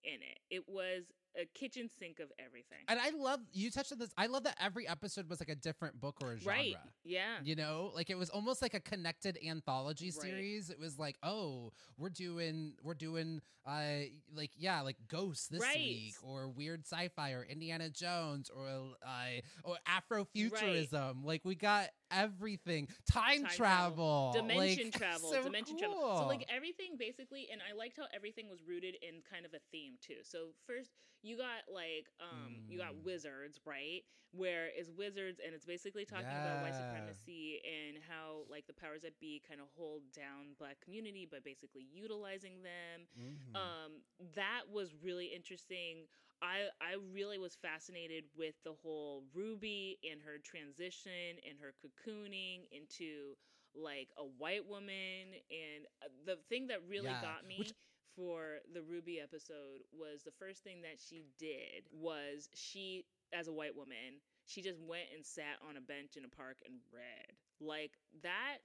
in 0.05 0.23
it. 0.23 0.41
It 0.51 0.65
was 0.69 1.05
a 1.41 1.47
kitchen 1.55 1.89
sink 1.99 2.19
of 2.21 2.31
everything 2.39 2.79
and 2.89 2.99
i 3.01 3.11
love 3.11 3.41
you 3.53 3.71
touched 3.71 3.93
on 3.93 3.99
this 3.99 4.11
i 4.19 4.27
love 4.27 4.45
that 4.45 4.57
every 4.61 4.87
episode 4.89 5.29
was 5.29 5.41
like 5.41 5.49
a 5.49 5.55
different 5.55 5.99
book 6.01 6.17
or 6.23 6.33
a 6.33 6.39
genre 6.39 6.57
right 6.59 6.77
yeah 7.05 7.39
You 7.45 7.57
know, 7.57 7.91
like 7.95 8.09
it 8.11 8.17
was 8.19 8.31
almost 8.31 8.63
like 8.63 8.75
a 8.75 8.81
connected 8.81 9.37
anthology 9.45 10.13
Right. 10.17 10.23
series. 10.31 10.71
It 10.71 10.79
was 10.79 10.97
like, 10.99 11.17
oh, 11.25 11.73
we're 11.99 12.11
doing, 12.11 12.75
we're 12.85 12.95
doing, 12.95 13.41
uh, 13.67 14.07
like 14.33 14.51
yeah, 14.57 14.83
like 14.83 14.97
Ghosts 15.09 15.49
this 15.49 15.61
Right. 15.63 15.79
week, 15.85 16.15
or 16.23 16.49
weird 16.51 16.85
sci-fi, 16.87 17.33
or 17.33 17.43
Indiana 17.43 17.91
Jones, 17.91 18.49
or 18.55 18.69
uh, 18.69 19.41
or 19.65 19.77
Afrofuturism. 19.89 21.25
Like 21.25 21.45
we 21.45 21.55
got 21.55 21.89
everything, 22.11 22.89
time, 23.11 23.43
Time 23.45 23.49
travel, 23.49 24.33
travel. 24.33 24.49
dimension 24.49 24.85
like, 24.85 24.93
travel 24.99 25.31
so 25.31 25.43
dimension 25.43 25.77
travel 25.79 26.17
so 26.19 26.27
like 26.27 26.45
everything 26.55 26.97
basically 26.99 27.49
and 27.51 27.61
i 27.69 27.73
liked 27.75 27.97
how 27.97 28.05
everything 28.15 28.49
was 28.51 28.61
rooted 28.69 28.97
in 29.01 29.23
kind 29.31 29.47
of 29.47 29.55
a 29.55 29.61
theme 29.73 29.95
too 30.07 30.21
so 30.23 30.49
first 30.67 30.91
you 31.23 31.37
got 31.37 31.65
like 31.73 32.07
um 32.21 32.61
you 32.69 32.79
got 32.79 32.95
Mm. 32.95 33.05
wizards 33.05 33.61
right? 33.65 34.03
Where 34.33 34.69
it's 34.75 34.91
wizards 34.91 35.41
and 35.45 35.55
it's 35.55 35.67
basically 35.67 36.05
talking 36.05 36.39
about 36.39 36.61
white 36.61 36.75
supremacy 36.75 37.61
and 37.65 37.99
how 38.09 38.45
like 38.49 38.67
the 38.67 38.73
powers 38.75 39.03
that 39.03 39.19
be 39.21 39.43
kind 39.47 39.61
of 39.61 39.69
hold 39.77 40.03
down 40.13 40.55
black 40.59 40.81
community 40.81 41.27
by 41.31 41.39
basically 41.45 41.83
utilizing 41.93 42.63
them. 42.63 43.07
Mhm. 43.19 43.55
um 43.57 43.93
that 44.35 44.63
was 44.71 44.95
really 45.03 45.27
interesting. 45.27 46.07
I 46.43 46.69
i 46.81 46.95
really 47.13 47.39
was 47.39 47.55
fascinated 47.57 48.25
with 48.37 48.55
the 48.65 48.75
whole 48.75 49.25
ruby 49.35 49.99
and 50.11 50.21
her 50.23 50.39
transition 50.39 51.39
and 51.49 51.59
her 51.61 51.73
cocooning 51.83 52.67
into 52.71 53.37
like 53.75 54.11
a 54.19 54.25
white 54.25 54.67
woman. 54.67 55.35
And 55.51 55.87
uh, 56.03 56.09
the 56.27 56.37
thing 56.49 56.67
that 56.69 56.81
really 56.89 57.11
Yeah, 57.11 57.21
got 57.23 57.47
me 57.47 57.59
which- 57.59 57.73
for 58.15 58.59
the 58.73 58.83
ruby 58.83 59.21
episode 59.21 59.83
was 59.93 60.23
the 60.23 60.33
first 60.39 60.63
thing 60.63 60.83
that 60.83 60.99
she 60.99 61.25
did 61.39 61.85
was 61.93 62.49
she 62.55 63.05
as 63.33 63.49
a 63.49 63.53
white 63.53 63.77
woman 63.77 64.21
she 64.47 64.63
just 64.63 64.81
went 64.81 65.09
and 65.15 65.25
sat 65.25 65.59
on 65.69 65.77
a 65.77 65.81
bench 65.81 66.17
in 66.17 66.25
a 66.25 66.29
park 66.29 66.59
and 66.67 66.75
read. 66.93 67.37
Like 67.61 67.93
that 68.23 68.59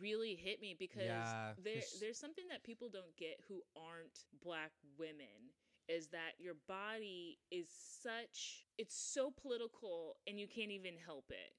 really 0.00 0.34
hit 0.34 0.60
me 0.60 0.74
because 0.78 1.34
Yeah, 1.38 1.52
there, 1.56 1.82
there's 2.00 2.18
something 2.18 2.44
that 2.50 2.62
people 2.62 2.88
don't 2.88 3.16
get 3.16 3.38
who 3.48 3.62
aren't 3.76 4.24
black 4.42 4.72
women 4.98 5.52
is 5.88 6.08
that 6.08 6.32
your 6.38 6.54
body 6.68 7.38
is 7.50 7.68
such 7.68 8.66
it's 8.78 8.96
so 8.96 9.30
political 9.30 10.16
and 10.26 10.38
you 10.38 10.46
can't 10.48 10.70
even 10.70 10.94
help 11.04 11.26
it. 11.30 11.54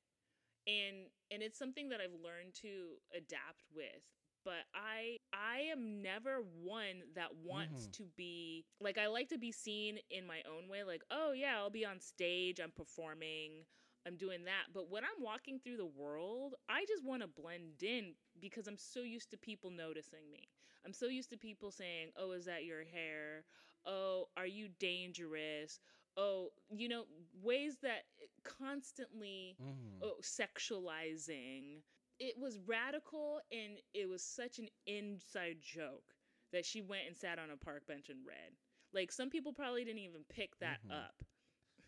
And 0.67 1.07
and 1.31 1.41
it's 1.43 1.57
something 1.57 1.89
that 1.89 1.99
i've 2.01 2.13
learned 2.23 2.53
to 2.53 2.97
adapt 3.15 3.65
with 3.73 4.03
but 4.43 4.65
i 4.73 5.17
i 5.35 5.59
am 5.71 6.01
never 6.01 6.37
one 6.63 7.03
that 7.15 7.35
wants 7.43 7.87
Mhm. 7.87 7.91
to 7.93 8.03
be 8.15 8.65
like 8.79 8.97
i 8.97 9.07
like 9.07 9.29
to 9.29 9.37
be 9.37 9.51
seen 9.51 9.99
in 10.09 10.25
my 10.25 10.41
own 10.47 10.67
way 10.69 10.83
like 10.83 11.03
oh 11.11 11.31
yeah 11.33 11.57
i'll 11.57 11.69
be 11.69 11.85
on 11.85 11.99
stage 11.99 12.59
i'm 12.59 12.71
performing 12.71 13.65
i'm 14.07 14.15
doing 14.17 14.45
that 14.45 14.65
but 14.73 14.89
when 14.89 15.03
i'm 15.03 15.21
walking 15.23 15.59
through 15.59 15.77
the 15.77 15.85
world 15.85 16.55
i 16.69 16.85
just 16.85 17.03
want 17.03 17.21
to 17.21 17.27
blend 17.27 17.81
in 17.83 18.13
because 18.39 18.67
i'm 18.67 18.77
so 18.77 19.01
used 19.01 19.29
to 19.31 19.37
people 19.37 19.71
noticing 19.71 20.31
me 20.31 20.47
i'm 20.85 20.93
so 20.93 21.07
used 21.07 21.29
to 21.29 21.37
people 21.37 21.71
saying 21.71 22.09
oh 22.17 22.31
is 22.31 22.45
that 22.45 22.65
your 22.65 22.83
hair 22.85 23.43
oh 23.85 24.27
are 24.37 24.47
you 24.47 24.69
dangerous 24.79 25.79
oh 26.17 26.49
you 26.69 26.87
know 26.87 27.05
ways 27.41 27.77
that 27.81 28.03
constantly 28.43 29.57
Mhm. 29.61 29.99
oh, 30.01 30.15
sexualizing. 30.21 31.81
It 32.19 32.35
was 32.37 32.59
radical 32.65 33.41
and 33.51 33.79
it 33.93 34.07
was 34.07 34.23
such 34.23 34.59
an 34.59 34.69
inside 34.85 35.57
joke 35.61 36.15
that 36.51 36.65
she 36.65 36.81
went 36.81 37.07
and 37.07 37.15
sat 37.17 37.39
on 37.39 37.49
a 37.51 37.57
park 37.57 37.85
bench 37.87 38.09
and 38.09 38.25
read. 38.25 38.53
Like 38.93 39.11
some 39.11 39.29
people 39.29 39.53
probably 39.53 39.83
didn't 39.83 39.99
even 39.99 40.23
pick 40.29 40.57
that 40.59 40.79
Mhm. 40.83 40.89
up. 40.89 41.23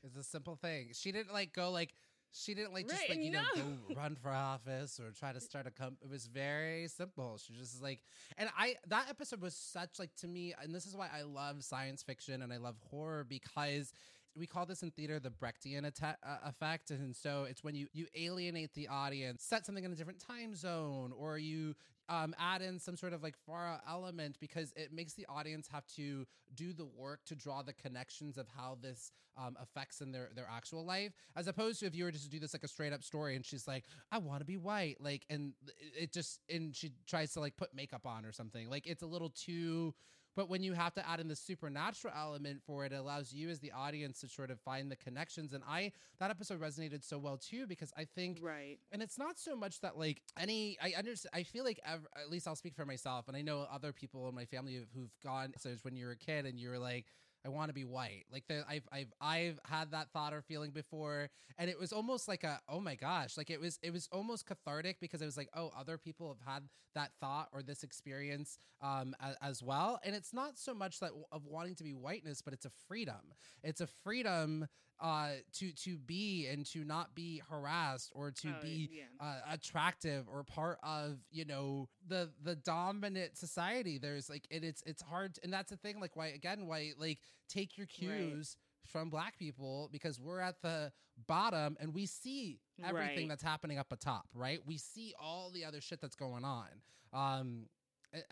It's 0.03 0.15
a 0.15 0.23
simple 0.23 0.55
thing. 0.55 0.89
She 0.93 1.11
didn't 1.11 1.33
like 1.33 1.53
go 1.53 1.71
like 1.71 1.93
she 2.31 2.53
didn't 2.53 2.73
like 2.73 2.87
just 2.87 3.01
Right, 3.01 3.09
like 3.09 3.17
and 3.17 3.25
you 3.25 3.31
know 3.31 3.43
go 3.55 3.61
run 3.95 4.15
for 4.15 4.29
office 4.31 4.99
or 4.99 5.11
try 5.11 5.31
to 5.33 5.39
start 5.39 5.65
a 5.67 5.71
company. 5.71 5.99
It 6.03 6.09
was 6.11 6.27
very 6.27 6.87
simple. 6.87 7.37
She 7.37 7.53
just 7.53 7.81
like 7.81 8.01
and 8.37 8.49
I 8.57 8.75
that 8.87 9.07
episode 9.09 9.41
was 9.41 9.55
such 9.55 9.99
like 9.99 10.13
to 10.17 10.27
me 10.27 10.53
and 10.61 10.73
this 10.73 10.85
is 10.85 10.95
why 10.95 11.09
I 11.13 11.23
love 11.23 11.63
science 11.63 12.03
fiction 12.03 12.41
and 12.41 12.53
I 12.53 12.57
love 12.57 12.77
horror 12.89 13.23
because 13.23 13.91
we 14.37 14.47
call 14.47 14.65
this 14.65 14.83
in 14.83 14.91
theater 14.91 15.19
the 15.19 15.29
Brechtian 15.31 15.85
atta- 15.85 16.17
uh, 16.23 16.37
effect, 16.43 16.91
and 16.91 17.15
so 17.15 17.45
it's 17.49 17.63
when 17.63 17.75
you 17.75 17.87
you 17.93 18.07
alienate 18.15 18.73
the 18.73 18.87
audience, 18.87 19.43
set 19.43 19.65
something 19.65 19.83
in 19.83 19.91
a 19.91 19.95
different 19.95 20.19
time 20.19 20.55
zone, 20.55 21.11
or 21.17 21.37
you 21.37 21.75
um, 22.09 22.33
add 22.39 22.61
in 22.61 22.79
some 22.79 22.95
sort 22.95 23.13
of 23.13 23.21
like 23.23 23.35
far 23.45 23.81
element 23.89 24.37
because 24.39 24.71
it 24.75 24.93
makes 24.93 25.13
the 25.13 25.25
audience 25.27 25.67
have 25.71 25.85
to 25.95 26.25
do 26.55 26.71
the 26.71 26.85
work 26.85 27.19
to 27.25 27.35
draw 27.35 27.61
the 27.61 27.73
connections 27.73 28.37
of 28.37 28.47
how 28.55 28.77
this 28.81 29.11
um, 29.37 29.57
affects 29.61 29.99
in 30.01 30.11
their 30.11 30.29
their 30.35 30.47
actual 30.49 30.85
life, 30.85 31.11
as 31.35 31.47
opposed 31.47 31.79
to 31.81 31.85
if 31.85 31.95
you 31.95 32.03
were 32.05 32.11
just 32.11 32.23
to 32.23 32.29
do 32.29 32.39
this 32.39 32.53
like 32.53 32.63
a 32.63 32.67
straight 32.67 32.93
up 32.93 33.03
story 33.03 33.35
and 33.35 33.45
she's 33.45 33.67
like, 33.67 33.83
I 34.11 34.19
want 34.19 34.39
to 34.39 34.45
be 34.45 34.57
white, 34.57 34.97
like, 35.01 35.25
and 35.29 35.53
it- 35.67 36.03
it 36.03 36.13
just 36.13 36.39
and 36.49 36.75
she 36.75 36.91
tries 37.07 37.33
to 37.33 37.39
like 37.39 37.57
put 37.57 37.73
makeup 37.73 38.05
on 38.05 38.25
or 38.25 38.31
something, 38.31 38.69
like 38.69 38.87
it's 38.87 39.03
a 39.03 39.07
little 39.07 39.29
too. 39.29 39.93
But 40.37 40.49
when 40.49 40.61
you 40.61 40.73
have 40.73 40.93
to 40.93 41.09
add 41.09 41.19
in 41.19 41.27
the 41.27 41.35
supernatural 41.35 42.13
element 42.15 42.61
for 42.65 42.85
it, 42.85 42.93
it 42.93 42.97
allows 42.97 43.33
you 43.33 43.49
as 43.49 43.59
the 43.59 43.71
audience 43.71 44.21
to 44.21 44.27
sort 44.29 44.51
of 44.51 44.59
find 44.61 44.91
the 44.91 44.95
connections. 44.95 45.51
And 45.51 45.63
I 45.67 45.91
that 46.19 46.29
episode 46.29 46.61
resonated 46.61 47.03
so 47.03 47.17
well 47.17 47.37
too 47.37 47.65
because 47.65 47.91
I 47.97 48.05
think 48.05 48.37
Right. 48.41 48.77
and 48.91 49.01
it's 49.01 49.17
not 49.17 49.39
so 49.39 49.55
much 49.55 49.81
that 49.81 49.97
like 49.97 50.21
any 50.39 50.77
i 50.81 50.93
understand 50.97 51.31
i 51.33 51.41
feel 51.43 51.63
like 51.63 51.79
ev- 51.83 52.07
at 52.15 52.29
least 52.29 52.47
i'll 52.47 52.55
speak 52.55 52.75
for 52.75 52.85
myself 52.85 53.27
and 53.27 53.35
i 53.35 53.41
know 53.41 53.67
other 53.71 53.91
people 53.91 54.27
in 54.29 54.35
my 54.35 54.45
family 54.45 54.75
who've- 54.93 55.09
gone 55.23 55.53
so 55.57 55.69
it's 55.69 55.83
when 55.83 55.95
you 55.95 56.05
were 56.05 56.11
a 56.11 56.17
kid 56.17 56.45
and 56.45 56.59
you 56.59 56.69
were 56.69 56.77
like 56.79 57.05
i 57.45 57.49
want 57.49 57.69
to 57.69 57.73
be 57.73 57.85
white. 57.85 58.25
Like 58.31 58.45
the, 58.47 58.63
I've, 58.67 58.87
I've 58.91 59.13
i've 59.21 59.59
had 59.65 59.91
that 59.91 60.11
thought 60.11 60.33
or 60.33 60.41
feeling 60.41 60.71
before 60.71 61.29
and 61.57 61.69
it 61.69 61.79
was 61.79 61.91
almost 61.93 62.27
like 62.27 62.43
a 62.43 62.59
oh 62.69 62.79
my 62.79 62.95
gosh 62.95 63.37
like 63.37 63.49
it 63.49 63.59
was 63.59 63.79
it 63.81 63.91
was 63.91 64.07
almost 64.11 64.45
cathartic 64.45 64.99
because 64.99 65.21
it 65.21 65.25
was 65.25 65.37
like 65.37 65.49
oh 65.55 65.71
other 65.77 65.97
people 65.97 66.27
have 66.27 66.53
had 66.53 66.63
that 66.95 67.11
thought 67.19 67.47
or 67.53 67.61
this 67.61 67.83
experience 67.83 68.57
um 68.81 69.15
as 69.41 69.61
well. 69.61 69.99
And 70.03 70.15
it's 70.15 70.33
not 70.33 70.57
so 70.57 70.73
much 70.73 70.99
that 70.99 71.11
of 71.31 71.45
wanting 71.45 71.75
to 71.75 71.83
be 71.83 71.93
whiteness 71.93 72.41
but 72.41 72.53
it's 72.53 72.65
a 72.65 72.71
freedom. 72.87 73.33
It's 73.63 73.81
a 73.81 73.87
freedom 73.87 74.67
uh 74.99 75.29
to 75.53 75.71
to 75.73 75.97
be 75.97 76.47
and 76.47 76.65
to 76.65 76.83
not 76.83 77.13
be 77.13 77.41
harassed 77.49 78.11
or 78.15 78.31
to 78.31 78.49
Oh, 78.49 78.61
be 78.61 78.89
yeah. 78.91 79.03
uh, 79.19 79.39
attractive 79.53 80.27
or 80.27 80.43
part 80.43 80.79
of 80.83 81.17
you 81.31 81.45
know 81.45 81.87
the 82.07 82.29
the 82.43 82.55
dominant 82.55 83.37
society 83.37 83.97
there's 83.97 84.29
like 84.29 84.47
and 84.51 84.63
it's 84.63 84.81
it's 84.85 85.01
hard 85.01 85.37
and 85.43 85.53
that's 85.53 85.69
the 85.69 85.77
thing 85.77 85.99
like 85.99 86.15
why 86.15 86.27
again 86.27 86.65
why 86.67 86.93
like 86.97 87.19
take 87.47 87.77
your 87.77 87.85
cues 87.87 88.57
from 88.85 89.09
black 89.09 89.37
people 89.37 89.89
because 89.91 90.19
we're 90.19 90.39
at 90.39 90.61
the 90.61 90.91
bottom 91.27 91.75
and 91.79 91.93
we 91.93 92.05
see 92.05 92.59
everything 92.83 93.17
Right. 93.19 93.29
that's 93.29 93.43
happening 93.43 93.77
up 93.77 93.91
atop 93.91 94.25
right 94.33 94.59
we 94.65 94.77
see 94.77 95.13
all 95.19 95.51
the 95.51 95.65
other 95.65 95.81
shit 95.81 95.99
that's 96.01 96.15
going 96.15 96.43
on 96.45 96.67
um 97.13 97.67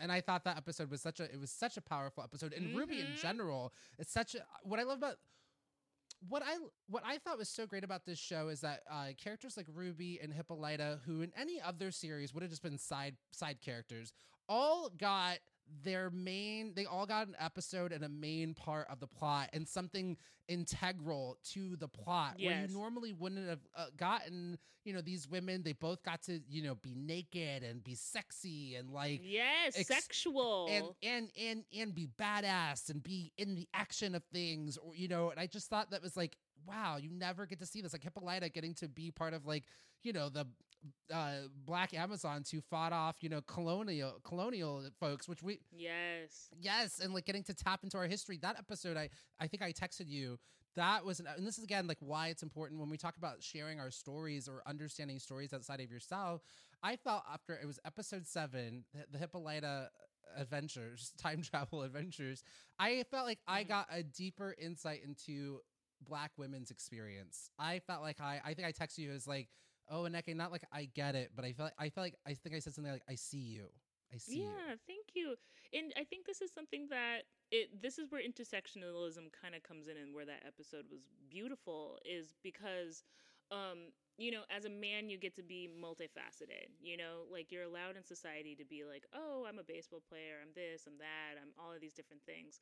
and 0.00 0.10
I 0.10 0.20
thought 0.22 0.44
that 0.44 0.56
episode 0.56 0.90
was 0.90 1.00
such 1.02 1.20
a 1.20 1.24
it 1.24 1.38
was 1.38 1.50
such 1.50 1.76
a 1.76 1.80
powerful 1.82 2.24
episode 2.24 2.52
and 2.54 2.74
Ruby 2.74 3.00
in 3.00 3.06
Mhm. 3.06 3.20
general 3.20 3.72
it's 3.98 4.10
such 4.10 4.34
a 4.34 4.38
what 4.62 4.80
I 4.80 4.84
love 4.84 4.98
about 4.98 5.16
what 6.28 6.42
I 6.42 6.56
what 6.88 7.02
I 7.06 7.18
thought 7.18 7.38
was 7.38 7.48
so 7.48 7.66
great 7.66 7.84
about 7.84 8.04
this 8.04 8.18
show 8.18 8.48
is 8.48 8.60
that 8.60 8.80
uh, 8.90 9.08
characters 9.22 9.56
like 9.56 9.66
Ruby 9.72 10.18
and 10.22 10.32
Hippolyta, 10.32 11.00
who 11.06 11.22
in 11.22 11.32
any 11.38 11.60
other 11.60 11.90
series 11.90 12.32
would 12.34 12.42
have 12.42 12.50
just 12.50 12.62
been 12.62 12.78
side 12.78 13.16
side 13.32 13.58
characters, 13.60 14.12
all 14.48 14.90
got 14.96 15.38
their 15.82 16.10
main. 16.10 16.72
They 16.74 16.84
all 16.84 17.06
got 17.06 17.28
an 17.28 17.36
episode 17.38 17.92
and 17.92 18.04
a 18.04 18.08
main 18.08 18.54
part 18.54 18.86
of 18.90 19.00
the 19.00 19.06
plot 19.06 19.50
and 19.52 19.66
something 19.66 20.16
integral 20.48 21.38
to 21.52 21.76
the 21.76 21.88
plot. 21.88 22.36
Where 22.40 22.66
you 22.68 22.74
normally 22.74 23.12
wouldn't 23.12 23.48
have 23.48 23.60
uh, 23.76 23.86
gotten. 23.96 24.58
You 24.84 24.92
know, 24.92 25.00
these 25.00 25.28
women. 25.28 25.62
They 25.64 25.72
both 25.72 26.02
got 26.04 26.22
to 26.24 26.40
you 26.48 26.62
know 26.62 26.76
be 26.76 26.94
naked 26.94 27.64
and 27.64 27.82
be 27.82 27.96
sexy 27.96 28.76
and 28.76 28.90
like 28.90 29.20
yes, 29.24 29.76
ex- 29.76 29.88
sexual. 29.88 30.68
and 30.70 30.86
and 31.02 31.30
and 31.40 31.64
and 31.76 31.94
be 31.94 32.06
badass 32.18 32.88
and 32.90 33.02
be 33.02 33.32
in 33.36 33.56
the 33.56 33.68
action 33.74 34.14
of 34.14 34.22
things 34.32 34.76
or 34.76 34.94
you 34.94 35.08
know 35.08 35.30
and 35.30 35.40
i 35.40 35.46
just 35.46 35.68
thought 35.68 35.90
that 35.90 36.02
was 36.02 36.16
like 36.16 36.36
wow 36.66 36.96
you 37.00 37.10
never 37.10 37.46
get 37.46 37.58
to 37.58 37.66
see 37.66 37.80
this 37.80 37.92
like 37.92 38.02
hippolyta 38.02 38.48
getting 38.48 38.74
to 38.74 38.88
be 38.88 39.10
part 39.10 39.34
of 39.34 39.46
like 39.46 39.64
you 40.02 40.12
know 40.12 40.28
the 40.28 40.46
uh 41.12 41.32
black 41.64 41.94
amazons 41.94 42.50
who 42.50 42.60
fought 42.60 42.92
off 42.92 43.16
you 43.20 43.28
know 43.28 43.40
colonial 43.42 44.14
colonial 44.24 44.82
folks 45.00 45.28
which 45.28 45.42
we 45.42 45.60
yes. 45.72 46.48
yes 46.60 47.00
and 47.00 47.12
like 47.14 47.24
getting 47.24 47.42
to 47.42 47.54
tap 47.54 47.80
into 47.82 47.96
our 47.96 48.06
history 48.06 48.38
that 48.40 48.56
episode 48.58 48.96
i 48.96 49.08
i 49.40 49.46
think 49.46 49.62
i 49.62 49.72
texted 49.72 50.08
you 50.08 50.38
that 50.76 51.04
was 51.04 51.20
an, 51.20 51.26
and 51.36 51.46
this 51.46 51.58
is 51.58 51.64
again 51.64 51.86
like 51.86 51.96
why 52.00 52.28
it's 52.28 52.42
important 52.42 52.78
when 52.80 52.90
we 52.90 52.96
talk 52.96 53.16
about 53.16 53.42
sharing 53.42 53.80
our 53.80 53.90
stories 53.90 54.48
or 54.48 54.62
understanding 54.66 55.18
stories 55.18 55.52
outside 55.52 55.80
of 55.80 55.90
yourself 55.90 56.42
i 56.82 56.96
felt 56.96 57.22
after 57.32 57.54
it 57.54 57.66
was 57.66 57.78
episode 57.86 58.26
seven 58.26 58.84
the, 58.94 59.04
the 59.12 59.18
hippolyta 59.18 59.88
adventures 60.36 61.12
time 61.18 61.42
travel 61.42 61.82
adventures 61.82 62.42
i 62.78 63.02
felt 63.10 63.26
like 63.26 63.38
i 63.48 63.62
Mhm. 63.64 63.68
got 63.68 63.86
a 63.90 64.02
deeper 64.02 64.54
insight 64.60 65.00
into 65.04 65.60
black 66.06 66.32
women's 66.36 66.70
experience 66.70 67.50
i 67.58 67.78
felt 67.86 68.02
like 68.02 68.20
i 68.20 68.40
i 68.44 68.52
think 68.54 68.68
i 68.68 68.72
texted 68.72 68.98
you 68.98 69.12
as 69.12 69.26
like 69.26 69.48
oh 69.90 70.02
Aneke, 70.02 70.34
not 70.34 70.52
like 70.52 70.64
i 70.72 70.88
get 70.94 71.14
it 71.14 71.30
but 71.34 71.44
i 71.44 71.52
felt 71.52 71.72
i 71.78 71.88
felt 71.88 72.04
like 72.06 72.16
i 72.26 72.34
think 72.34 72.54
i 72.54 72.58
said 72.58 72.74
something 72.74 72.92
like 72.92 73.02
i 73.08 73.14
see 73.14 73.38
you 73.38 73.66
i 74.14 74.18
see 74.18 74.38
you 74.38 74.44
Yeah, 74.44 74.74
thank 74.86 75.14
you. 75.14 75.36
And 75.72 75.92
I 75.96 76.04
think 76.04 76.26
this 76.26 76.40
is 76.40 76.52
something 76.52 76.88
that 76.90 77.22
it 77.50 77.80
this 77.82 77.98
is 77.98 78.10
where 78.10 78.20
intersectionalism 78.22 79.30
kind 79.32 79.54
of 79.54 79.62
comes 79.62 79.88
in 79.88 79.96
and 79.96 80.14
where 80.14 80.24
that 80.26 80.42
episode 80.46 80.86
was 80.90 81.00
beautiful 81.30 81.98
is 82.04 82.34
because 82.42 83.04
um 83.50 83.92
you 84.18 84.30
know, 84.30 84.42
as 84.48 84.64
a 84.64 84.70
man 84.70 85.10
you 85.10 85.18
get 85.18 85.36
to 85.36 85.42
be 85.42 85.68
multifaceted. 85.68 86.72
You 86.80 86.96
know, 86.96 87.28
like 87.30 87.52
you're 87.52 87.64
allowed 87.64 87.96
in 87.96 88.04
society 88.04 88.54
to 88.56 88.64
be 88.64 88.84
like, 88.84 89.04
"Oh, 89.14 89.44
I'm 89.46 89.58
a 89.58 89.64
baseball 89.64 90.02
player, 90.08 90.40
I'm 90.40 90.52
this, 90.54 90.86
I'm 90.86 90.96
that, 90.98 91.36
I'm 91.40 91.52
all 91.58 91.72
of 91.74 91.80
these 91.80 91.92
different 91.94 92.22
things." 92.24 92.60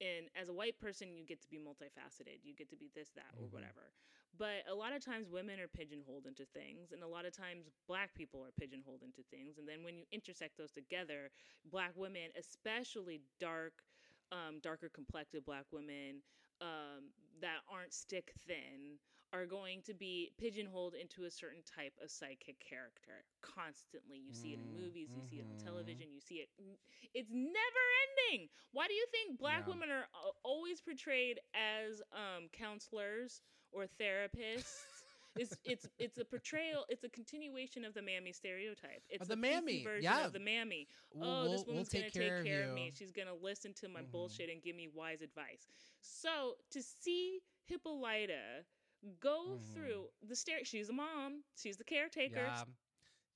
And 0.00 0.28
as 0.34 0.48
a 0.48 0.52
white 0.52 0.78
person, 0.78 1.14
you 1.16 1.24
get 1.24 1.40
to 1.42 1.48
be 1.48 1.58
multifaceted. 1.58 2.42
You 2.42 2.54
get 2.54 2.68
to 2.70 2.76
be 2.76 2.90
this, 2.94 3.10
that, 3.12 3.34
or 3.38 3.46
Mhm. 3.46 3.52
whatever. 3.52 3.92
But 4.36 4.66
a 4.66 4.74
lot 4.74 4.92
of 4.92 5.04
times 5.04 5.28
women 5.28 5.60
are 5.60 5.68
pigeonholed 5.68 6.26
into 6.26 6.44
things, 6.46 6.92
and 6.92 7.02
a 7.02 7.06
lot 7.06 7.24
of 7.24 7.32
times 7.32 7.70
black 7.86 8.12
people 8.14 8.44
are 8.44 8.50
pigeonholed 8.52 9.02
into 9.02 9.22
things. 9.30 9.58
And 9.58 9.68
then 9.68 9.84
when 9.84 9.96
you 9.96 10.06
intersect 10.10 10.56
those 10.56 10.72
together, 10.72 11.30
black 11.64 11.92
women, 11.96 12.30
especially 12.36 13.20
dark, 13.38 13.84
um, 14.32 14.58
darker 14.60 14.88
complected 14.88 15.44
black 15.44 15.66
women 15.72 16.22
um, 16.60 17.12
that 17.40 17.60
aren't 17.68 17.92
stick 17.92 18.32
thin, 18.46 18.98
are 19.34 19.46
going 19.46 19.82
to 19.82 19.94
be 19.94 20.32
pigeonholed 20.38 20.94
into 20.94 21.24
a 21.24 21.30
certain 21.30 21.62
type 21.64 21.94
of 22.02 22.10
psychic 22.10 22.60
character 22.60 23.24
constantly. 23.42 24.18
You 24.18 24.32
see 24.32 24.54
it 24.54 24.60
in 24.62 24.70
Mm, 24.70 24.80
movies, 24.80 25.10
you 25.14 25.22
see 25.22 25.36
it 25.36 25.46
on 25.50 25.56
mhm. 25.56 25.64
television, 25.64 26.08
you 26.12 26.20
see 26.20 26.36
it. 26.36 26.50
It's 27.14 27.30
never 27.32 27.82
ending. 28.04 28.48
Why 28.72 28.86
do 28.88 28.94
you 28.94 29.06
think 29.12 29.38
black 29.38 29.66
Yeah. 29.66 29.72
women 29.74 29.90
are 29.90 30.06
always 30.44 30.80
portrayed 30.80 31.40
as 31.54 32.02
um, 32.12 32.48
counselors 32.52 33.42
or 33.72 33.86
therapists? 34.00 34.86
it's 35.36 35.58
it's 35.64 35.86
it's 35.98 36.18
a 36.18 36.24
portrayal. 36.24 36.84
It's 36.88 37.04
a 37.04 37.08
continuation 37.10 37.84
of 37.84 37.94
the 37.94 38.02
mammy 38.02 38.32
stereotype. 38.32 39.02
It's 39.08 39.26
the 39.28 39.36
PC 39.36 39.40
mammy, 39.40 39.82
version 39.84 40.02
yeah. 40.04 40.26
of 40.26 40.32
the 40.32 40.38
mammy. 40.40 40.88
We'll- 41.12 41.28
oh, 41.28 41.42
this 41.48 41.64
we'll- 41.66 41.74
we'll 41.74 41.84
woman's 41.84 41.88
gonna 41.88 42.04
take 42.04 42.12
take 42.12 42.28
care 42.28 42.42
care, 42.44 42.62
of 42.64 42.68
of, 42.70 42.74
me. 42.74 42.92
She's 42.96 43.10
gonna 43.12 43.34
listen 43.34 43.74
to 43.74 43.88
my 43.88 44.02
Mhm. 44.02 44.10
bullshit 44.12 44.48
and 44.50 44.62
give 44.62 44.76
me 44.76 44.88
wise 44.88 45.22
advice. 45.22 45.66
So 46.00 46.56
to 46.70 46.82
see 46.82 47.42
Hippolyta 47.66 48.64
go 49.20 49.56
Mhm. 49.56 49.72
through 49.72 50.06
the 50.26 50.36
stair, 50.36 50.64
she's 50.64 50.88
a 50.88 50.92
mom. 50.92 51.44
She's 51.56 51.76
the 51.76 51.84
caretaker. 51.84 52.34
Yeah. 52.36 52.64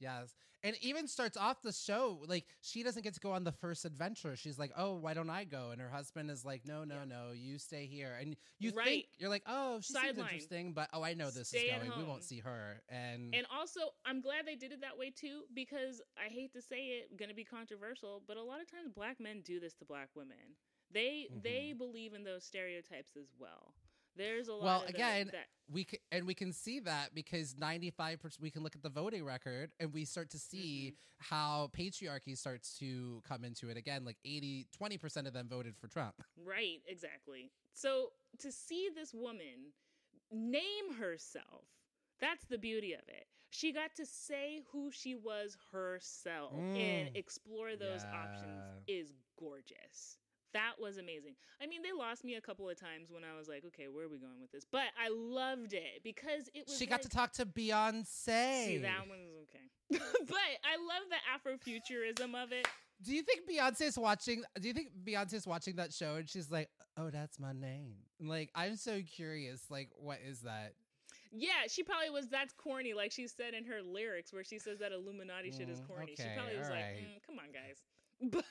Yes. 0.00 0.34
And 0.62 0.76
even 0.80 1.08
starts 1.08 1.36
off 1.36 1.60
the 1.62 1.72
show 1.72 2.20
like 2.26 2.46
she 2.60 2.82
doesn't 2.82 3.02
get 3.02 3.14
to 3.14 3.20
go 3.20 3.32
on 3.32 3.44
the 3.44 3.52
first 3.52 3.84
adventure. 3.84 4.36
She's 4.36 4.58
like, 4.58 4.72
"Oh, 4.76 4.94
why 4.94 5.14
don't 5.14 5.30
I 5.30 5.44
go?" 5.44 5.70
And 5.70 5.80
her 5.80 5.90
husband 5.90 6.30
is 6.30 6.44
like, 6.44 6.64
"No, 6.64 6.84
no, 6.84 6.96
Yeah. 6.96 7.04
no, 7.04 7.32
you 7.32 7.58
stay 7.58 7.86
here." 7.86 8.14
And 8.14 8.36
you 8.60 8.70
Right. 8.72 8.86
think 8.86 9.06
you're 9.18 9.28
like, 9.28 9.42
"Oh, 9.46 9.80
she 9.80 9.94
seems 9.94 10.04
Sideline. 10.04 10.18
interesting," 10.18 10.72
but 10.72 10.88
oh, 10.92 11.02
I 11.02 11.14
know 11.14 11.30
this 11.30 11.48
Stay 11.48 11.66
is 11.70 11.78
going. 11.78 11.92
We 11.96 12.04
won't 12.04 12.24
see 12.24 12.40
her. 12.40 12.82
And, 12.88 13.34
And 13.34 13.46
also, 13.50 13.94
I'm 14.04 14.20
glad 14.20 14.46
they 14.46 14.56
did 14.56 14.72
it 14.72 14.80
that 14.80 14.96
way 14.96 15.10
too, 15.10 15.44
because 15.52 16.00
I 16.16 16.28
hate 16.28 16.52
to 16.52 16.62
say 16.62 16.98
it, 16.98 17.16
gonna 17.16 17.34
be 17.34 17.44
controversial, 17.44 18.22
but 18.26 18.36
a 18.36 18.42
lot 18.42 18.60
of 18.60 18.70
times 18.70 18.90
black 18.92 19.20
men 19.20 19.42
do 19.42 19.60
this 19.60 19.74
to 19.76 19.84
black 19.84 20.08
women. 20.14 20.56
They 20.90 21.28
they 21.34 21.72
believe 21.72 22.14
in 22.14 22.24
those 22.24 22.44
stereotypes 22.44 23.16
as 23.16 23.34
well. 23.38 23.74
There's 24.18 24.48
a 24.48 24.52
lot. 24.52 24.64
Well, 24.64 24.82
of 24.82 24.88
again, 24.90 25.28
that, 25.32 25.46
we 25.72 25.86
c- 25.90 25.98
and 26.12 26.26
we 26.26 26.34
can 26.34 26.52
see 26.52 26.80
that 26.80 27.14
because 27.14 27.54
95% 27.54 28.40
we 28.40 28.50
can 28.50 28.62
look 28.62 28.74
at 28.76 28.82
the 28.82 28.90
voting 28.90 29.24
record 29.24 29.70
and 29.80 29.92
we 29.94 30.04
start 30.04 30.28
to 30.30 30.38
see 30.38 30.94
Mm-hmm. 31.20 31.34
how 31.34 31.70
patriarchy 31.76 32.36
starts 32.36 32.78
to 32.78 33.22
come 33.26 33.44
into 33.44 33.68
it 33.70 33.76
again 33.76 34.04
like 34.04 34.16
80 34.24 34.66
20% 34.80 35.26
of 35.26 35.32
them 35.32 35.48
voted 35.48 35.76
for 35.76 35.88
Trump. 35.88 36.14
Right, 36.36 36.80
exactly. 36.86 37.50
So 37.74 38.10
to 38.40 38.52
see 38.52 38.88
this 38.94 39.12
woman 39.14 39.72
name 40.30 40.92
herself, 40.98 41.64
that's 42.20 42.44
the 42.46 42.58
beauty 42.58 42.92
of 42.92 43.00
it. 43.08 43.26
She 43.50 43.72
got 43.72 43.94
to 43.96 44.04
say 44.04 44.60
who 44.72 44.90
she 44.92 45.14
was 45.14 45.56
herself 45.72 46.52
and 46.54 47.08
Mm. 47.08 47.16
explore 47.16 47.76
those 47.76 48.04
options 48.04 48.44
Yeah. 48.44 48.72
gorgeous. 48.74 48.87
That 50.58 50.74
was 50.80 50.98
amazing. 50.98 51.34
I 51.62 51.68
mean, 51.68 51.82
they 51.82 51.92
lost 51.96 52.24
me 52.24 52.34
a 52.34 52.40
couple 52.40 52.68
of 52.68 52.76
times 52.78 53.10
when 53.12 53.22
I 53.22 53.38
was 53.38 53.46
like, 53.46 53.64
okay, 53.66 53.86
where 53.86 54.06
are 54.06 54.08
we 54.08 54.18
going 54.18 54.40
with 54.40 54.50
this? 54.50 54.64
But 54.70 54.86
I 55.00 55.08
loved 55.08 55.72
it 55.72 56.02
because 56.02 56.48
it 56.52 56.66
was 56.66 56.76
She 56.76 56.84
got 56.84 57.02
to 57.02 57.08
talk 57.08 57.32
to 57.34 57.46
Beyonce. 57.46 58.64
See, 58.66 58.78
that 58.78 59.06
one's 59.08 59.30
okay. 59.44 59.66
but 60.26 60.50
I 60.64 60.74
love 60.76 61.04
the 61.14 61.20
Afrofuturism 61.32 62.34
of 62.42 62.50
it. 62.50 62.66
Do 63.04 63.14
you 63.14 63.22
think 63.22 63.48
Beyonce's 63.48 63.96
watching? 63.96 64.42
Do 64.60 64.66
you 64.66 64.74
think 64.74 64.88
Beyonce's 65.04 65.46
watching 65.46 65.76
that 65.76 65.92
show 65.92 66.16
and 66.16 66.28
she's 66.28 66.50
like, 66.50 66.68
"Oh, 66.96 67.10
that's 67.10 67.38
my 67.38 67.52
name." 67.52 67.94
Like, 68.20 68.50
I'm 68.56 68.74
so 68.74 69.00
curious. 69.02 69.62
Like, 69.70 69.90
what 69.96 70.18
is 70.26 70.40
that? 70.40 70.72
Yeah, 71.30 71.68
she 71.68 71.84
probably 71.84 72.10
was. 72.10 72.26
That's 72.28 72.52
corny, 72.54 72.94
like 72.94 73.12
she 73.12 73.28
said 73.28 73.54
in 73.54 73.64
her 73.66 73.80
lyrics, 73.82 74.32
where 74.32 74.42
she 74.42 74.58
says 74.58 74.80
that 74.80 74.90
Illuminati 74.90 75.52
shit 75.52 75.68
is 75.68 75.80
Mm, 75.80 75.86
corny. 75.86 76.14
she 76.16 76.26
probably 76.34 76.58
was 76.58 76.68
like, 76.70 76.84
mm, 76.84 77.22
"Come 77.24 77.38
on, 77.38 77.52
guys." 77.52 77.78
But 78.30 78.44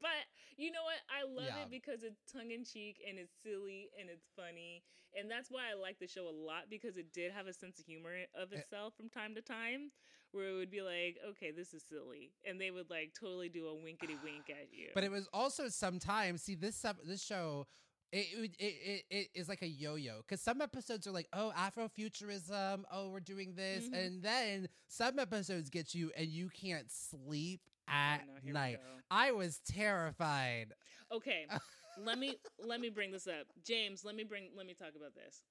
but 0.00 0.22
you 0.56 0.70
know 0.70 0.82
what? 0.84 1.00
I 1.08 1.24
love 1.26 1.56
Yeah. 1.56 1.62
it 1.64 1.70
because 1.70 2.02
it's 2.02 2.20
tongue 2.30 2.50
in 2.50 2.64
cheek 2.64 3.00
and 3.08 3.18
it's 3.18 3.32
silly 3.42 3.88
and 3.98 4.08
it's 4.10 4.26
funny, 4.36 4.82
and 5.18 5.30
that's 5.30 5.50
why 5.50 5.70
I 5.70 5.74
like 5.80 5.98
the 5.98 6.06
show 6.06 6.28
a 6.28 6.30
lot 6.30 6.68
because 6.68 6.96
it 6.96 7.12
did 7.12 7.32
have 7.32 7.46
a 7.46 7.52
sense 7.52 7.78
of 7.78 7.86
humor 7.86 8.14
of 8.34 8.52
Eh. 8.52 8.58
itself 8.58 8.94
from 8.96 9.08
time 9.08 9.34
to 9.34 9.42
time, 9.42 9.90
where 10.32 10.48
it 10.48 10.54
would 10.56 10.70
be 10.70 10.82
like, 10.82 11.16
"Okay, 11.30 11.50
this 11.50 11.72
is 11.72 11.82
silly," 11.88 12.32
and 12.44 12.60
they 12.60 12.70
would 12.70 12.90
like 12.90 13.14
totally 13.18 13.48
do 13.48 13.66
a 13.68 13.74
winkety 13.74 14.16
wink 14.22 14.50
at 14.50 14.72
you. 14.72 14.88
But 14.94 15.04
it 15.04 15.10
was 15.10 15.28
also 15.32 15.68
sometimes 15.68 16.42
see 16.42 16.54
this 16.54 16.76
sub- 16.76 17.02
this 17.04 17.22
show. 17.22 17.66
It, 18.12 18.26
it, 18.34 18.56
it, 18.58 19.04
it, 19.08 19.28
is 19.36 19.48
like 19.48 19.62
a 19.62 19.68
yo-yo 19.68 20.16
because 20.18 20.40
some 20.40 20.60
episodes 20.60 21.06
are 21.06 21.12
like 21.12 21.28
oh 21.32 21.52
Afrofuturism 21.56 22.82
oh 22.90 23.08
we're 23.10 23.20
doing 23.20 23.54
this 23.54 23.86
Mhm. 23.86 23.94
and 23.94 24.20
then 24.20 24.68
some 24.88 25.20
episodes 25.20 25.70
get 25.70 25.94
you 25.94 26.10
and 26.16 26.26
you 26.26 26.48
can't 26.48 26.90
sleep 26.90 27.60
Oh, 28.08 28.16
at 28.16 28.24
no, 28.26 28.34
night. 28.44 28.80
I 29.10 29.32
was 29.32 29.60
terrified. 29.66 30.72
Okay, 31.12 31.48
let 31.96 32.18
me 32.18 32.38
let 32.58 32.80
me 32.80 32.88
bring 32.88 33.10
this 33.10 33.26
up, 33.26 33.46
James. 33.64 34.04
Let 34.04 34.14
me 34.14 34.24
bring 34.24 34.50
let 34.56 34.66
me 34.66 34.74
talk 34.74 34.92
about 34.96 35.14
this. 35.14 35.42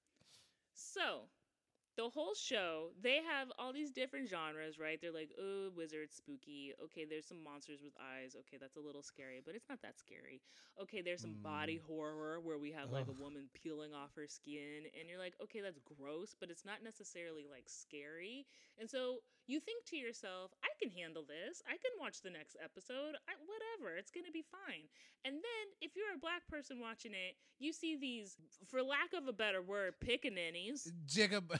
So, 0.74 1.28
the 1.96 2.08
whole 2.08 2.34
show, 2.34 2.90
they 3.00 3.16
have 3.22 3.48
all 3.58 3.72
these 3.72 3.90
different 3.90 4.28
genres, 4.28 4.78
right? 4.78 4.98
They're 5.00 5.12
like, 5.12 5.30
oh, 5.40 5.70
wizard, 5.76 6.12
spooky. 6.12 6.72
Okay, 6.84 7.04
there's 7.08 7.26
some 7.26 7.42
monsters 7.42 7.80
with 7.82 7.92
eyes. 8.00 8.36
Okay, 8.40 8.56
that's 8.60 8.76
a 8.76 8.80
little 8.80 9.02
scary, 9.02 9.40
but 9.44 9.54
it's 9.54 9.68
not 9.68 9.80
that 9.82 9.98
scary. 9.98 10.40
Okay, 10.80 11.02
there's 11.02 11.22
some 11.22 11.36
body 11.42 11.76
Mm. 11.76 11.84
horror 11.86 12.40
where 12.40 12.58
we 12.58 12.72
have 12.72 12.90
like 12.92 13.06
Ugh. 13.06 13.08
a 13.08 13.12
woman 13.12 13.48
peeling 13.54 13.92
off 13.94 14.10
her 14.16 14.26
skin, 14.26 14.84
and 14.98 15.08
you're 15.08 15.18
like, 15.18 15.34
okay, 15.42 15.60
that's 15.60 15.80
gross, 15.98 16.34
but 16.38 16.50
it's 16.50 16.64
not 16.64 16.82
necessarily 16.82 17.46
like 17.50 17.64
scary. 17.66 18.46
And 18.78 18.88
so 18.90 19.18
you 19.50 19.58
think 19.58 19.84
to 19.86 19.96
yourself, 19.96 20.52
I 20.62 20.70
can 20.78 20.90
handle 20.94 21.24
this. 21.26 21.60
I 21.66 21.74
can 21.74 21.90
watch 21.98 22.22
the 22.22 22.30
next 22.30 22.56
episode. 22.62 23.18
I, 23.26 23.34
whatever, 23.42 23.96
it's 23.98 24.10
gonna 24.10 24.30
be 24.32 24.44
fine. 24.46 24.86
And 25.24 25.34
then 25.34 25.64
if 25.80 25.96
you're 25.96 26.14
a 26.14 26.18
black 26.18 26.46
person 26.48 26.78
watching 26.78 27.12
it, 27.12 27.34
you 27.58 27.72
see 27.72 27.96
these, 27.96 28.36
for 28.70 28.82
lack 28.82 29.10
of 29.16 29.26
a 29.26 29.32
better 29.32 29.60
word, 29.60 29.94
pickaninnies 29.98 30.86
Jigab. 31.06 31.58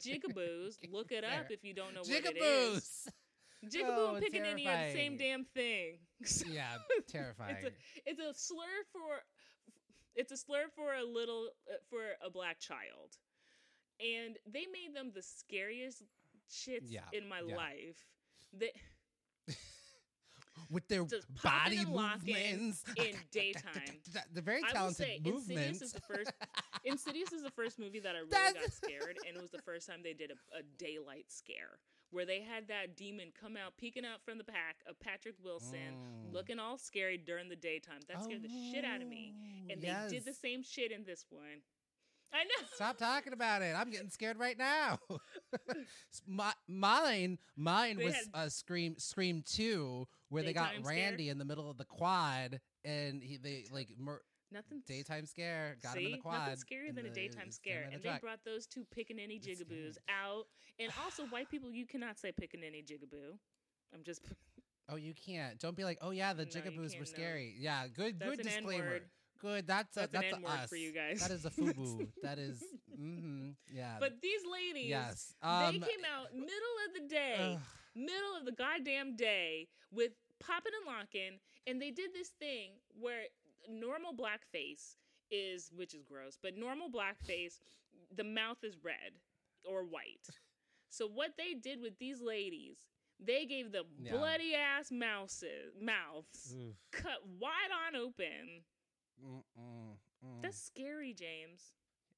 jigaboos. 0.00 0.80
Look 0.90 1.12
it 1.12 1.24
up 1.24 1.50
if 1.50 1.62
you 1.62 1.74
don't 1.74 1.92
know 1.92 2.00
what 2.00 2.24
it 2.24 2.36
is. 2.36 2.80
Jigaboos. 2.80 3.08
Jigaboo 3.68 3.98
Oh, 3.98 4.14
and 4.14 4.24
pickaninny 4.24 4.66
are 4.66 4.86
the 4.88 4.94
same 4.94 5.18
damn 5.18 5.44
thing. 5.44 5.98
yeah, 6.50 6.80
terrifying. 7.08 7.56
It's 7.60 7.66
a, 7.66 8.10
it's 8.10 8.20
a 8.20 8.32
slur 8.32 8.88
for 8.90 9.20
it's 10.16 10.32
a 10.32 10.36
slur 10.36 10.64
for 10.74 10.94
a 10.94 11.04
little 11.04 11.50
uh, 11.70 11.76
for 11.90 12.00
a 12.24 12.30
black 12.30 12.58
child, 12.58 13.18
and 14.00 14.38
they 14.50 14.64
made 14.72 14.96
them 14.96 15.12
the 15.14 15.22
scariest 15.22 16.02
shits 16.50 16.86
Yeah, 16.88 17.00
in 17.12 17.28
my 17.28 17.40
yeah. 17.46 17.56
life. 17.56 17.96
They, 18.52 18.72
With 20.70 20.86
their 20.88 21.04
Just 21.04 21.26
body 21.42 21.84
movements 21.84 22.84
in 22.96 23.16
daytime. 23.32 23.98
The 24.34 24.40
very 24.42 24.58
I 24.62 24.66
will 24.66 24.72
talented 24.72 24.96
say, 25.06 25.20
Insidious 25.24 25.82
is 25.82 25.92
the 25.92 26.00
first. 26.00 26.30
Insidious 26.84 27.32
is 27.32 27.42
the 27.42 27.50
first 27.50 27.78
movie 27.78 27.98
that 28.00 28.14
I 28.14 28.18
really 28.18 28.30
That's- 28.30 28.54
got 28.54 28.72
scared, 28.72 29.16
and 29.26 29.36
it 29.36 29.40
was 29.42 29.50
the 29.50 29.62
first 29.62 29.88
time 29.88 30.00
they 30.04 30.12
did 30.12 30.30
a, 30.30 30.58
a 30.58 30.62
daylight 30.78 31.26
scare 31.28 31.78
where 32.12 32.24
they 32.26 32.40
had 32.42 32.66
that 32.68 32.96
demon 32.96 33.32
come 33.40 33.56
out, 33.56 33.76
peeking 33.78 34.04
out 34.04 34.20
from 34.24 34.36
the 34.38 34.44
pack 34.44 34.76
of 34.88 34.98
Patrick 35.00 35.36
Wilson, 35.42 35.78
Mm. 35.94 36.32
looking 36.32 36.58
all 36.58 36.76
scary 36.78 37.16
during 37.18 37.48
the 37.48 37.56
daytime. 37.56 38.00
That 38.08 38.22
scared 38.24 38.42
the 38.42 38.48
shit 38.72 38.84
out 38.84 39.00
of 39.00 39.08
me, 39.08 39.32
Oh, 39.34 39.72
and 39.72 39.82
they 39.82 39.94
did 40.08 40.24
the 40.24 40.34
same 40.34 40.62
shit 40.62 40.90
in 40.92 41.04
this 41.04 41.24
one. 41.30 41.62
I 42.32 42.44
know. 42.44 42.66
Stop 42.74 42.96
talking 42.98 43.32
about 43.32 43.62
it. 43.62 43.74
I'm 43.76 43.90
getting 43.90 44.08
scared 44.10 44.38
right 44.38 44.56
now. 44.56 44.98
My, 46.26 46.52
mine, 46.68 47.38
mine 47.56 47.96
They 47.96 48.04
was 48.04 48.14
had- 48.14 48.24
uh, 48.34 48.48
Scream, 48.48 48.94
Scream 48.98 49.42
Two, 49.46 50.06
where 50.28 50.42
they 50.42 50.52
got 50.52 50.70
Daytime 50.70 50.84
scare? 50.84 50.96
Randy 50.96 51.28
in 51.28 51.38
the 51.38 51.44
middle 51.44 51.68
of 51.70 51.76
the 51.76 51.84
quad, 51.84 52.60
and 52.84 53.22
he 53.22 53.36
they 53.36 53.64
like 53.72 53.88
mur- 53.98 54.22
Nothing. 54.52 54.82
daytime 54.86 55.26
scare 55.26 55.76
got 55.82 55.96
him 55.96 56.06
in 56.06 56.10
the 56.12 56.16
See? 56.16 56.20
quad. 56.20 56.48
Nothing 56.50 56.56
scarier 56.56 56.94
than 56.94 57.06
a 57.06 57.10
daytime 57.10 57.50
scare. 57.50 57.88
And 57.92 58.02
the 58.02 58.08
they 58.08 58.18
brought 58.20 58.40
those 58.44 58.66
two 58.66 58.84
pickaninny 58.96 59.40
jigaboos 59.40 59.96
out. 60.08 60.44
And 60.78 60.90
also, 61.04 61.24
white 61.26 61.50
people, 61.50 61.70
you 61.72 61.86
cannot 61.86 62.18
say 62.18 62.32
pickaninny 62.32 62.84
jigaboo. 62.84 63.36
I'm 63.94 64.02
just. 64.04 64.22
Oh, 64.92 64.96
you 64.96 65.14
can't. 65.14 65.56
Don't 65.60 65.76
be 65.76 65.84
like, 65.84 65.98
oh 66.02 66.10
yeah, 66.10 66.32
the 66.32 66.44
No, 66.46 66.50
jigaboos 66.50 66.78
were 66.78 66.88
can't, 66.88 66.98
no. 66.98 67.04
scary. 67.04 67.54
Yeah, 67.60 67.86
good, 67.86 68.18
That's 68.18 68.30
good 68.38 68.42
disclaimer. 68.42 68.84
N-word. 68.86 69.02
Good. 69.40 69.66
That's 69.66 69.96
a, 69.96 70.00
That's 70.00 70.12
an 70.14 70.20
that's 70.20 70.32
a 70.32 70.36
N-word 70.36 70.50
us 70.64 70.68
for 70.68 70.76
you 70.76 70.92
guys. 70.92 71.20
That 71.20 71.30
is 71.30 71.44
a 71.44 71.50
fubu. 71.50 72.06
that 72.22 72.38
is. 72.38 72.62
Mm-hmm, 73.00 73.50
yeah. 73.72 73.96
But 73.98 74.20
these 74.20 74.40
ladies, 74.50 74.88
yes. 74.90 75.34
they 75.42 75.48
Um, 75.48 75.72
came 75.74 76.04
out 76.14 76.34
middle 76.34 76.76
of 76.86 76.94
the 77.02 77.08
day, 77.08 77.36
ugh. 77.54 77.60
middle 77.94 78.36
of 78.38 78.44
the 78.44 78.52
goddamn 78.52 79.16
day 79.16 79.68
with 79.90 80.12
popping 80.40 80.72
and 80.78 80.86
locking, 80.86 81.38
and 81.66 81.80
they 81.80 81.90
did 81.90 82.12
this 82.12 82.28
thing 82.38 82.72
where 82.98 83.22
normal 83.68 84.12
blackface 84.14 84.96
is, 85.30 85.70
which 85.74 85.94
is 85.94 86.02
gross, 86.02 86.36
but 86.42 86.56
normal 86.56 86.90
blackface, 86.90 87.60
the 88.14 88.24
mouth 88.24 88.58
is 88.62 88.76
red 88.82 89.12
or 89.64 89.84
white. 89.84 90.26
So 90.90 91.06
what 91.06 91.30
they 91.38 91.54
did 91.54 91.80
with 91.80 91.98
these 91.98 92.20
ladies, 92.20 92.76
they 93.18 93.46
gave 93.46 93.70
the 93.72 93.84
Yeah. 94.02 94.12
bloody 94.12 94.54
ass 94.54 94.90
mouses, 94.90 95.74
mouths 95.80 96.54
Oof. 96.54 96.74
cut 96.90 97.24
wide 97.38 97.70
on 97.86 97.94
open. 97.96 98.64
Mm-mm, 99.24 99.96
mm. 100.24 100.42
That's 100.42 100.60
scary, 100.60 101.12
James. 101.14 101.72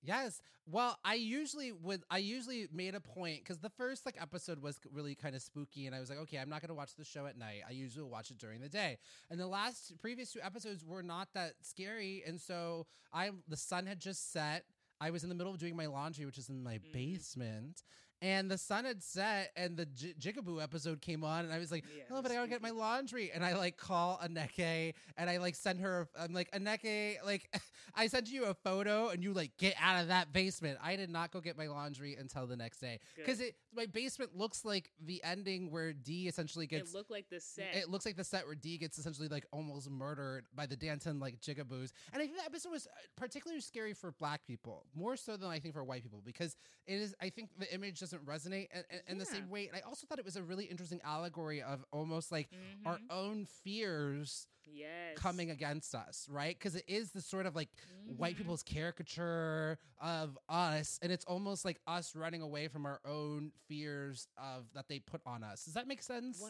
Yes. 0.04 0.40
Well, 0.66 0.96
I 1.04 1.14
usually 1.14 1.70
would. 1.72 2.02
I 2.10 2.18
usually 2.18 2.66
made 2.72 2.94
a 2.94 3.00
point 3.00 3.40
because 3.40 3.58
the 3.58 3.70
first 3.70 4.04
like 4.04 4.16
episode 4.20 4.60
was 4.60 4.78
really 4.92 5.14
kind 5.14 5.34
of 5.36 5.42
spooky, 5.42 5.86
and 5.86 5.94
I 5.94 6.00
was 6.00 6.08
like, 6.10 6.18
okay, 6.20 6.38
I'm 6.38 6.48
not 6.48 6.60
gonna 6.60 6.74
watch 6.74 6.94
the 6.96 7.04
show 7.04 7.26
at 7.26 7.36
night. 7.38 7.62
I 7.68 7.72
usually 7.72 8.04
watch 8.08 8.30
it 8.30 8.38
during 8.38 8.60
the 8.60 8.68
day. 8.68 8.98
And 9.30 9.38
the 9.38 9.46
last 9.46 9.92
previous 10.00 10.32
two 10.32 10.40
episodes 10.42 10.84
were 10.84 11.02
not 11.02 11.28
that 11.34 11.52
scary, 11.62 12.22
and 12.26 12.40
so 12.40 12.86
I 13.12 13.30
the 13.48 13.56
sun 13.56 13.86
had 13.86 14.00
just 14.00 14.32
set. 14.32 14.64
I 15.00 15.10
was 15.10 15.22
in 15.24 15.28
the 15.28 15.34
middle 15.34 15.52
of 15.52 15.58
doing 15.58 15.76
my 15.76 15.86
laundry, 15.86 16.26
which 16.26 16.38
is 16.38 16.48
in 16.48 16.62
my 16.62 16.78
Mhm. 16.78 16.92
basement. 16.92 17.82
And 18.22 18.48
the 18.48 18.56
sun 18.56 18.84
had 18.84 19.02
set, 19.02 19.50
and 19.56 19.76
the 19.76 19.84
J- 19.86 20.14
Jigaboo 20.18 20.62
episode 20.62 21.00
came 21.02 21.24
on, 21.24 21.44
and 21.44 21.52
I 21.52 21.58
was 21.58 21.72
like, 21.72 21.84
Yeah, 21.94 22.04
"Oh, 22.10 22.22
but 22.22 22.30
I 22.30 22.34
gotta 22.36 22.48
get 22.48 22.62
my 22.62 22.70
laundry." 22.70 23.32
And 23.34 23.44
I 23.44 23.56
like 23.56 23.76
call 23.76 24.20
Aneke, 24.24 24.94
and 25.16 25.28
I 25.28 25.38
like 25.38 25.56
send 25.56 25.80
her. 25.80 26.08
I'm 26.16 26.32
like, 26.32 26.48
Aneke, 26.52 27.16
like 27.26 27.52
I 27.96 28.06
sent 28.06 28.30
you 28.30 28.44
a 28.44 28.54
photo, 28.54 29.08
and 29.08 29.24
you 29.24 29.32
like 29.32 29.56
get 29.58 29.74
out 29.80 30.00
of 30.00 30.08
that 30.08 30.32
basement. 30.32 30.78
I 30.80 30.94
did 30.94 31.10
not 31.10 31.32
go 31.32 31.40
get 31.40 31.58
my 31.58 31.66
laundry 31.66 32.14
until 32.14 32.46
the 32.46 32.56
next 32.56 32.78
day 32.78 33.00
because 33.16 33.40
it 33.40 33.56
my 33.74 33.86
basement 33.86 34.36
looks 34.36 34.64
like 34.64 34.92
the 35.04 35.20
ending 35.24 35.72
where 35.72 35.92
D 35.92 36.28
essentially 36.28 36.68
gets. 36.68 36.92
it 36.92 36.96
looked 36.96 37.10
like 37.10 37.28
the 37.28 37.40
set. 37.40 37.74
It 37.74 37.88
looks 37.88 38.06
like 38.06 38.16
the 38.16 38.24
set 38.24 38.46
where 38.46 38.54
D 38.54 38.78
gets 38.78 38.98
essentially 38.98 39.26
like 39.26 39.46
almost 39.52 39.90
murdered 39.90 40.44
by 40.54 40.66
the 40.66 40.76
Danton 40.76 41.18
like 41.18 41.40
jigaboos. 41.40 41.90
And 42.12 42.22
I 42.22 42.26
think 42.26 42.36
that 42.36 42.46
episode 42.46 42.70
was 42.70 42.86
uh, 42.86 42.90
particularly 43.16 43.60
scary 43.60 43.94
for 43.94 44.12
black 44.12 44.46
people, 44.46 44.86
more 44.94 45.16
so 45.16 45.36
than 45.36 45.50
I 45.50 45.58
think 45.58 45.74
for 45.74 45.82
white 45.82 46.04
people, 46.04 46.22
because 46.24 46.56
it 46.86 46.94
is, 47.00 47.14
I 47.20 47.28
think 47.30 47.50
the 47.58 47.72
image 47.74 47.98
doesn't 48.12 48.26
resonate 48.26 48.68
in, 48.72 48.84
in- 48.90 49.00
in 49.08 49.18
the 49.18 49.24
same 49.26 49.48
way. 49.48 49.66
And 49.66 49.76
I 49.76 49.80
also 49.80 50.06
thought 50.06 50.18
it 50.18 50.24
was 50.24 50.36
a 50.36 50.42
really 50.42 50.64
interesting 50.66 51.00
allegory 51.04 51.62
of 51.62 51.84
almost 51.92 52.30
like 52.30 52.48
our 52.84 52.98
Mhm. 52.98 53.10
own 53.10 53.46
fears 53.46 54.46
yes. 54.64 55.16
coming 55.16 55.50
against 55.50 55.94
us, 55.94 56.26
right? 56.30 56.56
Because 56.58 56.74
it 56.76 56.84
is 56.86 57.12
the 57.12 57.20
sort 57.20 57.46
of 57.46 57.54
like 57.56 57.70
white 58.06 58.34
Mhm. 58.34 58.38
people's 58.38 58.62
caricature 58.62 59.78
of 60.00 60.38
us, 60.48 60.98
and 61.02 61.10
it's 61.12 61.24
almost 61.24 61.64
like 61.64 61.80
us 61.86 62.14
running 62.14 62.42
away 62.42 62.68
from 62.68 62.86
our 62.86 63.00
own 63.04 63.52
fears 63.68 64.28
of 64.36 64.72
that 64.74 64.88
they 64.88 64.98
put 65.00 65.20
on 65.26 65.42
us. 65.42 65.64
Does 65.64 65.74
that 65.74 65.86
make 65.86 66.02
sense? 66.02 66.40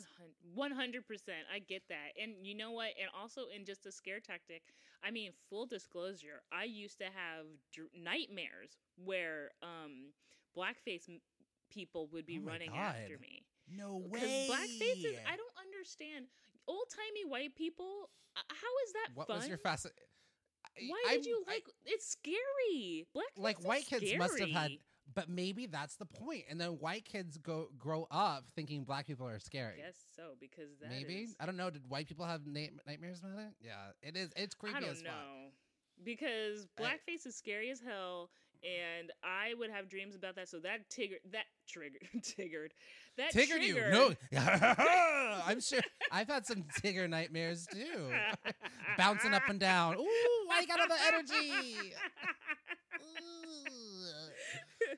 100 0.55 1.07
percent. 1.07 1.47
I 1.53 1.59
get 1.61 1.83
that, 1.89 2.13
and 2.21 2.45
you 2.47 2.55
know 2.55 2.73
what? 2.73 2.89
And 3.01 3.09
also 3.19 3.49
in 3.55 3.65
just 3.65 3.87
a 3.87 3.93
scare 3.93 4.21
tactic. 4.21 4.63
I 5.03 5.11
mean, 5.11 5.33
full 5.49 5.67
disclosure, 5.67 6.43
I 6.53 6.65
used 6.65 6.99
to 6.99 7.05
have 7.07 7.47
dr- 7.73 7.91
nightmares 7.95 8.77
where 8.97 9.51
um 9.63 10.13
blackface 10.57 11.09
people 11.73 12.09
would 12.13 12.27
be 12.27 12.39
Oh 12.43 12.47
running 12.47 12.71
God. 12.71 12.79
after 12.97 13.19
me. 13.19 13.45
No 13.69 14.03
way. 14.09 14.47
blackface 14.51 15.05
is, 15.05 15.17
I 15.27 15.37
don't 15.37 15.57
understand. 15.67 16.27
Old 16.69 16.85
timey 16.91 17.25
white 17.29 17.55
people. 17.57 18.11
uh, 18.37 18.41
How 18.51 18.73
is 18.87 18.93
that 18.93 19.09
What 19.15 19.27
fun? 19.29 19.37
was 19.39 19.49
your 19.49 19.59
fast? 19.59 19.87
Why 20.89 21.03
did 21.11 21.27
you 21.27 21.43
like? 21.47 21.65
it's 21.87 22.07
scary. 22.09 23.07
Blackface 23.17 23.43
like 23.43 23.65
white 23.65 23.87
kids 23.87 24.05
must 24.17 24.39
have 24.39 24.51
had, 24.51 24.73
but 25.15 25.29
maybe 25.29 25.67
that's 25.67 25.97
the 25.97 26.07
point. 26.07 26.45
And 26.49 26.61
then 26.61 26.71
white 26.79 27.05
kids 27.05 27.37
go 27.39 27.69
grow 27.79 28.07
up 28.11 28.45
thinking 28.57 28.85
black 28.85 29.07
people 29.07 29.27
are 29.29 29.39
scary. 29.39 29.77
Guess 29.79 29.97
so 30.17 30.35
because 30.41 30.71
that 30.81 30.89
maybe 30.91 31.17
is- 31.25 31.37
I 31.41 31.47
don't 31.47 31.57
know. 31.57 31.69
Did 31.71 31.89
white 31.89 32.09
people 32.09 32.25
have 32.25 32.47
na- 32.47 32.69
nightmares 32.87 33.21
about 33.21 33.39
it? 33.39 33.53
Yeah, 33.61 33.73
it 34.03 34.17
is. 34.17 34.31
It's 34.37 34.55
creepy 34.55 34.77
I 34.77 34.81
don't 34.81 34.91
as 34.91 35.03
know 35.03 35.11
fuck. 35.11 36.05
because 36.05 36.67
I- 36.79 36.83
blackface 36.83 37.27
is 37.27 37.37
scary 37.37 37.71
as 37.71 37.81
hell, 37.81 38.31
and 38.65 39.11
I 39.23 39.55
would 39.59 39.71
have 39.71 39.89
dreams 39.89 40.15
about 40.15 40.37
that. 40.37 40.49
So 40.49 40.59
that 40.61 40.89
trigger 40.91 41.17
that 41.33 41.45
triggered 41.69 42.03
triggered 42.23 42.73
that 43.17 43.33
Tiggered 43.33 43.63
you? 43.63 43.75
No, 43.91 44.15
I'm 45.47 45.61
sure 45.61 45.81
I've 46.11 46.29
had 46.29 46.47
some 46.47 46.65
Tigger 46.81 47.09
nightmares 47.09 47.67
too. 47.67 48.11
Bouncing 48.99 49.35
up 49.35 49.43
and 49.49 49.61
down. 49.61 49.97
Ooh, 49.97 50.49
I 50.51 50.65
got 50.67 50.81
all 50.81 50.89
the 50.89 50.95
energy. 51.09 51.93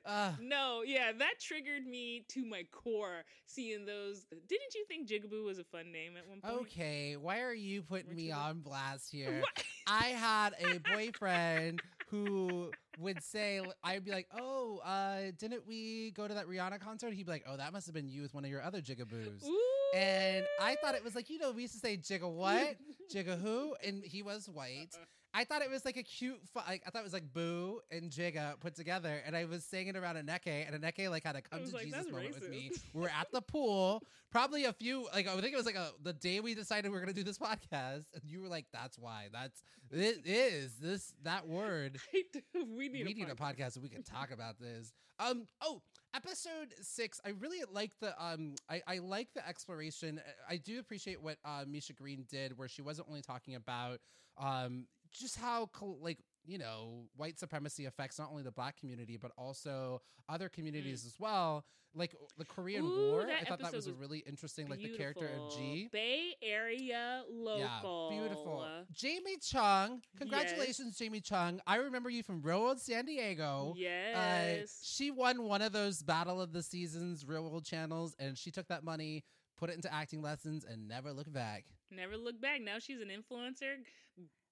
Uh, 0.06 0.32
no, 0.40 0.82
yeah, 0.84 1.12
that 1.16 1.34
triggered 1.40 1.86
me 1.86 2.24
to 2.28 2.44
my 2.44 2.64
core. 2.72 3.24
Seeing 3.46 3.84
those, 3.86 4.24
didn't 4.48 4.74
you 4.74 4.84
think 4.86 5.08
Jigaboo 5.08 5.44
was 5.44 5.58
a 5.58 5.64
fun 5.64 5.92
name 5.92 6.16
at 6.16 6.28
one 6.28 6.40
point? 6.40 6.66
okay, 6.66 7.16
why 7.16 7.40
are 7.40 7.54
you 7.54 7.82
putting 7.82 8.08
Weren't 8.08 8.16
me 8.16 8.28
you 8.28 8.34
on 8.34 8.60
blast 8.60 9.10
here? 9.10 9.40
What? 9.40 9.64
I 9.86 10.08
had 10.08 10.54
a 10.60 10.78
boyfriend 10.78 11.80
who 12.14 12.70
would 12.98 13.22
say, 13.22 13.60
I'd 13.82 14.04
be 14.04 14.10
like, 14.10 14.28
oh, 14.38 14.78
uh, 14.84 15.32
didn't 15.38 15.66
we 15.66 16.12
go 16.12 16.28
to 16.28 16.34
that 16.34 16.46
Rihanna 16.46 16.80
concert? 16.80 17.12
He'd 17.12 17.26
be 17.26 17.32
like, 17.32 17.44
oh, 17.48 17.56
that 17.56 17.72
must 17.72 17.86
have 17.86 17.94
been 17.94 18.08
you 18.08 18.22
with 18.22 18.34
one 18.34 18.44
of 18.44 18.50
your 18.50 18.62
other 18.62 18.80
jigaboos. 18.80 19.44
Ooh. 19.44 19.60
And 19.94 20.44
I 20.60 20.76
thought 20.76 20.94
it 20.94 21.04
was 21.04 21.14
like, 21.14 21.30
you 21.30 21.38
know, 21.38 21.52
we 21.52 21.62
used 21.62 21.74
to 21.74 21.80
say 21.80 21.96
jigga 21.96 22.30
what? 22.30 22.76
Jigga 23.12 23.40
who? 23.40 23.74
And 23.84 24.04
he 24.04 24.22
was 24.22 24.48
white. 24.48 24.90
I 25.36 25.42
thought 25.42 25.62
it 25.62 25.70
was 25.70 25.84
like 25.84 25.96
a 25.96 26.02
cute. 26.04 26.40
Fu- 26.52 26.60
like, 26.68 26.82
I 26.86 26.90
thought 26.90 27.00
it 27.00 27.04
was 27.04 27.12
like 27.12 27.32
Boo 27.32 27.80
and 27.90 28.08
Jigga 28.08 28.58
put 28.60 28.76
together, 28.76 29.20
and 29.26 29.36
I 29.36 29.46
was 29.46 29.64
saying 29.64 29.88
it 29.88 29.96
around 29.96 30.14
Aneke, 30.14 30.64
and 30.72 30.80
Aneke 30.80 31.10
like 31.10 31.24
had 31.24 31.34
a 31.34 31.42
come 31.42 31.64
to 31.64 31.72
like, 31.72 31.86
Jesus 31.86 32.04
"That's 32.04 32.12
moment 32.12 32.34
with 32.34 32.48
me. 32.48 32.70
We 32.92 33.00
were 33.00 33.08
at 33.08 33.26
the 33.32 33.42
pool, 33.42 34.04
probably 34.30 34.64
a 34.64 34.72
few. 34.72 35.08
Like 35.12 35.26
I 35.26 35.34
think 35.40 35.52
it 35.52 35.56
was 35.56 35.66
like 35.66 35.74
a 35.74 35.90
the 36.04 36.12
day 36.12 36.38
we 36.38 36.54
decided 36.54 36.88
we 36.90 36.94
were 36.94 37.00
gonna 37.00 37.12
do 37.12 37.24
this 37.24 37.38
podcast, 37.38 38.04
and 38.14 38.22
you 38.24 38.42
were 38.42 38.48
like, 38.48 38.66
"That's 38.72 38.96
why. 38.96 39.26
That's 39.32 39.60
it 39.90 40.22
is 40.24 40.76
this 40.76 41.12
that 41.24 41.48
word." 41.48 41.98
we 42.54 42.88
need, 42.88 43.04
we 43.04 43.12
a, 43.12 43.14
need 43.14 43.28
a 43.28 43.34
podcast. 43.34 43.56
podcast 43.56 43.72
so 43.72 43.80
we 43.80 43.88
can 43.88 44.04
talk 44.04 44.30
about 44.30 44.60
this. 44.60 44.92
Um. 45.18 45.46
Oh, 45.60 45.82
episode 46.14 46.74
six. 46.80 47.20
I 47.26 47.30
really 47.30 47.58
like 47.72 47.90
the 48.00 48.14
um. 48.24 48.54
I 48.70 48.82
I 48.86 48.98
like 48.98 49.34
the 49.34 49.46
exploration. 49.48 50.20
I 50.48 50.58
do 50.58 50.78
appreciate 50.78 51.20
what 51.20 51.38
uh, 51.44 51.64
Misha 51.66 51.92
Green 51.92 52.24
did, 52.30 52.56
where 52.56 52.68
she 52.68 52.82
wasn't 52.82 53.08
only 53.08 53.20
talking 53.22 53.56
about 53.56 53.98
um 54.36 54.86
just 55.14 55.38
how 55.38 55.70
like 56.00 56.18
you 56.44 56.58
know 56.58 57.04
white 57.16 57.38
supremacy 57.38 57.86
affects 57.86 58.18
not 58.18 58.28
only 58.30 58.42
the 58.42 58.50
black 58.52 58.76
community 58.78 59.16
but 59.16 59.30
also 59.38 60.02
other 60.28 60.48
communities 60.50 61.06
as 61.06 61.14
well. 61.18 61.64
Like 61.96 62.12
the 62.36 62.44
Korean 62.44 62.82
Mm. 62.82 62.88
Ooh, 62.88 63.10
War, 63.12 63.28
I 63.30 63.44
thought 63.44 63.60
that 63.60 63.72
was 63.72 63.86
was 63.86 63.94
really 63.94 64.18
interesting. 64.26 64.66
Like 64.68 64.80
the 64.82 64.96
character 64.96 65.28
of 65.28 65.52
G. 65.56 65.88
Bay 65.92 66.34
Area 66.42 67.22
local. 67.30 68.10
Yeah, 68.12 68.20
beautiful. 68.20 68.66
Jamie 68.92 69.36
Chung, 69.40 70.02
congratulations, 70.18 70.98
Jamie 70.98 71.20
Chung. 71.20 71.60
I 71.68 71.76
remember 71.76 72.10
you 72.10 72.24
from 72.24 72.42
Real 72.42 72.62
World 72.62 72.80
San 72.80 73.04
Diego. 73.04 73.74
Uh, 73.74 73.78
Yes. 73.78 74.80
she 74.82 75.12
won 75.12 75.44
one 75.44 75.62
of 75.62 75.70
those 75.70 76.02
Battle 76.02 76.40
of 76.40 76.52
the 76.52 76.64
Seasons 76.64 77.24
Real 77.24 77.44
World 77.48 77.64
channels, 77.64 78.16
and 78.18 78.36
she 78.36 78.50
took 78.50 78.66
that 78.66 78.82
money, 78.82 79.22
put 79.56 79.70
it 79.70 79.76
into 79.76 79.92
acting 79.94 80.20
lessons, 80.20 80.64
and 80.64 80.88
never 80.88 81.12
looked 81.12 81.32
back. 81.32 81.64
Never 81.92 82.16
look 82.16 82.40
back. 82.40 82.60
Now 82.60 82.80
she's 82.80 83.00
an 83.00 83.08
influencer, 83.08 83.76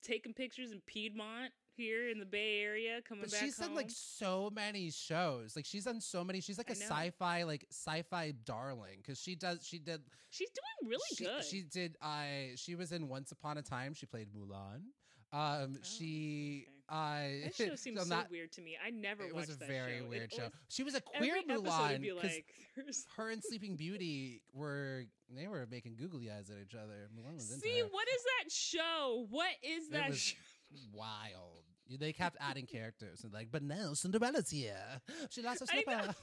taking 0.02 0.32
pictures 0.34 0.72
in 0.72 0.80
Piedmont 0.86 1.52
here 1.74 2.08
in 2.08 2.18
the 2.18 2.26
Bay 2.26 2.60
Area, 2.62 3.00
coming 3.06 3.24
But 3.24 3.32
back 3.32 3.40
she's 3.40 3.58
home. 3.58 3.68
done 3.68 3.76
like 3.76 3.90
so 3.90 4.50
many 4.54 4.90
shows. 4.90 5.56
Like 5.56 5.64
she's 5.64 5.84
done 5.84 6.00
so 6.00 6.24
many. 6.24 6.40
She's 6.40 6.58
like 6.58 6.70
a 6.70 6.74
sci-fi, 6.74 7.44
like 7.44 7.66
sci-fi 7.70 8.34
darling, 8.44 8.98
because 8.98 9.20
she 9.20 9.34
does. 9.34 9.60
She 9.66 9.78
did. 9.78 10.00
she's 10.30 10.50
doing 10.50 10.90
really 10.90 11.16
she, 11.16 11.24
good. 11.24 11.44
She 11.44 11.62
did. 11.62 11.96
I. 12.02 12.52
she 12.56 12.74
was 12.74 12.92
in 12.92 13.08
Once 13.08 13.32
Upon 13.32 13.58
a 13.58 13.62
Time. 13.62 13.94
She 13.94 14.06
played 14.06 14.28
Mulan. 14.34 14.82
Um. 15.32 15.78
she. 15.82 16.66
I. 16.92 17.40
that 17.44 17.54
show 17.54 17.74
seems 17.76 17.98
so 17.98 18.04
so 18.04 18.14
not- 18.14 18.30
weird 18.30 18.52
to 18.52 18.60
me. 18.62 18.76
I 18.84 18.90
never 18.90 19.24
It 19.24 19.34
watched 19.34 19.48
was 19.48 19.56
a 19.56 19.64
very 19.64 19.98
show. 19.98 20.04
It 20.04 20.08
weird 20.10 20.32
show. 20.32 20.38
always- 20.42 20.52
She 20.68 20.82
was 20.82 20.94
a 20.94 21.00
queer 21.00 21.36
Mulan 21.48 22.00
be 22.00 22.12
like, 22.12 22.44
her 23.16 23.30
and 23.30 23.42
Sleeping 23.42 23.76
Beauty 23.76 24.42
were 24.52 25.04
they 25.34 25.48
were 25.48 25.66
making 25.70 25.96
googly 25.96 26.30
eyes 26.30 26.50
at 26.50 26.56
each 26.62 26.74
other. 26.74 27.08
Mulan 27.16 27.34
was 27.34 27.50
into 27.50 27.62
See, 27.66 27.78
her. 27.80 27.86
what 27.90 28.06
is 28.08 28.22
that 28.22 28.52
show? 28.52 29.26
What 29.30 29.50
is 29.62 29.86
It 29.86 29.92
that 29.92 30.10
was 30.10 30.18
show? 30.20 30.36
wild. 30.92 31.64
They 31.88 32.12
kept 32.12 32.36
adding 32.40 32.66
characters 32.66 33.22
and 33.24 33.32
like, 33.32 33.48
but 33.50 33.62
now 33.62 33.94
Cinderella's 33.94 34.50
here. 34.50 35.00
She 35.30 35.42
lost 35.42 35.60
her 35.60 35.66
I 35.70 35.82
slipper. 35.82 36.14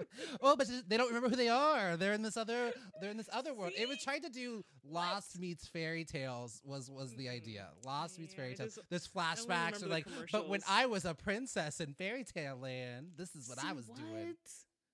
oh, 0.40 0.56
but 0.56 0.66
they 0.88 0.96
don't 0.96 1.08
remember 1.08 1.28
who 1.28 1.36
they 1.36 1.48
are. 1.48 1.96
They're 1.96 2.12
in 2.12 2.22
this 2.22 2.36
other. 2.36 2.72
They're 3.00 3.10
in 3.10 3.16
this 3.16 3.28
other 3.32 3.54
world. 3.54 3.72
It 3.76 3.88
was 3.88 4.02
trying 4.02 4.22
to 4.22 4.30
do 4.30 4.64
Lost 4.88 5.38
meets 5.38 5.66
fairy 5.68 6.04
tales. 6.04 6.60
Was 6.64 6.90
was 6.90 7.14
the 7.14 7.28
idea? 7.28 7.68
Lost 7.84 8.18
meets 8.18 8.34
fairy 8.34 8.54
tales. 8.54 8.78
There's 8.88 9.06
flashbacks. 9.06 9.82
Or 9.82 9.88
like, 9.88 10.06
but 10.30 10.48
when. 10.48 10.60
I 10.68 10.86
was 10.86 11.04
a 11.04 11.14
princess 11.14 11.80
in 11.80 11.94
fairy 11.94 12.24
tale 12.24 12.56
land, 12.56 13.12
this 13.16 13.34
is 13.34 13.48
what 13.48 13.58
I 13.58 13.68
See, 13.68 13.74
was 13.74 13.86
doing. 13.86 14.34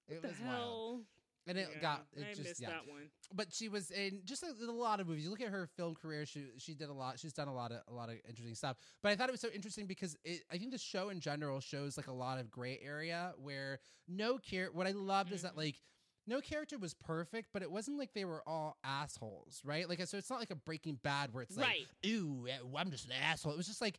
It 0.09 0.23
the 0.23 0.29
was 0.29 0.37
wild, 0.41 0.57
hell? 0.57 1.01
And 1.49 1.59
it 1.59 1.69
Yeah, 1.75 1.81
got 1.81 2.07
it 2.17 2.23
I 2.25 2.29
just 2.35 2.43
missed 2.43 2.61
yeah 2.61 2.69
that 2.69 2.87
one. 2.89 3.11
but 3.35 3.53
she 3.53 3.69
was 3.69 3.91
in 3.91 4.21
just 4.25 4.43
a, 4.45 4.53
a 4.65 4.71
lot 4.71 5.01
of 5.01 5.09
movies. 5.09 5.25
You 5.25 5.31
look 5.31 5.41
at 5.41 5.49
her 5.49 5.67
film 5.77 5.95
career; 5.95 6.25
she 6.27 6.45
she 6.59 6.75
did 6.75 6.89
a 6.89 6.93
lot. 6.93 7.19
She's 7.19 7.33
done 7.33 7.49
a 7.49 7.55
lot 7.55 7.73
of 7.73 7.81
a 7.89 7.93
lot 7.93 8.09
of 8.11 8.17
interesting 8.29 8.55
stuff. 8.55 8.77
But 9.03 9.13
I 9.13 9.17
thought 9.17 9.29
it 9.29 9.33
was 9.33 9.41
so 9.41 9.49
interesting 9.55 9.87
because 9.87 10.17
it, 10.25 10.43
I 10.53 10.59
think 10.59 10.71
the 10.71 10.79
show 10.79 11.09
in 11.09 11.19
general 11.21 11.61
shows 11.61 11.97
like 11.97 12.07
a 12.07 12.13
lot 12.13 12.39
of 12.39 12.51
gray 12.51 12.79
area 12.83 13.33
where 13.39 13.81
no 14.07 14.39
care. 14.39 14.71
What 14.73 14.87
I 14.87 14.93
loved 14.93 15.33
is 15.33 15.43
that 15.43 15.55
Mhm. 15.55 15.57
like 15.59 15.83
no 16.27 16.41
character 16.43 16.77
was 16.77 16.93
perfect, 16.93 17.49
but 17.55 17.63
it 17.63 17.71
wasn't 17.71 17.99
like 17.99 18.13
they 18.13 18.27
were 18.27 18.43
all 18.47 18.77
assholes, 18.85 19.63
right? 19.65 19.89
Like 19.89 20.07
so, 20.07 20.19
it's 20.19 20.29
not 20.29 20.41
like 20.41 20.51
a 20.51 20.57
Breaking 20.57 20.97
Bad 21.03 21.33
where 21.33 21.43
it's 21.43 21.57
like, 21.57 21.67
Right. 21.67 21.87
ooh, 22.07 22.47
eh, 22.49 22.59
I'm 22.77 22.91
just 22.91 23.07
an 23.07 23.13
asshole. 23.13 23.53
It 23.53 23.57
was 23.57 23.67
just 23.67 23.81
like 23.81 23.99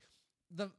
the. 0.52 0.70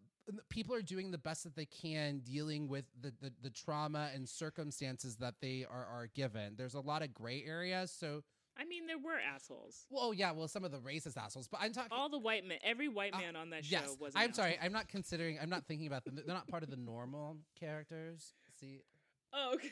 People 0.49 0.74
are 0.74 0.83
doing 0.83 1.11
the 1.11 1.18
best 1.18 1.45
that 1.45 1.55
they 1.57 1.66
can 1.66 2.18
dealing 2.20 2.68
with 2.68 2.85
the, 3.01 3.12
the, 3.20 3.33
the 3.43 3.51
trauma 3.51 4.11
and 4.14 4.28
circumstances 4.28 5.16
that 5.16 5.35
they 5.41 5.64
are, 5.70 5.85
are 5.87 6.09
given. 6.14 6.55
There's 6.57 6.74
a 6.74 6.81
lot 6.81 7.03
of 7.03 7.12
gray 7.14 7.45
areas. 7.47 7.91
So 7.91 8.22
I 8.59 8.64
mean, 8.64 8.87
there 8.87 8.99
were 8.99 9.18
assholes. 9.18 9.87
well, 9.91 10.07
oh, 10.09 10.12
yeah, 10.12 10.33
well, 10.33 10.47
some 10.49 10.64
of 10.64 10.70
the 10.72 10.78
racist 10.78 11.16
assholes, 11.16 11.49
but 11.49 11.61
I'm 11.62 11.72
talking. 11.72 11.91
All 11.93 12.09
the 12.11 12.18
white 12.18 12.45
men, 12.45 12.59
every 12.62 12.89
white 12.89 13.14
Uh, 13.14 13.18
man 13.18 13.37
on 13.37 13.51
that 13.51 13.64
show 13.64 13.78
yes, 13.81 13.97
was. 13.99 14.12
I'm 14.14 14.35
sorry. 14.35 14.53
asshole. 14.55 14.66
I'm 14.66 14.72
not 14.72 14.89
considering. 14.89 15.39
I'm 15.41 15.49
not 15.49 15.64
thinking 15.66 15.87
about 15.87 16.05
them. 16.05 16.16
They're 16.16 16.35
not 16.35 16.47
part 16.49 16.62
of 16.62 16.68
the 16.70 16.76
normal 16.76 17.39
characters. 17.59 18.35
See, 18.59 18.81
Oh, 19.33 19.53
okay. 19.55 19.70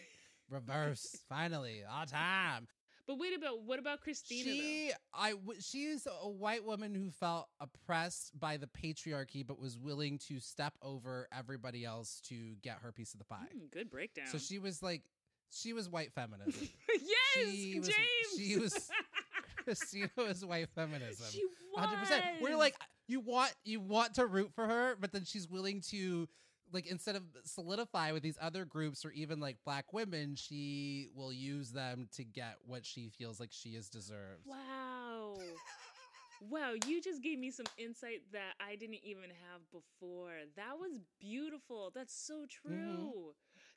reverse. 0.49 1.19
finally, 1.29 1.83
all 1.91 2.07
time. 2.07 2.67
But 3.09 3.19
wait 3.19 3.35
about 3.35 3.63
what 3.63 3.79
about 3.81 4.03
Christina? 4.03 4.45
though? 4.45 4.53
She, 4.53 4.93
I, 5.15 5.31
w- 5.31 5.61
she's 5.61 6.07
a 6.07 6.29
white 6.29 6.63
woman 6.65 6.95
who 6.95 7.11
felt 7.11 7.49
oppressed 7.59 8.39
by 8.39 8.59
the 8.59 8.67
patriarchy, 8.69 9.45
but 9.45 9.59
was 9.59 9.79
willing 9.79 10.19
to 10.29 10.39
step 10.39 10.75
over 10.83 11.27
everybody 11.37 11.85
else 11.87 12.21
to 12.29 12.55
get 12.63 12.77
her 12.83 12.93
piece 12.93 13.15
of 13.15 13.19
the 13.19 13.25
pie. 13.25 13.47
Hmm, 13.51 13.65
good 13.73 13.91
breakdown. 13.91 14.27
So 14.31 14.37
she 14.39 14.59
was 14.59 14.83
like, 14.83 15.03
she 15.51 15.73
was 15.73 15.89
white 15.89 16.13
feminism. 16.13 16.53
yes, 16.89 17.55
she 17.55 17.79
was- 17.81 17.89
James. 17.89 17.99
she 18.37 18.57
was- 18.59 18.91
Christina 19.65 20.11
was 20.17 20.45
white 20.45 20.69
feminism. 20.75 21.27
she 21.31 21.45
was. 21.75 21.85
hundred 21.85 21.99
percent. 22.01 22.25
We're 22.41 22.57
like 22.57 22.75
you 23.07 23.21
want 23.21 23.55
you 23.65 23.81
want 23.81 24.15
to 24.15 24.27
root 24.27 24.51
for 24.55 24.67
her, 24.67 24.97
but 25.01 25.13
then 25.13 25.25
she's 25.25 25.49
willing 25.49 25.81
to 25.91 26.29
like 26.73 26.87
instead 26.87 27.16
of 27.16 27.23
solidify 27.45 28.12
with 28.12 28.23
these 28.23 28.39
other 28.41 28.64
groups 28.64 29.05
or 29.05 29.11
even 29.12 29.41
like 29.41 29.57
black 29.64 29.93
women, 29.93 30.35
she 30.37 31.09
will 31.14 31.33
use 31.33 31.71
them 31.73 32.09
to 32.16 32.25
get 32.25 32.57
what 32.66 32.85
she 32.85 33.09
feels 33.11 33.41
like 33.41 33.51
she 33.53 33.71
is 33.71 33.89
deserved. 33.89 34.43
Wow. 34.47 35.39
Wow, 36.41 36.75
you 36.87 37.01
just 37.03 37.23
gave 37.23 37.39
me 37.39 37.51
some 37.51 37.66
insight 37.79 38.23
that 38.33 38.55
I 38.61 38.77
didn't 38.77 39.01
even 39.05 39.31
have 39.31 39.61
before. 39.73 40.33
That 40.57 40.79
was 40.79 41.01
beautiful. 41.21 41.91
That's 41.95 42.14
so 42.14 42.47
Mm-hmm. 42.69 43.07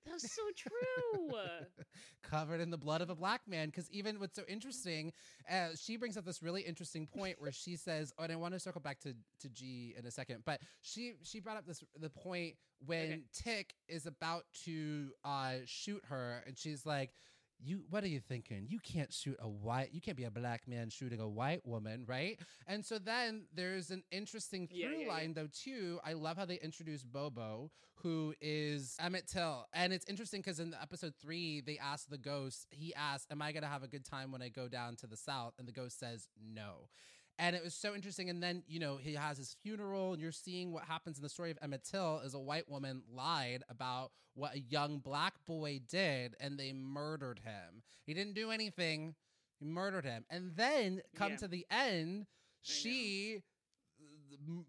True. 0.06 0.12
That's 0.12 0.36
so 0.36 0.44
true. 0.56 1.34
Covered 2.24 2.60
in 2.62 2.70
the 2.70 2.78
blood 2.78 3.02
of 3.02 3.10
a 3.10 3.16
black 3.16 3.42
man. 3.48 3.68
Because 3.68 3.90
even 3.92 4.20
what's 4.20 4.36
so 4.36 4.44
interesting, 4.48 5.12
uh, 5.50 5.70
she 5.80 5.98
brings 5.98 6.18
up 6.18 6.26
this 6.26 6.42
really 6.42 6.62
interesting 6.62 7.08
point 7.08 7.36
where 7.40 7.52
she 7.52 7.76
says, 7.76 8.14
"Oh, 8.18 8.24
and 8.24 8.32
I 8.32 8.36
want 8.36 8.54
to 8.54 8.60
circle 8.60 8.82
back 8.82 9.00
to 9.02 9.14
to 9.40 9.50
G 9.50 9.94
in 9.98 10.06
a 10.06 10.12
second, 10.12 10.44
but 10.46 10.62
she 10.82 11.14
she 11.24 11.40
brought 11.40 11.58
up 11.58 11.66
this 11.66 11.84
the 12.00 12.10
point 12.10 12.56
when 12.86 13.02
Okay. 13.04 13.22
Tick 13.34 13.76
is 13.88 14.06
about 14.06 14.44
to 14.66 15.12
uh, 15.24 15.56
shoot 15.66 16.04
her, 16.06 16.44
and 16.46 16.58
she's 16.58 16.86
like." 16.86 17.12
You 17.64 17.84
what 17.90 18.04
are 18.04 18.08
you 18.08 18.20
thinking? 18.20 18.66
You 18.70 18.80
can't 18.80 19.14
shoot 19.14 19.38
a 19.40 19.48
white 19.48 19.90
you 19.94 20.02
can't 20.02 20.18
be 20.18 20.24
a 20.24 20.32
black 20.32 20.68
man 20.68 20.90
shooting 20.90 21.20
a 21.20 21.28
white 21.30 21.66
woman, 21.66 22.06
right? 22.08 22.40
And 22.68 22.86
so 22.86 22.98
then 22.98 23.44
there's 23.54 23.92
an 23.92 24.04
interesting 24.12 24.68
through 24.68 24.78
Yeah, 24.80 24.90
yeah, 24.92 25.06
yeah. 25.06 25.12
line 25.12 25.34
though 25.34 25.48
too. 25.52 26.00
I 26.04 26.14
love 26.14 26.38
how 26.38 26.46
they 26.46 26.56
introduce 26.56 27.04
Bobo, 27.04 27.70
who 27.96 28.34
is 28.42 28.96
Emmett 29.00 29.28
Till. 29.28 29.68
And 29.74 29.94
it's 29.94 30.06
interesting 30.10 30.42
because 30.42 30.60
in 30.60 30.72
the 30.72 30.82
episode 30.82 31.14
three, 31.22 31.62
they 31.62 31.78
ask 31.78 32.08
the 32.10 32.18
ghost, 32.18 32.66
he 32.72 32.94
asks, 32.96 33.28
Am 33.32 33.42
I 33.42 33.52
gonna 33.52 33.68
have 33.68 33.84
a 33.84 33.88
good 33.88 34.06
time 34.06 34.32
when 34.32 34.42
I 34.42 34.50
go 34.50 34.68
down 34.68 34.96
to 34.98 35.08
the 35.08 35.18
south? 35.18 35.54
And 35.60 35.68
the 35.68 35.72
ghost 35.72 36.00
says 36.00 36.28
no. 36.44 36.88
And 37.42 37.56
it 37.56 37.64
was 37.64 37.74
so 37.74 37.96
interesting. 37.96 38.30
And 38.30 38.42
then, 38.42 38.62
you 38.68 38.80
know, 38.80 38.98
he 38.98 39.16
has 39.16 39.38
his 39.40 39.56
funeral, 39.64 40.14
and 40.14 40.22
you're 40.22 40.32
seeing 40.32 40.72
what 40.72 40.84
happens 40.84 41.18
in 41.18 41.24
the 41.24 41.30
story 41.30 41.50
of 41.50 41.58
Emmett 41.60 41.84
Till 41.84 42.20
is 42.24 42.36
a 42.36 42.40
white 42.40 42.70
woman 42.70 43.02
lied 43.12 43.64
about 43.68 44.12
what 44.36 44.54
a 44.54 44.60
young 44.60 45.00
black 45.00 45.34
boy 45.48 45.80
did, 45.90 46.36
and 46.40 46.60
they 46.60 46.72
murdered 46.72 47.40
him. 47.44 47.82
He 48.06 48.14
didn't 48.14 48.36
do 48.36 48.52
anything. 48.52 49.16
He 49.60 49.66
murdered 49.66 50.06
him. 50.06 50.24
And 50.30 50.56
then 50.56 51.02
come 51.16 51.32
Yeah. 51.32 51.38
to 51.38 51.48
the 51.48 51.66
end, 51.72 52.28
she 52.62 53.42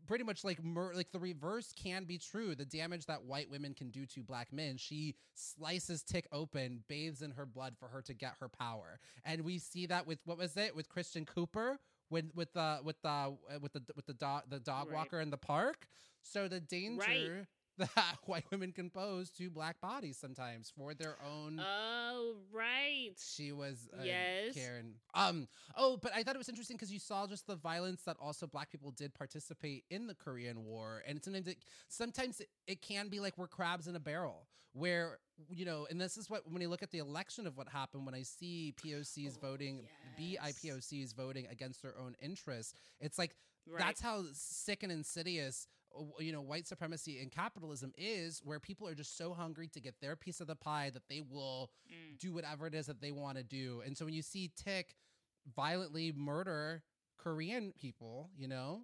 pretty 0.07 0.25
much 0.25 0.43
like 0.45 0.63
mur- 0.63 0.95
like 0.95 1.13
the 1.13 1.21
reverse 1.21 1.73
can 1.73 2.05
be 2.05 2.19
true. 2.19 2.55
The 2.55 2.65
damage 2.65 3.07
that 3.07 3.23
white 3.25 3.49
women 3.51 3.75
can 3.75 3.91
do 3.91 4.07
to 4.07 4.23
black 4.23 4.53
men, 4.53 4.77
she 4.79 5.15
slices 5.35 6.03
Tick 6.03 6.27
open, 6.33 6.85
bathes 6.89 7.23
in 7.23 7.33
her 7.33 7.47
blood 7.47 7.77
for 7.79 7.89
her 7.89 8.03
to 8.03 8.15
get 8.15 8.35
her 8.41 8.49
power, 8.49 8.99
and 9.25 9.43
we 9.43 9.59
see 9.59 9.87
that 9.87 10.07
with 10.07 10.19
what 10.25 10.39
was 10.39 10.57
it 10.57 10.75
with 10.75 10.89
Christian 10.89 11.25
Cooper 11.27 11.79
when 12.13 12.31
with 12.35 12.53
the 12.53 12.79
with 12.85 13.01
the 13.03 13.09
uh, 13.09 13.31
with 13.61 13.73
the 13.73 13.83
with 13.97 14.07
the 14.07 14.15
dog 14.15 14.43
the 14.49 14.61
dog 14.61 14.89
Right. 14.89 14.97
walker 14.97 15.21
in 15.21 15.31
the 15.31 15.39
park. 15.39 15.87
So 16.23 16.49
the 16.49 16.61
danger. 16.61 17.49
That 17.79 18.19
white 18.27 18.45
women 18.51 18.71
can 18.71 18.91
pose 18.91 19.31
to 19.39 19.49
black 19.49 19.81
bodies 19.81 20.19
sometimes 20.19 20.71
for 20.77 20.93
their 20.93 21.17
own 21.27 21.59
oh, 21.59 22.37
right. 22.53 23.13
she 23.19 23.51
was 23.51 23.89
uh, 23.99 24.03
Yes. 24.05 24.55
Karen. 24.55 24.97
Um. 25.15 25.49
Oh, 25.75 25.97
but 25.97 26.13
I 26.15 26.23
thought 26.23 26.35
it 26.35 26.39
was 26.39 26.51
interesting 26.51 26.77
because 26.77 26.93
you 26.93 26.99
saw 26.99 27.27
just 27.27 27.47
the 27.47 27.57
violence 27.57 28.03
that 28.03 28.19
also 28.21 28.47
Black 28.47 28.71
people 28.71 28.91
did 28.91 29.15
participate 29.15 29.85
in 29.89 30.07
the 30.07 30.15
Korean 30.15 30.65
War, 30.65 31.03
and 31.09 31.25
sometimes 31.25 31.49
it 31.49 31.65
sometimes 31.89 32.41
it, 32.41 32.49
it 32.67 32.83
can 32.83 33.09
be 33.09 33.21
like 33.21 33.39
we're 33.39 33.49
crabs 33.49 33.89
in 33.89 33.97
a 33.97 34.01
barrel, 34.01 34.47
where 34.73 35.19
you 35.51 35.65
know, 35.65 35.87
and 35.91 36.01
this 36.01 36.17
is 36.17 36.31
what 36.31 36.43
when 36.51 36.63
you 36.63 36.69
look 36.69 36.83
at 36.83 36.91
the 36.91 36.99
election 36.99 37.47
of 37.47 37.57
what 37.57 37.69
happened 37.69 38.07
when 38.07 38.15
I 38.15 38.23
see 38.23 38.75
POCs 38.83 39.37
Oh, 39.37 39.47
voting, 39.49 39.83
yes. 40.19 40.57
BIPOCs 40.63 41.15
voting 41.15 41.47
against 41.51 41.83
their 41.83 41.99
own 41.99 42.15
interests, 42.21 42.75
it's 43.01 43.19
like 43.19 43.35
Right. 43.67 43.79
that's 43.79 44.01
how 44.01 44.25
sick 44.33 44.83
and 44.83 44.91
insidious 44.91 45.69
uh, 45.97 46.03
you 46.19 46.33
know 46.33 46.41
white 46.41 46.67
supremacy 46.67 47.21
and 47.21 47.31
capitalism 47.31 47.93
is 47.97 48.41
where 48.45 48.59
people 48.59 48.89
are 48.89 48.95
just 48.95 49.17
so 49.17 49.33
hungry 49.35 49.69
to 49.69 49.81
get 49.81 49.95
their 50.01 50.17
piece 50.17 50.41
of 50.41 50.49
the 50.49 50.57
pie 50.57 50.91
that 50.93 51.07
they 51.09 51.21
will 51.21 51.71
Mm. 51.89 52.19
do 52.19 52.33
whatever 52.33 52.67
it 52.67 52.75
is 52.75 52.87
that 52.87 53.01
they 53.01 53.13
want 53.13 53.37
to 53.39 53.45
do 53.45 53.81
and 53.87 53.97
so 53.97 54.05
when 54.05 54.15
you 54.15 54.23
see 54.23 54.51
tick 54.57 54.97
violently 55.55 56.13
murder 56.13 56.83
korean 57.23 57.73
people 57.81 58.31
you 58.37 58.49
know 58.49 58.81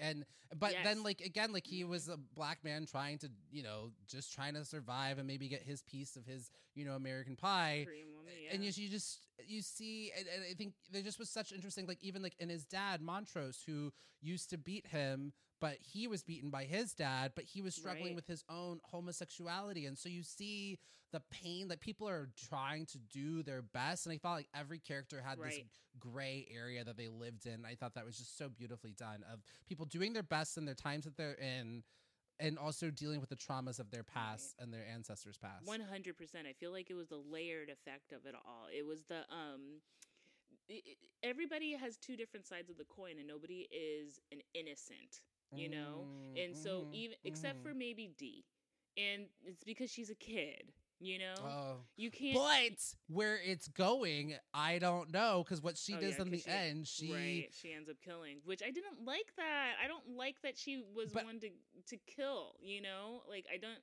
and 0.00 0.24
but 0.58 0.72
Yes. 0.72 0.84
then 0.84 1.02
like 1.02 1.20
again 1.20 1.52
like 1.52 1.66
he 1.66 1.82
mm-hmm. 1.82 1.90
was 1.90 2.08
a 2.08 2.16
black 2.34 2.62
man 2.62 2.86
trying 2.86 3.18
to 3.18 3.28
you 3.50 3.62
know 3.62 3.90
just 4.06 4.32
trying 4.32 4.54
to 4.54 4.64
survive 4.64 5.18
and 5.18 5.26
maybe 5.26 5.48
get 5.48 5.62
his 5.62 5.82
piece 5.82 6.16
of 6.16 6.24
his 6.24 6.50
you 6.74 6.84
know 6.84 6.92
american 6.92 7.36
pie 7.36 7.86
woman, 8.16 8.32
yeah. 8.44 8.54
and 8.54 8.64
you, 8.64 8.70
you 8.74 8.88
just 8.88 9.20
you 9.46 9.60
see 9.62 10.12
and, 10.16 10.26
and 10.34 10.44
i 10.48 10.54
think 10.54 10.74
there 10.92 11.02
just 11.02 11.18
was 11.18 11.28
such 11.30 11.52
interesting 11.52 11.86
like 11.86 11.98
even 12.02 12.22
like 12.22 12.34
in 12.38 12.48
his 12.48 12.64
dad 12.64 13.00
montrose 13.00 13.62
who 13.66 13.92
used 14.20 14.50
to 14.50 14.58
beat 14.58 14.86
him 14.86 15.32
but 15.60 15.76
he 15.80 16.06
was 16.08 16.22
beaten 16.22 16.50
by 16.50 16.64
his 16.64 16.92
dad 16.94 17.32
but 17.34 17.44
he 17.44 17.60
was 17.62 17.74
struggling 17.74 18.06
Right. 18.08 18.14
with 18.16 18.26
his 18.26 18.44
own 18.48 18.80
homosexuality 18.84 19.86
and 19.86 19.96
so 19.98 20.08
you 20.08 20.22
see 20.22 20.78
the 21.12 21.20
pain 21.30 21.68
that 21.68 21.80
people 21.80 22.08
are 22.08 22.28
trying 22.48 22.86
to 22.86 22.98
do 22.98 23.42
their 23.42 23.62
best 23.62 24.06
and 24.06 24.12
i 24.14 24.18
felt 24.18 24.36
like 24.36 24.48
every 24.54 24.78
character 24.78 25.20
had 25.24 25.38
this 25.38 25.58
gray 25.98 26.46
area 26.54 26.84
that 26.84 26.96
they 26.96 27.08
lived 27.08 27.46
in 27.46 27.64
i 27.64 27.74
thought 27.74 27.94
that 27.94 28.04
was 28.06 28.16
just 28.16 28.38
so 28.38 28.48
beautifully 28.48 28.92
done 28.92 29.24
of 29.32 29.40
people 29.68 29.84
doing 29.86 30.12
their 30.12 30.22
best 30.22 30.56
in 30.56 30.64
their 30.64 30.74
times 30.74 31.04
that 31.04 31.16
they're 31.16 31.34
in 31.34 31.82
and 32.38 32.58
also 32.58 32.90
dealing 32.90 33.20
with 33.20 33.28
the 33.28 33.36
traumas 33.36 33.78
of 33.78 33.90
their 33.90 34.02
past 34.02 34.54
and 34.58 34.72
their 34.72 34.86
ancestors 34.94 35.36
past 35.36 35.66
One 35.66 35.80
hundred 35.82 36.16
percent. 36.16 36.46
I 36.48 36.54
feel 36.54 36.72
like 36.72 36.88
it 36.88 36.94
was 36.94 37.08
the 37.08 37.18
layered 37.30 37.68
effect 37.68 38.12
of 38.12 38.24
it 38.24 38.34
all. 38.34 38.66
It 38.74 38.86
was 38.86 39.02
the 39.10 39.26
um. 39.30 39.82
everybody 41.22 41.72
has 41.74 41.96
two 41.98 42.16
different 42.16 42.46
sides 42.46 42.70
of 42.70 42.78
the 42.78 42.84
coin, 42.84 43.18
and 43.18 43.26
nobody 43.28 43.68
is 43.70 44.20
an 44.32 44.40
innocent. 44.54 45.20
You 45.52 45.68
know, 45.68 46.06
Mm, 46.36 46.44
and 46.44 46.56
so 46.56 46.82
mhm, 46.82 46.94
even 46.94 47.16
except 47.24 47.58
mhm. 47.60 47.62
for 47.62 47.74
maybe 47.74 48.12
D, 48.16 48.44
and 48.96 49.26
it's 49.44 49.64
because 49.64 49.90
she's 49.90 50.10
a 50.10 50.14
kid. 50.14 50.72
You 51.02 51.18
know, 51.18 51.34
Oh. 51.38 51.84
you 51.96 52.10
can't. 52.10 52.34
But 52.36 52.94
where 53.08 53.40
it's 53.42 53.68
going, 53.68 54.36
I 54.52 54.78
don't 54.78 55.10
know 55.10 55.42
because 55.42 55.62
what 55.62 55.78
she 55.78 55.94
Oh, 55.94 56.00
does 56.00 56.16
yeah, 56.16 56.22
in 56.22 56.30
the 56.30 56.38
she- 56.38 56.50
end, 56.50 56.86
she 56.86 57.12
right, 57.12 57.48
she 57.54 57.72
ends 57.72 57.88
up 57.88 57.96
killing, 58.02 58.40
which 58.44 58.62
I 58.62 58.70
didn't 58.70 59.02
like 59.04 59.34
that. 59.36 59.76
I 59.82 59.88
don't 59.88 60.10
like 60.10 60.40
that 60.42 60.58
she 60.58 60.84
was 60.94 61.10
But- 61.10 61.24
one 61.24 61.40
to 61.40 61.50
to 61.86 61.96
kill. 62.06 62.56
You 62.60 62.82
know, 62.82 63.22
like 63.28 63.46
I 63.52 63.56
don't. 63.56 63.80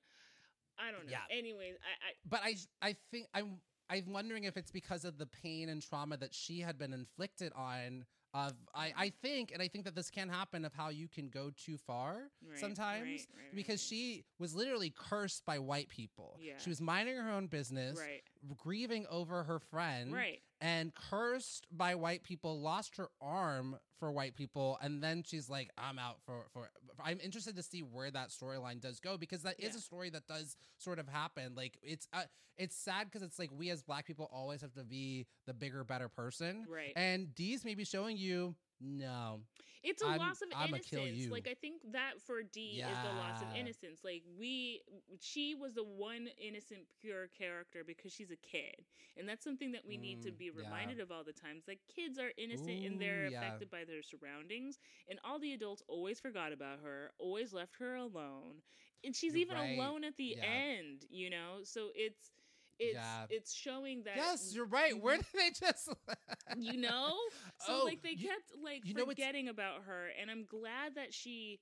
I 0.77 0.91
don't 0.91 1.05
know. 1.07 1.11
Yeah. 1.11 1.25
Anyways, 1.35 1.75
I, 1.81 2.07
I 2.09 2.13
but 2.23 2.39
I 2.43 2.55
I 2.89 2.93
think 3.11 3.27
I'm 3.33 3.59
I'm 3.89 4.13
wondering 4.13 4.43
if 4.43 4.55
it's 4.55 4.69
because 4.71 5.03
of 5.03 5.17
the 5.17 5.25
pain 5.25 5.69
and 5.69 5.81
trauma 5.81 6.17
that 6.17 6.35
she 6.35 6.59
had 6.59 6.77
been 6.77 6.93
inflicted 6.93 7.51
on. 7.53 8.05
Of 8.37 8.53
I 8.75 8.93
I 8.95 9.09
think 9.21 9.51
and 9.51 9.61
I 9.61 9.67
think 9.67 9.85
that 9.85 9.95
this 9.95 10.11
can 10.11 10.29
happen 10.29 10.63
of 10.63 10.73
how 10.73 10.89
you 10.89 11.07
can 11.07 11.29
go 11.29 11.51
too 11.65 11.77
far 11.77 12.29
Right, 12.47 12.59
sometimes 12.59 13.03
right, 13.03 13.27
right, 13.35 13.55
because 13.55 13.81
she 13.83 14.25
was 14.37 14.53
literally 14.53 14.93
cursed 14.95 15.43
by 15.45 15.57
white 15.57 15.89
people. 15.89 16.37
Yeah. 16.39 16.53
She 16.57 16.69
was 16.69 16.79
minding 16.79 17.15
her 17.15 17.31
own 17.31 17.47
business, 17.47 17.97
right, 17.97 18.21
grieving 18.57 19.05
over 19.09 19.43
her 19.43 19.59
friend, 19.59 20.13
right. 20.13 20.39
and 20.61 20.93
cursed 20.95 21.67
by 21.71 21.95
white 21.95 22.23
people, 22.23 22.61
lost 22.61 22.97
her 22.97 23.07
arm 23.21 23.77
for 23.99 24.11
white 24.11 24.35
people, 24.35 24.77
and 24.81 25.01
then 25.03 25.23
she's 25.25 25.49
like, 25.49 25.69
"I'm 25.77 25.97
out 25.99 26.17
for 26.25 26.45
for." 26.53 26.69
I'm 27.03 27.19
interested 27.19 27.55
to 27.55 27.63
see 27.63 27.81
where 27.81 28.09
that 28.11 28.29
storyline 28.29 28.79
does 28.81 28.99
go 28.99 29.17
because 29.17 29.43
that 29.43 29.59
is 29.59 29.73
Yeah. 29.73 29.77
a 29.77 29.81
story 29.81 30.09
that 30.11 30.27
does 30.27 30.55
sort 30.77 30.99
of 30.99 31.07
happen. 31.07 31.53
Like 31.55 31.77
it's 31.81 32.07
uh, 32.13 32.23
it's 32.57 32.75
sad 32.75 33.05
because 33.05 33.21
it's 33.23 33.37
like 33.39 33.49
we 33.51 33.69
as 33.69 33.83
black 33.83 34.05
people 34.05 34.29
always 34.31 34.61
have 34.61 34.73
to 34.73 34.83
be 34.83 35.27
the 35.45 35.53
bigger, 35.53 35.83
better 35.83 36.09
person, 36.09 36.65
Right. 36.67 36.93
and 36.95 37.33
D's 37.35 37.63
maybe 37.65 37.83
showing 37.85 38.17
you 38.17 38.55
no, 38.79 39.41
It's 39.87 40.01
a 40.01 40.07
I'm- 40.07 40.19
loss 40.19 40.41
of 40.41 40.49
innocence. 40.59 41.27
Like 41.29 41.47
I 41.47 41.55
think 41.55 41.81
that 41.93 42.21
for 42.21 42.43
D 42.43 42.83
is 42.87 42.99
the 43.01 43.11
loss 43.11 43.41
of 43.41 43.49
innocence. 43.53 44.01
Like 44.03 44.23
we 44.37 44.81
she 45.19 45.55
was 45.55 45.73
the 45.75 45.83
one 45.83 46.29
innocent 46.37 46.81
pure 46.99 47.27
character 47.27 47.83
because 47.85 48.11
she's 48.13 48.31
a 48.31 48.35
kid. 48.37 48.85
And 49.17 49.27
that's 49.29 49.43
something 49.43 49.71
that 49.73 49.85
we 49.87 49.97
need 49.97 50.21
to 50.23 50.31
Mm, 50.31 50.37
be 50.37 50.49
yeah. 50.53 50.67
reminded 50.67 50.99
of 50.99 51.11
all 51.11 51.23
the 51.23 51.33
times. 51.33 51.65
Like 51.67 51.79
kids 51.87 52.19
are 52.19 52.31
innocent 52.37 52.79
and 52.83 52.99
they're 52.99 53.25
yeah. 53.25 53.27
affected 53.27 53.69
by 53.69 53.85
their 53.85 54.03
surroundings 54.03 54.79
and 55.09 55.19
all 55.23 55.39
the 55.39 55.53
adults 55.53 55.83
always 55.87 56.19
forgot 56.19 56.53
about 56.53 56.79
her, 56.83 57.11
always 57.19 57.53
left 57.53 57.75
her 57.79 57.95
alone. 57.95 58.61
And 59.03 59.15
she's 59.15 59.35
You're 59.35 59.41
even 59.41 59.57
right. 59.57 59.67
alone 59.79 60.03
at 60.03 60.17
the 60.17 60.35
Yeah. 60.35 60.43
end, 60.43 61.05
you 61.09 61.29
know? 61.29 61.59
So 61.63 61.89
it's 61.95 62.31
it's 62.79 62.93
Yeah. 62.95 63.25
it's 63.29 63.53
showing 63.53 64.03
that 64.03 64.17
yes, 64.17 64.53
you're 64.53 64.65
right. 64.65 64.99
Where 64.99 65.17
Mhm. 65.17 65.31
did 65.31 65.33
they 65.33 65.49
just? 65.51 65.89
you 66.57 66.77
know 66.77 67.13
so 67.59 67.73
Oh, 67.81 67.85
like 67.85 68.01
they 68.03 68.11
you- 68.11 68.27
kept 68.27 68.51
like 68.63 68.85
you 68.85 68.93
forgetting 68.93 69.47
about 69.49 69.83
her 69.83 70.07
and 70.19 70.29
i'm 70.31 70.45
glad 70.45 70.95
that 70.95 71.13
she 71.13 71.59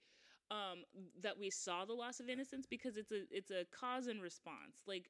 um 0.51 0.83
that 1.21 1.37
we 1.39 1.49
saw 1.49 1.85
the 1.85 1.93
loss 1.93 2.19
of 2.19 2.29
innocence 2.29 2.65
because 2.69 2.97
it's 2.97 3.11
a 3.11 3.23
it's 3.31 3.49
a 3.51 3.65
cause 3.71 4.07
and 4.07 4.21
response 4.21 4.83
like 4.85 5.09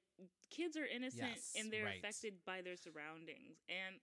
kids 0.49 0.78
are 0.78 0.86
innocent 0.86 1.22
Yes, 1.36 1.51
and 1.58 1.72
they're 1.72 1.86
right. 1.86 1.97
affected 1.97 2.36
by 2.45 2.62
their 2.62 2.78
surroundings 2.78 3.58
and 3.68 3.99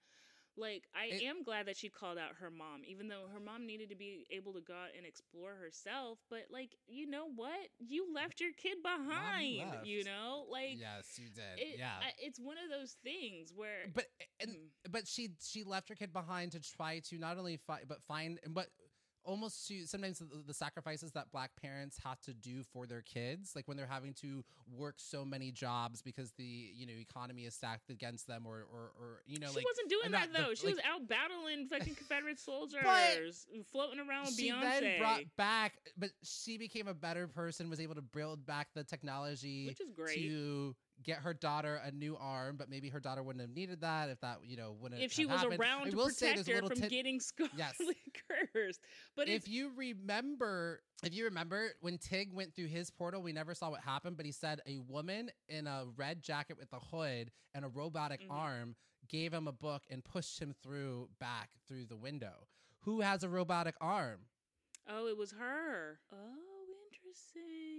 like 0.57 0.85
i 0.95 1.07
It- 1.07 1.23
am 1.23 1.43
glad 1.43 1.67
that 1.67 1.77
she 1.77 1.89
called 1.89 2.19
out 2.19 2.37
her 2.41 2.51
mom 2.51 2.83
even 2.87 3.09
though 3.09 3.27
her 3.33 3.41
mom 3.41 3.67
needed 3.67 3.89
to 3.91 3.97
be 3.97 4.27
able 4.31 4.53
to 4.55 4.61
go 4.61 4.75
out 4.75 4.91
and 4.97 5.07
explore 5.07 5.55
herself 5.55 6.19
but 6.31 6.45
like 6.51 6.77
you 6.87 7.07
know 7.09 7.27
what 7.35 7.69
you 7.79 8.07
left 8.15 8.41
your 8.41 8.53
kid 8.53 8.79
behind 8.83 9.63
you 9.85 10.05
know 10.05 10.47
like 10.51 10.77
yes, 10.79 11.19
you 11.19 11.29
did. 11.35 11.59
it, 11.59 11.79
yeah, 11.79 11.93
I, 12.01 12.13
it's 12.19 12.39
one 12.39 12.57
of 12.59 12.71
those 12.71 12.97
things 13.03 13.53
where 13.55 13.87
but 13.95 14.07
and 14.41 14.51
Mm. 14.51 14.93
but 14.93 15.07
she 15.07 15.31
she 15.43 15.65
left 15.65 15.89
her 15.89 15.95
kid 15.95 16.13
behind 16.13 16.53
to 16.53 16.61
try 16.61 17.01
to 17.11 17.19
not 17.19 17.39
only 17.39 17.57
find 17.57 17.87
but 17.89 18.03
find 18.03 18.39
but 18.49 18.67
almost 19.25 19.69
to 19.69 19.87
sometimes 19.87 20.19
the, 20.19 20.27
the 20.47 20.55
sacrifices 20.55 21.13
that 21.13 21.31
black 21.33 21.51
parents 21.61 21.99
have 22.05 22.21
to 22.21 22.33
do 22.35 22.63
for 22.73 22.87
their 22.87 23.03
kids 23.03 23.53
like 23.55 23.69
when 23.69 23.77
they're 23.77 23.87
having 23.87 24.13
to 24.15 24.45
work 24.77 24.95
so 24.99 25.25
many 25.25 25.51
jobs 25.51 26.03
because 26.03 26.33
the 26.33 26.71
you 26.75 26.87
know 26.87 26.93
economy 26.99 27.45
is 27.45 27.55
stacked 27.55 27.91
against 27.91 28.27
them 28.27 28.45
or 28.47 28.67
or, 28.73 28.91
or 28.99 29.23
you 29.27 29.39
know 29.39 29.49
she 29.49 29.57
like 29.57 29.65
wasn't 29.65 29.89
doing 29.89 30.03
and 30.07 30.15
that 30.15 30.31
not 30.33 30.39
the- 30.39 30.43
though. 30.49 30.55
she 30.55 30.67
like- 30.67 30.77
was 30.77 30.85
out 30.85 31.09
battling 31.09 31.67
fucking 31.69 31.95
Confederate 31.95 32.39
soldiers, 32.41 33.47
floating 33.71 34.01
around 34.01 34.27
she 34.33 34.51
Beyonce. 34.51 34.61
then 34.81 34.99
brought 34.99 35.23
back 35.37 35.75
but 35.97 36.11
she 36.23 36.59
became 36.59 36.89
a 36.89 36.95
better 36.95 37.27
person 37.29 37.71
was 37.71 37.81
able 37.81 37.95
to 37.95 38.03
build 38.03 38.45
back 38.47 38.69
the 38.75 38.85
technology 38.85 39.67
which 39.69 39.81
is 39.81 39.91
great. 39.95 40.17
to 40.17 40.75
get 41.03 41.19
her 41.19 41.35
daughter 41.35 41.81
a 41.85 41.91
new 41.91 42.17
arm 42.17 42.57
but 42.57 42.69
maybe 42.71 42.89
her 42.89 43.01
daughter 43.01 43.23
wouldn't 43.23 43.41
have 43.41 43.55
needed 43.55 43.81
that 43.81 44.09
if 44.09 44.21
that 44.21 44.39
you 44.45 44.57
know 44.57 44.75
wouldn't 44.81 45.01
if 45.03 45.13
she 45.13 45.23
have 45.23 45.31
was 45.33 45.41
happened. 45.41 45.61
around 45.61 45.87
I 45.87 45.91
to 45.91 45.97
will 45.97 46.07
protect 46.07 46.45
there's 46.47 46.61
her 46.61 46.67
from 46.67 46.79
tit- 46.81 46.91
getting 46.91 47.21
scarlet 47.29 47.53
Yes. 47.57 47.77
cursed, 48.55 48.81
but 49.17 49.29
if 49.29 49.49
you 49.49 49.71
remember, 49.77 50.81
if 51.03 51.15
you 51.15 51.25
remember 51.25 51.71
when 51.81 51.99
Tick 51.99 52.29
went 52.33 52.55
through 52.55 52.67
his 52.69 52.91
portal, 52.91 53.23
we 53.23 53.33
never 53.33 53.55
saw 53.55 53.71
what 53.71 53.81
happened, 53.81 54.17
but 54.17 54.25
he 54.27 54.33
said 54.33 54.61
a 54.67 54.79
woman 54.79 55.31
in 55.49 55.67
a 55.67 55.85
red 55.97 56.23
jacket 56.23 56.57
with 56.59 56.73
a 56.73 56.79
hood 56.79 57.31
and 57.55 57.65
a 57.65 57.69
robotic 57.69 58.21
Mhm. 58.23 58.31
arm 58.31 58.77
gave 59.09 59.33
him 59.35 59.49
a 59.49 59.53
book 59.53 59.83
and 59.91 60.05
pushed 60.05 60.39
him 60.39 60.55
through 60.63 61.09
back 61.19 61.51
through 61.67 61.87
the 61.87 61.97
window. 61.97 62.47
Who 62.81 63.01
has 63.01 63.23
a 63.25 63.29
robotic 63.29 63.75
arm? 63.81 64.21
oh, 64.89 65.07
it 65.07 65.17
was 65.17 65.31
her. 65.33 66.01
Oh, 66.13 66.65
interesting. 66.93 67.72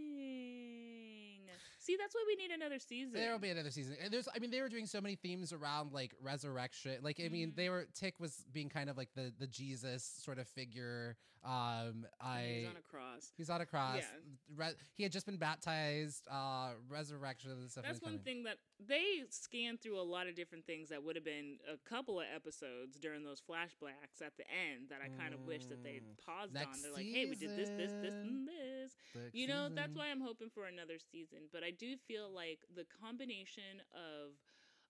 See, 1.84 1.97
that's 1.99 2.15
why 2.15 2.23
we 2.27 2.36
need 2.36 2.51
another 2.51 2.79
season. 2.79 3.13
There'll 3.13 3.39
be 3.39 3.49
another 3.49 3.71
season. 3.71 3.97
And 4.01 4.11
there's, 4.13 4.29
I 4.34 4.39
mean, 4.39 4.51
they 4.51 4.61
were 4.61 4.69
doing 4.69 4.86
so 4.86 5.01
many 5.01 5.15
themes 5.15 5.51
around 5.51 5.91
like 5.91 6.13
resurrection. 6.21 6.97
Like, 7.01 7.19
I 7.23 7.27
mean, 7.27 7.51
Mhm. 7.51 7.55
they 7.55 7.69
were 7.69 7.88
Tick 7.93 8.19
was 8.19 8.45
being 8.53 8.69
kind 8.69 8.89
of 8.89 8.97
like 8.97 9.13
the 9.15 9.34
the 9.38 9.47
Jesus 9.47 10.03
sort 10.03 10.39
of 10.39 10.47
figure. 10.47 11.17
Um, 11.43 12.07
I 12.21 12.59
He's 12.59 12.67
on 12.69 12.77
a 12.77 12.81
cross. 12.89 13.34
He's 13.36 13.49
on 13.49 13.59
a 13.59 13.65
cross. 13.65 13.97
Yeah. 13.97 14.07
Re- 14.55 14.75
he 14.95 15.03
had 15.03 15.11
just 15.11 15.25
been 15.25 15.36
baptized. 15.36 16.25
Uh, 16.31 16.71
resurrection. 16.88 17.51
and 17.51 17.69
stuff. 17.69 17.84
That's 17.84 18.01
one 18.01 18.13
coming. 18.13 18.23
thing 18.23 18.43
that 18.43 18.59
they 18.79 19.23
scanned 19.29 19.81
through 19.81 19.99
a 19.99 20.07
lot 20.07 20.27
of 20.27 20.36
different 20.36 20.65
things 20.65 20.88
that 20.88 21.03
would 21.03 21.17
have 21.17 21.25
been 21.25 21.59
a 21.67 21.75
couple 21.89 22.21
of 22.21 22.27
episodes 22.34 22.97
during 22.97 23.25
those 23.25 23.41
flashbacks 23.41 24.21
at 24.25 24.38
the 24.38 24.45
end 24.49 24.88
that 24.89 25.01
I 25.03 25.09
kind 25.09 25.34
of 25.34 25.41
wish 25.45 25.65
that 25.65 25.84
they'd 25.84 26.01
Mm. 26.03 26.17
paused 26.25 26.53
Next 26.53 26.77
on. 26.77 26.81
They're 26.81 26.93
like, 26.93 27.05
hey, 27.07 27.25
we 27.25 27.36
did 27.36 27.57
this, 27.57 27.67
this, 27.69 27.91
this, 28.01 28.13
and 28.13 28.47
this. 28.47 28.95
Next 29.13 29.36
You 29.36 29.47
know, 29.47 29.67
that's 29.67 29.93
why 29.95 30.07
I'm 30.11 30.21
hoping 30.21 30.49
for 30.49 30.65
another 30.65 30.97
season. 30.97 31.49
But 31.51 31.65
I 31.65 31.71
do 31.74 31.97
feel 31.97 32.32
like 32.34 32.59
the 32.74 32.86
combination 33.01 33.82
of 33.93 34.34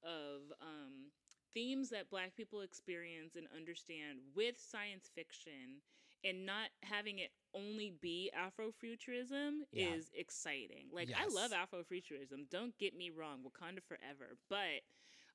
of 0.03 0.51
um, 0.61 1.11
themes 1.53 1.89
that 1.89 2.09
Black 2.09 2.35
people 2.35 2.61
experience 2.61 3.35
and 3.35 3.47
understand 3.55 4.19
with 4.35 4.57
science 4.59 5.09
fiction, 5.15 5.81
and 6.23 6.45
not 6.45 6.69
having 6.83 7.19
it 7.19 7.31
only 7.53 7.91
be 8.01 8.31
Afrofuturism 8.37 9.61
Yeah. 9.71 9.93
is 9.95 10.11
exciting. 10.13 10.87
Like 10.91 11.11
I 11.15 11.27
love 11.27 11.51
Yes. 11.51 11.53
Afrofuturism. 11.53 12.49
Don't 12.49 12.77
get 12.77 12.95
me 12.95 13.09
wrong, 13.09 13.43
Wakanda 13.43 13.81
forever. 13.83 14.37
But 14.49 14.83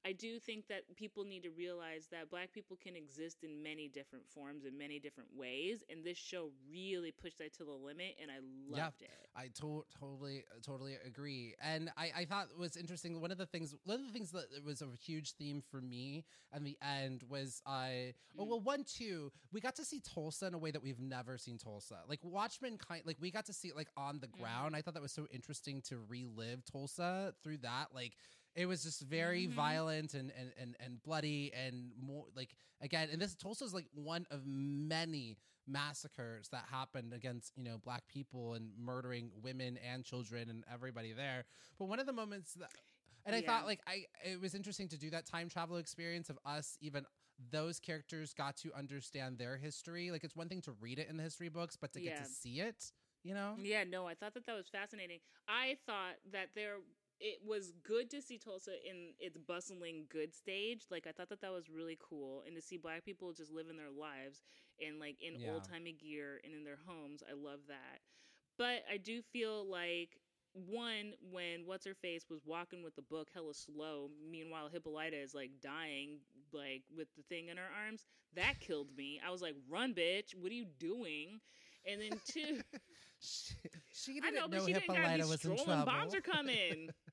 I 0.05 0.13
do 0.13 0.39
think 0.39 0.69
that 0.69 0.83
people 0.97 1.25
need 1.25 1.43
to 1.43 1.51
realize 1.51 2.07
that 2.13 2.31
black 2.31 2.53
people 2.53 2.77
can 2.83 2.95
exist 2.97 3.43
in 3.43 3.63
many 3.63 3.89
different 3.89 4.27
forms 4.29 4.65
in 4.65 4.79
many 4.79 4.99
different 4.99 5.29
ways, 5.37 5.83
and 5.91 6.05
this 6.05 6.17
show 6.17 6.51
really 6.71 7.11
pushed 7.13 7.39
that 7.39 7.53
to 7.55 7.65
the 7.65 7.73
limit, 7.73 8.17
and 8.23 8.31
I 8.31 8.37
loved 8.69 9.03
Yeah. 9.03 9.09
it. 9.09 9.29
I 9.35 9.49
to- 9.49 9.85
totally, 9.99 10.45
totally 10.63 10.95
agree. 11.05 11.55
And 11.61 11.91
I, 11.97 12.13
I 12.17 12.25
thought 12.25 12.49
it 12.51 12.59
was 12.59 12.77
interesting. 12.77 13.21
One 13.21 13.31
of 13.31 13.39
the 13.39 13.47
things, 13.47 13.75
one 13.85 14.01
of 14.01 14.07
the 14.07 14.13
things 14.13 14.31
that 14.33 14.47
was 14.65 14.83
a 14.83 14.87
huge 14.97 15.33
theme 15.33 15.61
for 15.61 15.81
me 15.81 16.25
in 16.55 16.65
the 16.65 16.77
end 16.83 17.25
was, 17.29 17.61
I, 17.67 18.15
oh, 18.39 18.45
Mm. 18.45 18.49
well, 18.49 18.61
one, 18.61 18.85
two, 18.85 19.31
we 19.53 19.61
got 19.61 19.75
to 19.77 19.85
see 19.85 20.01
Tulsa 20.01 20.47
in 20.47 20.55
a 20.55 20.59
way 20.59 20.71
that 20.71 20.83
we've 20.83 21.01
never 21.01 21.39
seen 21.39 21.59
Tulsa. 21.59 21.99
Like 22.09 22.21
Watchmen, 22.23 22.79
kind, 22.79 23.03
like 23.05 23.17
we 23.21 23.31
got 23.31 23.47
to 23.47 23.53
see 23.53 23.69
it 23.69 23.77
like 23.77 23.91
on 23.97 24.21
the 24.21 24.29
Mm. 24.29 24.39
ground. 24.41 24.77
I 24.77 24.83
thought 24.83 24.95
that 24.95 25.03
was 25.03 25.13
so 25.13 25.27
interesting 25.31 25.83
to 25.83 25.99
relive 25.99 26.65
Tulsa 26.65 27.35
through 27.43 27.59
that. 27.59 27.95
Like 27.95 28.17
it 28.55 28.67
was 28.67 28.83
just 28.83 29.03
very 29.03 29.47
Mhm. 29.47 29.53
violent 29.53 30.15
and, 30.15 30.33
and 30.39 30.53
and 30.61 30.77
and 30.81 31.03
bloody 31.03 31.53
and 31.55 31.93
more 32.01 32.27
like 32.37 32.55
again. 32.81 33.09
And 33.13 33.21
this 33.21 33.35
Tulsa 33.35 33.65
is 33.65 33.75
like 33.75 33.87
one 33.95 34.27
of 34.31 34.47
many 34.47 35.37
massacres 35.67 36.49
that 36.49 36.65
happened 36.71 37.13
against 37.13 37.53
you 37.57 37.63
know 37.65 37.79
black 37.79 38.07
people 38.09 38.55
and 38.55 38.71
murdering 38.79 39.31
women 39.43 39.79
and 39.79 40.05
children 40.05 40.49
and 40.49 40.65
everybody 40.73 41.13
there 41.13 41.45
but 41.79 41.87
one 41.89 42.01
of 42.01 42.07
the 42.07 42.13
moments 42.13 42.55
that 42.55 42.71
and 43.27 43.37
i 43.37 43.41
Yeah. 43.41 43.47
thought 43.47 43.67
like 43.67 43.81
i 43.87 44.05
it 44.25 44.41
was 44.41 44.55
interesting 44.55 44.89
to 44.89 44.97
do 44.99 45.11
that 45.11 45.27
time 45.27 45.49
travel 45.49 45.77
experience 45.77 46.31
of 46.31 46.39
us 46.47 46.79
even 46.81 47.05
those 47.51 47.79
characters 47.79 48.33
got 48.33 48.57
to 48.57 48.73
understand 48.75 49.39
their 49.39 49.57
history 49.59 50.11
like 50.11 50.25
it's 50.25 50.35
one 50.35 50.49
thing 50.49 50.63
to 50.63 50.73
read 50.81 50.99
it 50.99 51.07
in 51.09 51.17
the 51.17 51.23
history 51.23 51.49
books 51.49 51.77
but 51.77 51.93
to 51.93 52.01
get 52.01 52.15
Yeah. 52.15 52.23
to 52.23 52.25
see 52.25 52.61
it 52.61 52.93
you 53.23 53.35
know 53.35 53.55
Yeah, 53.63 53.85
no, 53.85 54.07
I 54.07 54.15
thought 54.15 54.35
that 54.35 54.47
that 54.47 54.55
was 54.57 54.69
fascinating. 54.69 55.19
I 55.49 55.77
thought 55.87 56.17
that 56.33 56.49
there 56.55 56.77
it 57.21 57.39
was 57.45 57.73
good 57.83 58.11
to 58.11 58.21
see 58.23 58.39
Tulsa 58.39 58.73
in 58.89 59.13
its 59.19 59.37
bustling 59.39 60.07
good 60.11 60.35
stage. 60.35 60.87
Like 60.91 61.07
I 61.07 61.13
thought 61.13 61.29
that 61.31 61.41
that 61.41 61.53
was 61.53 61.69
really 61.71 61.99
cool, 62.01 62.43
and 62.47 62.55
to 62.57 62.63
see 62.63 62.77
black 62.77 63.05
people 63.05 63.33
just 63.33 63.53
living 63.53 63.77
their 63.77 63.91
lives 63.91 64.43
in 64.79 64.99
like 64.99 65.17
in 65.21 65.35
Yeah. 65.35 65.49
old 65.51 65.65
timey 65.65 65.93
gear 65.93 66.41
and 66.45 66.55
in 66.55 66.65
their 66.65 66.79
homes. 66.87 67.23
I 67.29 67.35
love 67.35 67.61
that. 67.69 68.01
But 68.57 68.85
I 68.91 68.97
do 68.99 69.23
feel 69.23 69.69
like 69.69 70.19
one 70.53 71.13
when 71.31 71.67
what's 71.67 71.85
her 71.87 71.95
face 71.95 72.25
was 72.31 72.41
walking 72.45 72.83
with 72.83 72.95
the 72.97 73.03
book 73.03 73.29
hella 73.33 73.55
slow 73.55 74.11
meanwhile 74.31 74.69
hippolyta 74.69 75.17
is 75.17 75.35
like 75.35 75.51
dying 75.61 76.19
like 76.53 76.83
with 76.97 77.09
the 77.17 77.23
thing 77.25 77.49
in 77.49 77.57
her 77.57 77.69
arms 77.87 78.05
that 78.35 78.59
killed 78.59 78.89
me 78.97 79.21
i 79.25 79.31
was 79.31 79.43
like 79.43 79.55
run 79.69 79.95
bitch 79.95 80.35
what 80.35 80.51
are 80.51 80.55
you 80.55 80.65
doing 80.79 81.41
and 81.87 82.01
then 82.01 82.21
two 82.25 82.61
she, 83.21 83.55
she 83.93 84.21
I 84.23 84.31
didn't 84.31 84.33
know, 84.33 84.49
but 84.49 84.61
know 84.61 84.63
she 84.63 84.73
didn't 84.73 84.95
gotta 84.95 85.09
hippolyta 85.09 85.27
be 85.27 85.27
was 85.27 85.45
in 85.45 85.57
trouble 85.57 85.85
Bombs 85.85 86.15
are 86.15 86.21
coming. 86.21 86.91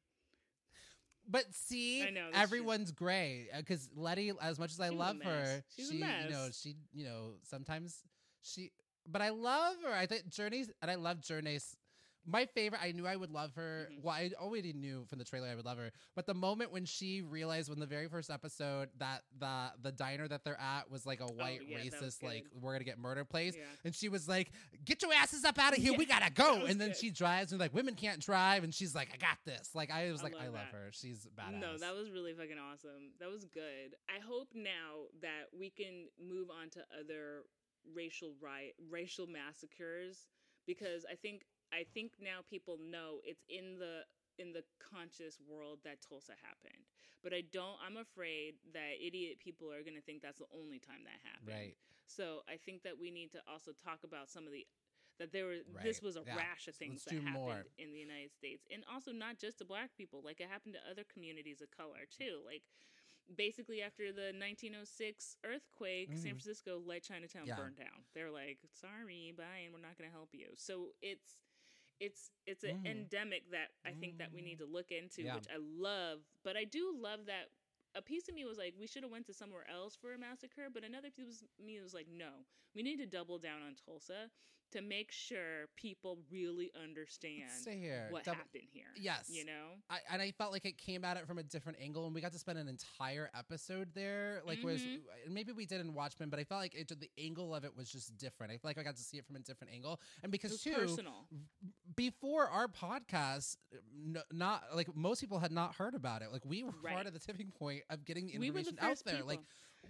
But 1.30 1.46
see, 1.52 2.04
I 2.04 2.10
know, 2.10 2.26
that's 2.26 2.34
true. 2.34 2.44
everyone's 2.44 2.92
gray 2.92 3.48
uh, 3.54 3.58
because 3.60 3.90
Letty, 3.96 4.32
as 4.42 4.60
much 4.60 4.72
as 4.72 4.80
I 4.80 4.90
love 4.90 5.18
her. 5.24 5.64
She's 5.76 5.90
she, 5.90 5.96
you 5.98 6.30
know, 6.30 6.48
she, 6.52 6.76
you 6.94 7.06
know, 7.06 7.32
sometimes 7.44 8.04
she, 8.42 8.72
but 9.08 9.22
I 9.22 9.30
love 9.30 9.76
her. 9.86 9.94
I 9.94 10.06
think 10.06 10.30
Jurnee's, 10.30 10.70
and 10.82 10.92
I 10.92 10.96
love 10.96 11.22
Jurnee's. 11.22 11.76
My 12.28 12.46
favorite, 12.46 12.82
I 12.82 12.92
knew 12.92 13.06
I 13.06 13.16
would 13.16 13.30
love 13.32 13.54
her. 13.56 13.90
Mhm. 13.92 14.02
Well, 14.02 14.14
I 14.16 14.32
already 14.40 14.74
knew 14.74 15.06
from 15.06 15.20
the 15.20 15.26
trailer 15.26 15.48
I 15.48 15.56
would 15.56 15.66
love 15.66 15.78
her. 15.78 15.92
But 16.16 16.26
the 16.26 16.34
moment 16.34 16.72
when 16.72 16.86
she 16.86 17.22
realized, 17.22 17.70
when 17.70 17.80
the 17.80 17.86
very 17.86 18.08
first 18.08 18.30
episode, 18.32 18.90
that 18.98 19.24
the 19.38 19.74
the 19.82 19.92
diner 19.92 20.28
that 20.28 20.44
they're 20.44 20.60
at 20.60 20.90
was 20.90 21.06
like 21.06 21.20
a 21.20 21.28
white 21.28 21.60
Oh, 21.62 21.66
yeah, 21.68 21.78
racist, 21.80 22.24
like 22.24 22.46
we're 22.54 22.72
gonna 22.74 22.84
get 22.84 22.98
murdered 22.98 23.30
place, 23.30 23.56
Yeah. 23.56 23.64
and 23.84 23.94
she 23.96 24.10
was 24.10 24.28
like, 24.28 24.52
"Get 24.84 25.02
your 25.02 25.14
asses 25.14 25.44
up 25.46 25.60
out 25.60 25.74
of 25.78 25.82
here, 25.84 25.92
Yeah, 25.92 25.98
we 25.98 26.06
gotta 26.06 26.32
go." 26.34 26.66
And 26.66 26.82
then 26.82 26.90
good. 26.90 26.98
she 26.98 27.12
drives, 27.12 27.52
and 27.52 27.60
like 27.60 27.74
women 27.74 27.96
can't 27.96 28.22
drive, 28.22 28.64
and 28.64 28.74
she's 28.74 28.96
like, 28.96 29.10
"I 29.14 29.18
got 29.18 29.38
this." 29.46 29.76
Like 29.76 29.92
I 29.92 30.12
was 30.12 30.22
I 30.22 30.24
like, 30.26 30.34
love 30.34 30.42
I 30.42 30.46
love 30.48 30.54
that. 30.72 30.74
her. 30.74 30.90
She's 30.94 31.28
badass. 31.38 31.60
No, 31.60 31.78
that 31.78 31.94
was 31.96 32.10
really 32.12 32.34
fucking 32.34 32.58
awesome. 32.58 33.12
That 33.20 33.30
was 33.30 33.46
good. 33.46 33.96
I 34.10 34.20
hope 34.20 34.50
now 34.56 35.06
that 35.22 35.50
we 35.58 35.70
can 35.70 36.10
move 36.20 36.50
on 36.50 36.70
to 36.72 36.86
other 37.00 37.44
racial 37.94 38.34
riot, 38.42 38.74
racial 38.90 39.28
massacres 39.28 40.28
because 40.66 41.06
I 41.10 41.14
think 41.16 41.46
I 41.76 41.84
think 41.94 42.14
now 42.22 42.40
people 42.48 42.78
know 42.80 43.20
it's 43.24 43.44
in 43.50 43.80
the 43.80 44.06
in 44.38 44.54
the 44.54 44.64
conscious 44.80 45.40
world 45.40 45.80
that 45.84 46.02
Tulsa 46.02 46.34
happened. 46.42 46.86
But 47.24 47.34
I 47.34 47.42
don't 47.52 47.78
I'm 47.86 47.98
afraid 47.98 48.56
that 48.74 49.02
idiot 49.02 49.40
people 49.40 49.72
are 49.72 49.84
going 49.84 49.96
to 49.96 50.02
think 50.02 50.22
that's 50.22 50.40
the 50.40 50.52
only 50.54 50.80
time 50.80 51.04
that 51.06 51.20
happened. 51.24 51.56
right. 51.56 51.76
So 52.08 52.44
I 52.48 52.58
think 52.58 52.84
that 52.84 53.00
we 53.00 53.12
need 53.12 53.32
to 53.32 53.42
also 53.48 53.72
talk 53.74 54.04
about 54.04 54.30
some 54.30 54.46
of 54.46 54.54
the 54.54 54.68
that 55.20 55.32
there 55.32 55.48
was 55.48 55.62
this 55.84 56.02
was 56.02 56.16
a 56.18 56.24
Yeah. 56.28 56.36
rash 56.36 56.68
of 56.68 56.76
things 56.76 57.06
let's 57.06 57.06
that 57.06 57.24
happened 57.24 57.44
more. 57.48 57.66
in 57.78 57.92
the 57.94 58.00
United 58.00 58.32
States, 58.34 58.68
and 58.72 58.84
also 58.92 59.12
not 59.12 59.38
just 59.40 59.58
to 59.60 59.66
Black 59.66 59.96
people. 59.96 60.22
Like 60.24 60.40
it 60.42 60.50
happened 60.50 60.76
to 60.76 60.90
other 60.92 61.04
communities 61.06 61.62
of 61.62 61.72
color 61.72 62.06
too. 62.10 62.42
Like 62.46 62.64
basically 63.36 63.82
after 63.82 64.12
the 64.14 64.34
1906 64.34 65.38
earthquake, 65.44 66.12
San 66.14 66.36
Mhm. 66.36 66.42
Francisco 66.42 66.80
let 66.80 67.04
Chinatown 67.04 67.48
Yeah. 67.48 67.56
burn 67.56 67.74
down. 67.76 68.06
They're 68.14 68.32
like, 68.32 68.60
"Sorry, 68.74 69.32
bye, 69.32 69.60
and 69.66 69.74
we're 69.74 69.80
not 69.82 69.98
going 69.98 70.10
to 70.10 70.16
help 70.16 70.34
you." 70.34 70.54
So 70.56 70.94
it's 71.02 71.40
it's 72.00 72.32
it's 72.46 72.64
an 72.64 72.84
Mhm. 72.84 72.86
endemic 72.88 73.50
that 73.52 73.72
I 73.86 73.94
think 73.94 74.18
that 74.20 74.32
we 74.34 74.42
need 74.42 74.60
to 74.60 74.66
look 74.66 74.92
into, 74.92 75.24
Yeah. 75.24 75.36
which 75.36 75.48
I 75.50 75.58
love. 75.58 76.24
But 76.44 76.58
I 76.58 76.64
do 76.66 76.96
love 76.98 77.26
that 77.28 77.50
a 77.96 78.02
piece 78.02 78.28
of 78.28 78.36
me 78.36 78.44
was 78.44 78.58
like, 78.58 78.76
we 78.78 78.88
should 78.88 79.04
have 79.04 79.12
went 79.12 79.26
to 79.28 79.34
somewhere 79.34 79.66
else 79.70 79.96
for 79.96 80.14
a 80.14 80.18
massacre. 80.18 80.70
But 80.70 80.84
another 80.84 81.10
piece 81.12 81.42
of 81.42 81.48
me 81.66 81.80
was 81.80 81.94
like, 81.94 82.08
no, 82.10 82.46
we 82.74 82.84
need 82.84 82.98
to 82.98 83.06
double 83.06 83.40
down 83.40 83.62
on 83.62 83.76
Tulsa 83.76 84.30
to 84.72 84.82
make 84.82 85.12
sure 85.12 85.68
people 85.78 86.18
really 86.30 86.72
understand 86.74 87.50
here. 87.66 88.08
what 88.10 88.24
Double- 88.26 88.38
happened 88.40 88.68
here. 88.74 88.92
Yes. 88.98 89.30
you 89.30 89.46
know. 89.46 89.82
I, 89.90 90.00
and 90.10 90.22
I 90.22 90.32
felt 90.32 90.52
like 90.52 90.66
it 90.66 90.78
came 90.78 91.06
at 91.06 91.16
it 91.18 91.28
from 91.28 91.38
a 91.38 91.44
different 91.44 91.78
angle, 91.80 92.06
and 92.08 92.16
we 92.16 92.20
got 92.20 92.34
to 92.34 92.40
spend 92.40 92.58
an 92.58 92.68
entire 92.68 93.30
episode 93.34 93.94
there. 93.94 94.42
Like, 94.44 94.60
whereas 94.62 94.82
Mhm. 94.82 95.04
and 95.26 95.34
maybe 95.34 95.52
we 95.54 95.66
did 95.68 95.80
in 95.82 95.94
Watchmen, 95.94 96.30
but 96.30 96.40
I 96.40 96.44
felt 96.44 96.60
like 96.62 96.74
it, 96.74 96.90
the 96.90 97.10
angle 97.18 97.54
of 97.56 97.64
it 97.64 97.74
was 97.76 97.90
just 97.90 98.18
different. 98.18 98.52
I 98.52 98.58
feel 98.58 98.68
like 98.70 98.80
I 98.80 98.84
got 98.84 98.98
to 98.98 99.04
see 99.04 99.18
it 99.18 99.26
from 99.26 99.36
a 99.38 99.40
different 99.40 99.72
angle, 99.72 100.02
and 100.24 100.32
because 100.32 100.62
too, 100.62 100.74
personal. 100.74 101.30
Before 101.96 102.48
our 102.50 102.68
podcast, 102.68 103.58
not 104.32 104.64
like 104.74 104.96
most 104.96 105.22
people 105.22 105.40
had 105.40 105.52
not 105.52 105.76
heard 105.76 105.96
about 105.96 106.22
it. 106.22 106.32
Like 106.32 106.46
we 106.46 106.64
were 106.64 106.72
Right. 106.82 106.94
part 106.94 107.08
of 107.08 107.14
the 107.14 107.20
tipping 107.20 107.52
point 107.52 107.84
of 107.90 108.06
getting 108.06 108.28
the 108.28 108.38
We 108.38 108.48
information 108.48 108.78
out 108.82 108.98
there. 109.06 109.16
people. 109.16 109.28
Like 109.28 109.40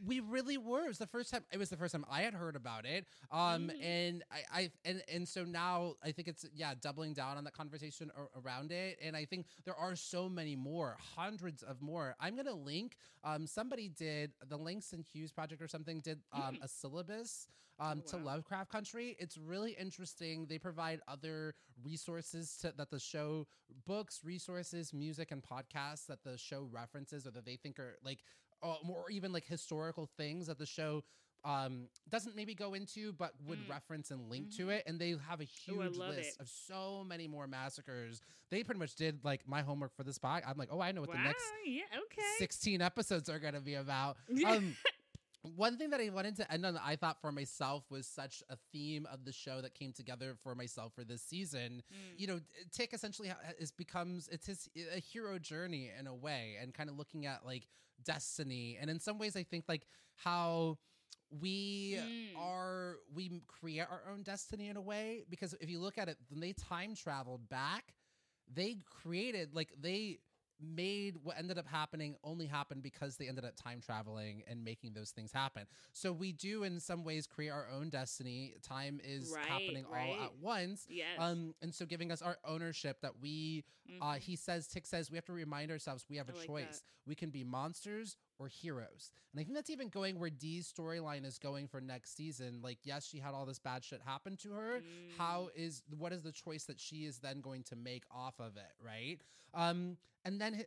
we 0.05 0.19
really 0.19 0.57
were. 0.57 0.83
It 0.85 0.87
was 0.89 0.97
the 0.97 1.07
first 1.07 1.31
time. 1.31 1.43
It 1.51 1.57
was 1.57 1.69
the 1.69 1.77
first 1.77 1.91
time 1.93 2.05
I 2.09 2.21
had 2.21 2.33
heard 2.33 2.55
about 2.55 2.85
it. 2.85 3.05
Um, 3.31 3.69
Mhm. 3.69 3.83
and 3.83 4.23
I, 4.31 4.43
I, 4.61 4.71
and 4.83 5.03
and 5.11 5.27
so 5.27 5.43
now 5.43 5.95
I 6.03 6.11
think 6.11 6.27
it's 6.27 6.45
yeah, 6.53 6.73
doubling 6.79 7.13
down 7.13 7.37
on 7.37 7.43
that 7.45 7.53
conversation 7.53 8.11
ar- 8.15 8.29
around 8.35 8.71
it. 8.71 8.97
And 9.01 9.15
I 9.15 9.25
think 9.25 9.45
there 9.65 9.75
are 9.75 9.95
so 9.95 10.27
many 10.29 10.55
more, 10.55 10.97
hundreds 11.15 11.63
of 11.63 11.81
more. 11.81 12.15
I'm 12.19 12.35
gonna 12.35 12.53
link. 12.53 12.97
Um, 13.23 13.47
somebody 13.47 13.89
did 13.89 14.33
the 14.47 14.57
Langston 14.57 15.01
Hughes 15.03 15.31
project 15.31 15.61
or 15.61 15.67
something 15.67 15.99
did 16.01 16.19
um 16.31 16.57
a 16.61 16.67
syllabus 16.67 17.47
um 17.79 18.01
Oh, 18.05 18.09
to. 18.11 18.17
Lovecraft 18.17 18.71
Country. 18.71 19.15
It's 19.19 19.37
really 19.37 19.73
interesting. 19.73 20.45
They 20.47 20.57
provide 20.59 21.01
other 21.07 21.53
resources 21.83 22.55
to, 22.57 22.71
that 22.77 22.89
the 22.89 22.99
show 22.99 23.47
books, 23.85 24.21
resources, 24.23 24.93
music, 24.93 25.31
and 25.31 25.41
podcasts 25.43 26.05
that 26.07 26.23
the 26.23 26.37
show 26.37 26.67
references 26.71 27.25
or 27.27 27.31
that 27.31 27.45
they 27.45 27.57
think 27.57 27.79
are 27.79 27.97
like 28.03 28.23
or 28.87 29.09
even 29.11 29.31
like 29.31 29.45
historical 29.45 30.09
things 30.17 30.47
that 30.47 30.57
the 30.57 30.65
show 30.65 31.03
um 31.43 31.87
doesn't 32.09 32.35
maybe 32.35 32.55
go 32.55 32.73
into 32.73 33.13
but 33.13 33.31
would 33.45 33.59
Mm. 33.59 33.69
reference 33.69 34.09
and 34.09 34.29
link 34.31 34.55
to 34.57 34.65
Mhm. 34.67 34.77
it 34.77 34.83
and 34.87 34.99
they 34.99 35.15
have 35.29 35.41
a 35.41 35.43
huge 35.43 35.95
love 35.95 36.15
list 36.15 36.37
it. 36.37 36.41
of 36.41 36.49
so 36.49 37.03
many 37.07 37.27
more 37.27 37.45
massacres 37.47 38.19
they 38.49 38.63
pretty 38.63 38.79
much 38.79 38.95
did 38.95 39.23
like 39.23 39.47
my 39.47 39.61
homework 39.61 39.93
for 39.95 40.03
this 40.03 40.17
pod 40.17 40.41
i'm 40.47 40.57
like 40.57 40.69
oh 40.71 40.81
i 40.81 40.91
know 40.91 41.01
what 41.01 41.09
wow. 41.11 41.17
the 41.17 41.21
next 41.23 41.45
yeah. 41.65 41.83
Okay. 42.05 42.21
16 42.39 42.81
episodes 42.81 43.29
are 43.29 43.37
going 43.39 43.53
to 43.53 43.61
be 43.61 43.75
about 43.75 44.17
um 44.47 44.75
one 45.55 45.77
thing 45.77 45.89
that 45.91 45.99
I 45.99 46.09
wanted 46.09 46.35
to 46.37 46.51
end 46.51 46.65
on 46.65 46.77
I 46.83 46.95
thought 46.95 47.21
for 47.21 47.31
myself 47.31 47.83
was 47.89 48.07
such 48.07 48.43
a 48.49 48.57
theme 48.71 49.07
of 49.11 49.25
the 49.25 49.31
show 49.31 49.61
that 49.61 49.73
came 49.73 49.91
together 49.93 50.35
for 50.43 50.55
myself 50.55 50.93
for 50.93 51.03
this 51.03 51.21
season. 51.21 51.83
Mm. 51.91 52.19
You 52.19 52.27
know, 52.27 52.39
Tick 52.71 52.93
essentially 52.93 53.31
is 53.59 53.71
becomes 53.71 54.27
it's 54.31 54.47
his 54.47 54.69
a 54.95 54.99
hero 54.99 55.37
journey 55.39 55.91
in 55.97 56.07
a 56.07 56.13
way, 56.15 56.55
and 56.61 56.73
kind 56.73 56.89
of 56.89 56.97
looking 56.97 57.25
at 57.25 57.45
like 57.45 57.67
destiny, 58.03 58.77
and 58.79 58.89
in 58.89 58.99
some 58.99 59.17
ways, 59.17 59.35
I 59.35 59.43
think 59.43 59.65
like 59.67 59.87
how 60.15 60.77
we 61.29 61.97
Mm. 61.97 62.37
are 62.37 62.97
we 63.13 63.41
create 63.47 63.87
our 63.89 64.03
own 64.11 64.23
destiny 64.23 64.69
in 64.69 64.77
a 64.77 64.81
way 64.81 65.25
because 65.29 65.53
if 65.59 65.69
you 65.69 65.79
look 65.79 65.97
at 65.97 66.07
it, 66.07 66.17
when 66.29 66.39
they 66.39 66.53
time 66.53 66.95
traveled 66.95 67.49
back, 67.49 67.93
they 68.53 68.77
created 68.85 69.53
like 69.55 69.73
they 69.79 70.19
made 70.59 71.15
what 71.23 71.37
ended 71.37 71.57
up 71.57 71.67
happening 71.67 72.15
only 72.23 72.45
happen 72.45 72.79
because 72.81 73.17
they 73.17 73.27
ended 73.27 73.45
up 73.45 73.55
time 73.55 73.81
traveling 73.81 74.43
and 74.47 74.63
making 74.63 74.93
those 74.93 75.11
things 75.11 75.31
happen. 75.31 75.65
So 75.93 76.11
we 76.11 76.31
do 76.31 76.63
in 76.63 76.79
some 76.79 77.03
ways 77.03 77.27
create 77.27 77.49
our 77.49 77.67
own 77.69 77.89
destiny. 77.89 78.55
Time 78.61 78.99
is 79.03 79.31
Right, 79.31 79.45
happening 79.45 79.85
all 79.85 80.15
at 80.23 80.35
once. 80.41 80.85
Yes. 80.89 81.17
Um, 81.19 81.53
and 81.61 81.73
so 81.73 81.85
giving 81.85 82.11
us 82.11 82.21
our 82.21 82.37
ownership 82.45 83.01
that 83.01 83.19
we 83.21 83.63
uh, 84.01 84.13
Mhm. 84.15 84.19
he 84.19 84.35
says, 84.35 84.67
Tick 84.67 84.85
says, 84.85 85.09
we 85.11 85.15
have 85.17 85.25
to 85.25 85.33
remind 85.33 85.71
ourselves 85.71 86.05
we 86.09 86.17
have 86.17 86.29
a 86.29 86.33
like 86.35 86.47
choice. 86.47 86.79
that. 86.81 86.81
We 87.07 87.15
can 87.15 87.29
be 87.29 87.43
monsters 87.43 88.17
or 88.39 88.47
heroes. 88.47 89.11
And 89.33 89.39
I 89.39 89.43
think 89.43 89.55
that's 89.55 89.69
even 89.69 89.89
going 89.89 90.19
where 90.19 90.29
Dee's 90.29 90.71
storyline 90.71 91.25
is 91.25 91.37
going 91.37 91.67
for 91.67 91.81
next 91.81 92.15
season. 92.15 92.59
Like, 92.61 92.79
yes, 92.83 93.07
she 93.07 93.19
had 93.19 93.33
all 93.33 93.45
this 93.45 93.59
bad 93.59 93.83
shit 93.83 94.01
happen 94.05 94.37
to 94.37 94.51
her. 94.53 94.79
Mm. 94.79 95.17
How 95.17 95.49
is 95.55 95.83
what 95.97 96.13
is 96.13 96.23
the 96.23 96.31
choice 96.31 96.65
that 96.65 96.79
she 96.79 97.05
is 97.05 97.19
then 97.19 97.41
going 97.41 97.63
to 97.63 97.75
make 97.75 98.03
off 98.11 98.39
of 98.39 98.57
it, 98.57 98.73
right? 98.83 99.19
Um, 99.53 99.97
and 100.23 100.39
then 100.39 100.65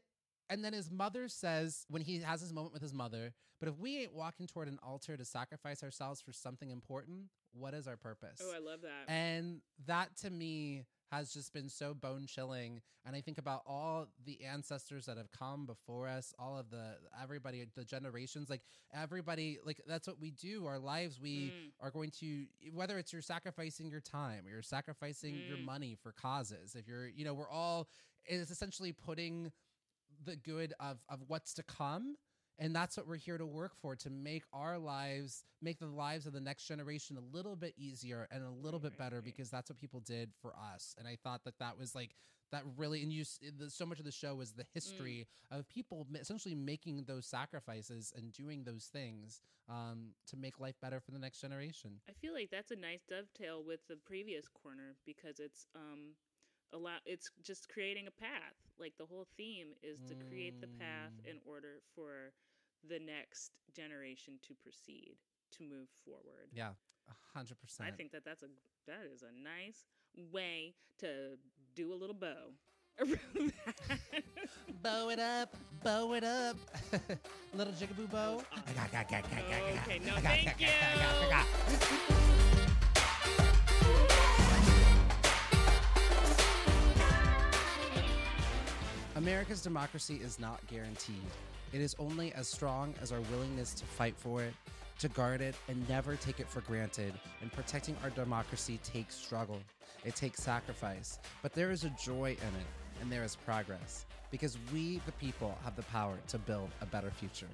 And 0.51 0.65
then 0.65 0.73
his 0.73 0.91
mother 0.91 1.29
says, 1.29 1.85
when 1.91 2.01
he 2.01 2.21
has 2.21 2.41
his 2.41 2.53
moment 2.55 2.73
with 2.73 2.81
his 2.81 2.95
mother, 2.95 3.35
but 3.61 3.69
if 3.69 3.79
we 3.79 3.99
ain't 3.99 4.15
walking 4.15 4.47
toward 4.47 4.69
an 4.69 4.79
altar 4.83 5.17
to 5.17 5.25
sacrifice 5.25 5.83
ourselves 5.83 6.23
for 6.23 6.33
something 6.33 6.71
important, 6.71 7.25
what 7.53 7.75
is 7.75 7.87
our 7.87 7.97
purpose? 7.97 8.41
Oh, 8.43 8.53
I 8.55 8.59
love 8.59 8.81
that. 8.83 9.13
And 9.13 9.61
that 9.87 10.17
to 10.23 10.31
me 10.31 10.85
has 11.11 11.33
just 11.33 11.53
been 11.53 11.69
so 11.69 11.95
bone 11.95 12.27
chilling. 12.27 12.81
And 13.05 13.17
I 13.17 13.21
think 13.21 13.39
about 13.39 13.63
all 13.67 14.07
the 14.25 14.43
ancestors 14.45 15.07
that 15.07 15.17
have 15.17 15.31
come 15.31 15.67
before 15.67 16.07
us, 16.09 16.35
all 16.39 16.59
of 16.59 16.71
the 16.71 16.97
everybody, 17.23 17.65
the 17.75 17.85
generations, 17.85 18.51
like 18.51 18.63
everybody, 18.93 19.59
like 19.65 19.81
that's 19.87 20.07
what 20.07 20.21
we 20.21 20.31
do. 20.31 20.67
Our 20.67 20.79
lives, 20.79 21.21
we 21.21 21.51
Mm. 21.53 21.73
are 21.81 21.91
going 21.91 22.11
to, 22.21 22.47
whether 22.73 22.99
it's 22.99 23.13
you're 23.13 23.23
sacrificing 23.23 23.89
your 23.91 24.01
time 24.01 24.47
or 24.47 24.51
you're 24.51 24.63
sacrificing 24.63 25.43
your 25.47 25.57
Mm. 25.59 25.65
money 25.65 25.95
for 25.95 26.13
causes, 26.13 26.75
if 26.75 26.87
you're, 26.87 27.09
you 27.09 27.25
know, 27.25 27.35
we're 27.35 27.49
all, 27.51 27.89
it's 28.27 28.51
essentially 28.51 28.93
putting 28.93 29.53
the 30.25 30.37
good 30.37 30.75
of, 30.81 30.99
of 31.09 31.23
what's 31.29 31.55
to 31.55 31.63
come 31.63 32.17
and 32.59 32.75
that's 32.75 32.97
what 32.97 33.07
we're 33.07 33.17
here 33.17 33.39
to 33.39 33.47
work 33.47 33.73
for 33.81 33.95
to 33.97 34.11
make 34.11 34.45
our 34.53 34.79
lives 34.79 35.45
make 35.63 35.79
the 35.79 35.87
lives 35.87 36.27
of 36.27 36.33
the 36.33 36.41
next 36.41 36.65
generation 36.67 37.17
a 37.17 37.37
little 37.37 37.57
bit 37.57 37.75
easier 37.77 38.27
and 38.31 38.43
a 38.45 38.51
little 38.51 38.81
Right, 38.81 38.91
bit 38.91 38.97
better 38.97 39.17
right, 39.17 39.25
right. 39.25 39.25
because 39.25 39.51
that's 39.51 39.71
what 39.71 39.79
people 39.79 40.01
did 40.01 40.31
for 40.41 40.53
us. 40.55 40.95
And 40.99 41.07
i 41.09 41.17
thought 41.23 41.45
that 41.45 41.59
that 41.59 41.79
was 41.79 41.95
like 41.95 42.15
that 42.53 42.63
really 42.77 43.03
and 43.03 43.13
you 43.13 43.25
the, 43.59 43.71
so 43.71 43.85
much 43.87 43.99
of 43.99 44.05
the 44.05 44.13
show 44.13 44.35
was 44.35 44.53
the 44.53 44.65
history 44.73 45.27
of 45.51 45.69
people 45.69 46.07
essentially 46.15 46.55
making 46.55 47.05
those 47.05 47.27
sacrifices 47.27 48.13
and 48.17 48.33
doing 48.33 48.65
those 48.65 48.87
things 48.93 49.41
um, 49.69 50.11
to 50.27 50.37
make 50.37 50.59
life 50.59 50.75
better 50.81 51.01
for 51.01 51.11
the 51.11 51.19
next 51.19 51.41
generation. 51.41 52.01
I 52.09 52.13
feel 52.21 52.33
like 52.33 52.51
that's 52.51 52.71
a 52.71 52.77
nice 52.77 53.03
dovetail 53.09 53.63
with 53.65 53.81
the 53.89 53.97
previous 53.97 54.47
corner 54.49 54.97
because 55.07 55.39
it's 55.41 55.67
um 55.75 56.15
allow 56.73 56.97
it's 57.07 57.31
just 57.43 57.69
creating 57.69 58.07
a 58.07 58.11
path. 58.11 58.55
Like 58.79 58.95
the 58.99 59.07
whole 59.07 59.27
theme 59.37 59.69
is 59.83 59.99
to 60.09 60.15
create 60.29 60.61
the 60.61 60.69
path 60.79 61.13
Mm. 61.25 61.31
in 61.33 61.37
order 61.45 61.81
for 61.95 62.33
the 62.89 62.99
next 62.99 63.53
generation 63.75 64.39
to 64.47 64.55
proceed, 64.63 65.17
to 65.57 65.63
move 65.65 65.89
forward. 66.05 66.49
yeah 66.53 66.73
100% 67.37 67.53
I 67.81 67.91
think 67.91 68.13
that 68.13 68.25
that's 68.25 68.43
a 68.43 68.49
that 68.87 69.01
is 69.13 69.23
a 69.23 69.33
nice 69.33 69.87
way 70.33 70.75
to 70.99 71.37
do 71.75 71.93
a 71.93 71.97
little 71.97 72.15
bow. 72.15 72.53
bow 74.83 75.09
it 75.11 75.19
up 75.21 75.55
bow 75.85 76.13
it 76.15 76.25
up 76.25 76.57
little 77.55 77.73
jigaboo 77.75 78.11
bow 78.11 78.43
Okay, 79.87 80.01
no, 80.05 80.15
thank 80.17 80.61
you. 80.61 80.67
America's 89.19 89.61
democracy 89.61 90.21
is 90.23 90.39
not 90.39 90.65
guaranteed. 90.69 91.17
It 91.73 91.81
is 91.81 91.97
only 91.99 92.33
as 92.35 92.47
strong 92.47 92.95
as 93.03 93.11
our 93.11 93.21
willingness 93.33 93.75
to 93.75 93.85
fight 93.85 94.15
for 94.17 94.45
it, 94.45 94.55
to 95.01 95.09
guard 95.09 95.41
it, 95.41 95.57
and 95.67 95.89
never 95.89 96.15
take 96.15 96.39
it 96.39 96.49
for 96.49 96.61
granted. 96.61 97.13
And 97.43 97.51
protecting 97.51 97.97
our 98.05 98.11
democracy 98.11 98.79
takes 98.85 99.17
struggle, 99.17 99.59
it 100.05 100.15
takes 100.15 100.41
sacrifice. 100.41 101.19
But 101.43 101.53
there 101.53 101.73
is 101.73 101.83
a 101.83 101.91
joy 102.01 102.37
in 102.41 102.55
it, 102.61 102.67
and 103.01 103.11
there 103.11 103.25
is 103.25 103.35
progress. 103.35 104.07
Because 104.31 104.57
we, 104.73 105.01
the 105.05 105.11
people, 105.13 105.59
have 105.65 105.75
the 105.75 105.83
power 105.83 106.15
to 106.29 106.39
build 106.39 106.71
a 106.81 106.87
better 106.87 107.11
future. 107.11 107.49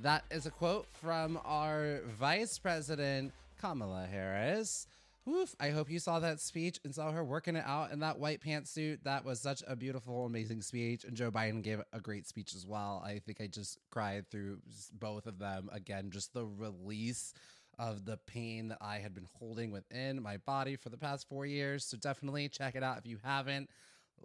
That 0.00 0.24
is 0.30 0.46
a 0.46 0.50
quote 0.50 0.86
from 1.02 1.38
our 1.44 2.00
Vice 2.18 2.58
President, 2.58 3.34
Kamala 3.60 4.06
Harris. 4.10 4.86
Woof. 5.28 5.54
I 5.60 5.68
hope 5.68 5.90
you 5.90 5.98
saw 5.98 6.20
that 6.20 6.40
speech 6.40 6.80
and 6.84 6.94
saw 6.94 7.12
her 7.12 7.22
working 7.22 7.54
it 7.54 7.64
out 7.66 7.92
in 7.92 8.00
that 8.00 8.18
white 8.18 8.40
pantsuit. 8.40 9.02
That 9.04 9.26
was 9.26 9.40
such 9.40 9.62
a 9.66 9.76
beautiful, 9.76 10.24
amazing 10.24 10.62
speech. 10.62 11.04
And 11.04 11.14
Joe 11.14 11.30
Biden 11.30 11.62
gave 11.62 11.82
a 11.92 12.00
great 12.00 12.26
speech 12.26 12.54
as 12.54 12.64
well. 12.64 13.02
I 13.04 13.18
think 13.18 13.38
I 13.38 13.46
just 13.46 13.78
cried 13.90 14.30
through 14.30 14.60
both 14.98 15.26
of 15.26 15.38
them. 15.38 15.68
Again, 15.70 16.10
just 16.10 16.32
the 16.32 16.46
release 16.46 17.34
of 17.78 18.06
the 18.06 18.16
pain 18.26 18.68
that 18.68 18.78
I 18.80 19.00
had 19.00 19.14
been 19.14 19.28
holding 19.38 19.70
within 19.70 20.22
my 20.22 20.38
body 20.38 20.76
for 20.76 20.88
the 20.88 20.96
past 20.96 21.28
four 21.28 21.44
years. 21.44 21.84
So 21.84 21.98
definitely 21.98 22.48
check 22.48 22.74
it 22.74 22.82
out 22.82 22.96
if 22.96 23.04
you 23.04 23.18
haven't. 23.22 23.68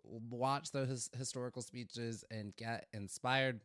Watch 0.06 0.72
those 0.72 1.10
historical 1.18 1.62
speeches 1.62 2.24
and 2.32 2.56
get 2.56 2.88
inspired. 2.94 3.60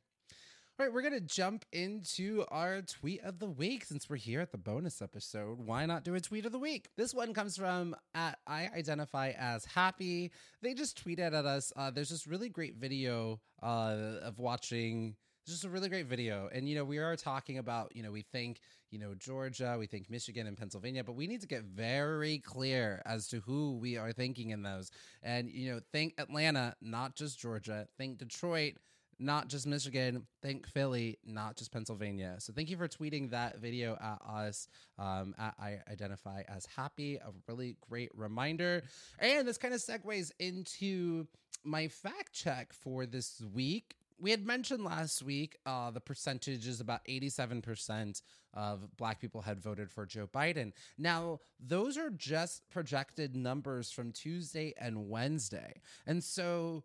All 0.80 0.86
right, 0.86 0.94
we're 0.94 1.02
going 1.02 1.12
to 1.14 1.20
jump 1.20 1.64
into 1.72 2.44
our 2.52 2.82
tweet 2.82 3.20
of 3.24 3.40
the 3.40 3.48
week 3.48 3.84
since 3.84 4.08
we're 4.08 4.14
here 4.14 4.40
at 4.40 4.52
the 4.52 4.58
bonus 4.58 5.02
episode. 5.02 5.58
Why 5.58 5.84
not 5.86 6.04
do 6.04 6.14
a 6.14 6.20
tweet 6.20 6.46
of 6.46 6.52
the 6.52 6.58
week? 6.60 6.86
This 6.96 7.12
one 7.12 7.34
comes 7.34 7.56
from 7.56 7.96
at 8.14 8.38
I 8.46 8.70
identify 8.76 9.32
as 9.36 9.64
happy. 9.64 10.30
They 10.62 10.74
just 10.74 11.04
tweeted 11.04 11.32
at 11.32 11.46
us. 11.46 11.72
Uh, 11.74 11.90
there's 11.90 12.10
this 12.10 12.28
really 12.28 12.48
great 12.48 12.76
video 12.76 13.40
uh, 13.60 14.20
of 14.22 14.38
watching. 14.38 15.16
Just 15.48 15.64
a 15.64 15.68
really 15.68 15.88
great 15.88 16.06
video. 16.06 16.48
And, 16.52 16.68
you 16.68 16.76
know, 16.76 16.84
we 16.84 16.98
are 16.98 17.16
talking 17.16 17.58
about, 17.58 17.96
you 17.96 18.04
know, 18.04 18.12
we 18.12 18.22
think, 18.22 18.60
you 18.92 19.00
know, 19.00 19.14
Georgia, 19.16 19.74
we 19.80 19.88
think 19.88 20.08
Michigan 20.08 20.46
and 20.46 20.56
Pennsylvania, 20.56 21.02
but 21.02 21.16
we 21.16 21.26
need 21.26 21.40
to 21.40 21.48
get 21.48 21.64
very 21.64 22.38
clear 22.38 23.02
as 23.04 23.26
to 23.28 23.40
who 23.40 23.78
we 23.78 23.96
are 23.96 24.12
thinking 24.12 24.50
in 24.50 24.62
those. 24.62 24.92
And, 25.24 25.50
you 25.50 25.72
know, 25.72 25.80
think 25.90 26.14
Atlanta, 26.18 26.76
not 26.80 27.16
just 27.16 27.40
Georgia. 27.40 27.88
Think 27.96 28.18
Detroit, 28.18 28.74
not 29.18 29.48
just 29.48 29.66
Michigan. 29.66 30.26
Think 30.42 30.66
Philly, 30.66 31.18
not 31.24 31.56
just 31.56 31.72
Pennsylvania. 31.72 32.36
So 32.38 32.52
thank 32.52 32.70
you 32.70 32.76
for 32.76 32.88
tweeting 32.88 33.30
that 33.30 33.58
video 33.58 33.96
at 34.00 34.20
us. 34.28 34.68
Um, 34.98 35.34
at 35.38 35.54
I 35.58 35.78
identify 35.90 36.42
as 36.48 36.66
happy. 36.66 37.16
A 37.16 37.30
really 37.46 37.76
great 37.88 38.10
reminder. 38.14 38.82
And 39.18 39.46
this 39.46 39.58
kind 39.58 39.74
of 39.74 39.80
segues 39.80 40.30
into 40.38 41.26
my 41.64 41.88
fact 41.88 42.32
check 42.32 42.72
for 42.72 43.06
this 43.06 43.42
week. 43.52 43.94
We 44.20 44.30
had 44.32 44.44
mentioned 44.44 44.84
last 44.84 45.22
week 45.22 45.58
uh, 45.64 45.90
the 45.90 46.00
percentage 46.00 46.66
is 46.66 46.80
about 46.80 47.04
87% 47.06 48.20
of 48.54 48.96
black 48.96 49.20
people 49.20 49.42
had 49.42 49.60
voted 49.60 49.90
for 49.90 50.06
Joe 50.06 50.26
Biden. 50.26 50.72
Now, 50.96 51.38
those 51.60 51.96
are 51.96 52.10
just 52.10 52.68
projected 52.70 53.36
numbers 53.36 53.92
from 53.92 54.10
Tuesday 54.10 54.74
and 54.80 55.08
Wednesday. 55.08 55.80
And 56.06 56.22
so 56.24 56.82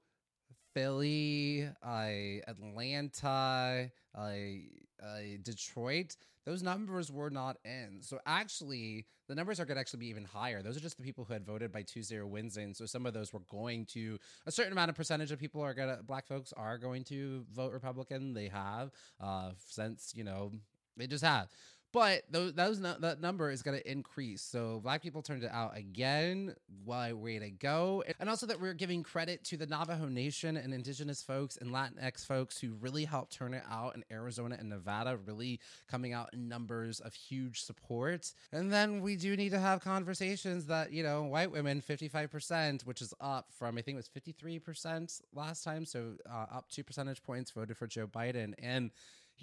Philly, 0.74 1.69
I 1.84 2.41
Atlanta, 2.47 3.91
I 4.15 4.61
I 5.03 5.39
Detroit, 5.43 6.15
those 6.45 6.63
numbers 6.63 7.11
were 7.11 7.30
not 7.30 7.57
in. 7.63 7.99
So 8.01 8.19
actually, 8.26 9.05
the 9.28 9.36
numbers 9.36 9.59
are 9.59 9.65
going 9.65 9.76
to 9.76 9.82
actually 9.82 9.99
be 9.99 10.07
even 10.07 10.26
higher. 10.26 10.61
Those 10.61 10.78
are 10.78 10.82
just 10.82 10.97
the 10.97 11.03
people 11.03 11.24
who 11.26 11.34
had 11.34 11.45
voted 11.45 11.71
by 11.71 11.84
Tuesday 11.84 12.17
or 12.17 12.28
Wednesday, 12.28 12.63
and 12.63 12.76
so 12.76 12.86
some 12.86 13.05
of 13.05 13.13
those 13.13 13.32
were 13.32 13.41
going 13.49 13.86
to 13.88 14.19
a 14.45 14.51
certain 14.51 14.71
amount 14.74 14.89
of 14.89 14.95
percentage 14.95 15.32
of 15.32 15.39
people 15.39 15.61
are 15.61 15.74
gonna 15.74 15.99
black 16.05 16.28
folks 16.28 16.53
are 16.53 16.78
going 16.78 17.03
to 17.05 17.45
vote 17.53 17.71
Republican. 17.71 18.34
They 18.34 18.47
have 18.47 18.91
uh, 19.21 19.51
since 19.57 20.13
you 20.15 20.24
know 20.24 20.51
they 20.97 21.07
just 21.07 21.24
have. 21.24 21.47
But 21.94 22.24
those, 22.32 22.54
that 22.56 23.22
number 23.22 23.52
is 23.52 23.62
going 23.62 23.78
to 23.78 23.91
increase. 23.91 24.41
So 24.41 24.80
black 24.84 25.04
people 25.04 25.22
turned 25.22 25.44
it 25.44 25.52
out 25.52 25.78
again. 25.78 26.56
Why 26.84 27.14
way 27.14 27.38
to 27.38 27.52
go! 27.52 28.04
And 28.20 28.28
also 28.28 28.48
that 28.48 28.60
we're 28.60 28.74
giving 28.74 29.04
credit 29.04 29.44
to 29.46 29.58
the 29.58 29.68
Navajo 29.68 30.08
Nation 30.08 30.58
and 30.58 30.74
Indigenous 30.74 31.22
folks 31.22 31.56
and 31.56 31.70
Latinx 31.70 32.26
folks 32.26 32.58
who 32.58 32.74
really 32.82 33.06
helped 33.06 33.32
turn 33.34 33.54
it 33.54 33.62
out 33.70 33.96
in 33.96 34.04
Arizona 34.12 34.58
and 34.60 34.70
Nevada, 34.70 35.20
really 35.24 35.60
coming 35.88 36.14
out 36.14 36.32
in 36.34 36.50
numbers 36.50 37.00
of 37.00 37.14
huge 37.14 37.62
support. 37.62 38.34
And 38.52 38.74
then 38.74 39.02
we 39.02 39.16
do 39.16 39.38
need 39.38 39.52
to 39.52 39.60
have 39.60 39.82
conversations 39.82 40.66
that 40.66 40.91
you 40.91 41.04
know 41.04 41.24
white 41.24 41.52
women 41.52 41.80
fifty 41.80 42.08
five 42.08 42.32
percent, 42.32 42.82
which 42.88 43.04
is 43.04 43.14
up 43.22 43.50
from 43.52 43.78
I 43.78 43.82
think 43.82 43.96
it 43.96 43.98
was 43.98 44.08
fifty 44.08 44.32
three 44.32 44.58
percent 44.58 45.22
last 45.32 45.64
time, 45.64 45.86
so 45.86 46.14
uh, 46.28 46.48
up 46.52 46.70
two 46.72 46.84
percentage 46.84 47.22
points 47.22 47.52
voted 47.52 47.78
for 47.78 47.86
Joe 47.86 48.08
Biden 48.08 48.56
and 48.58 48.89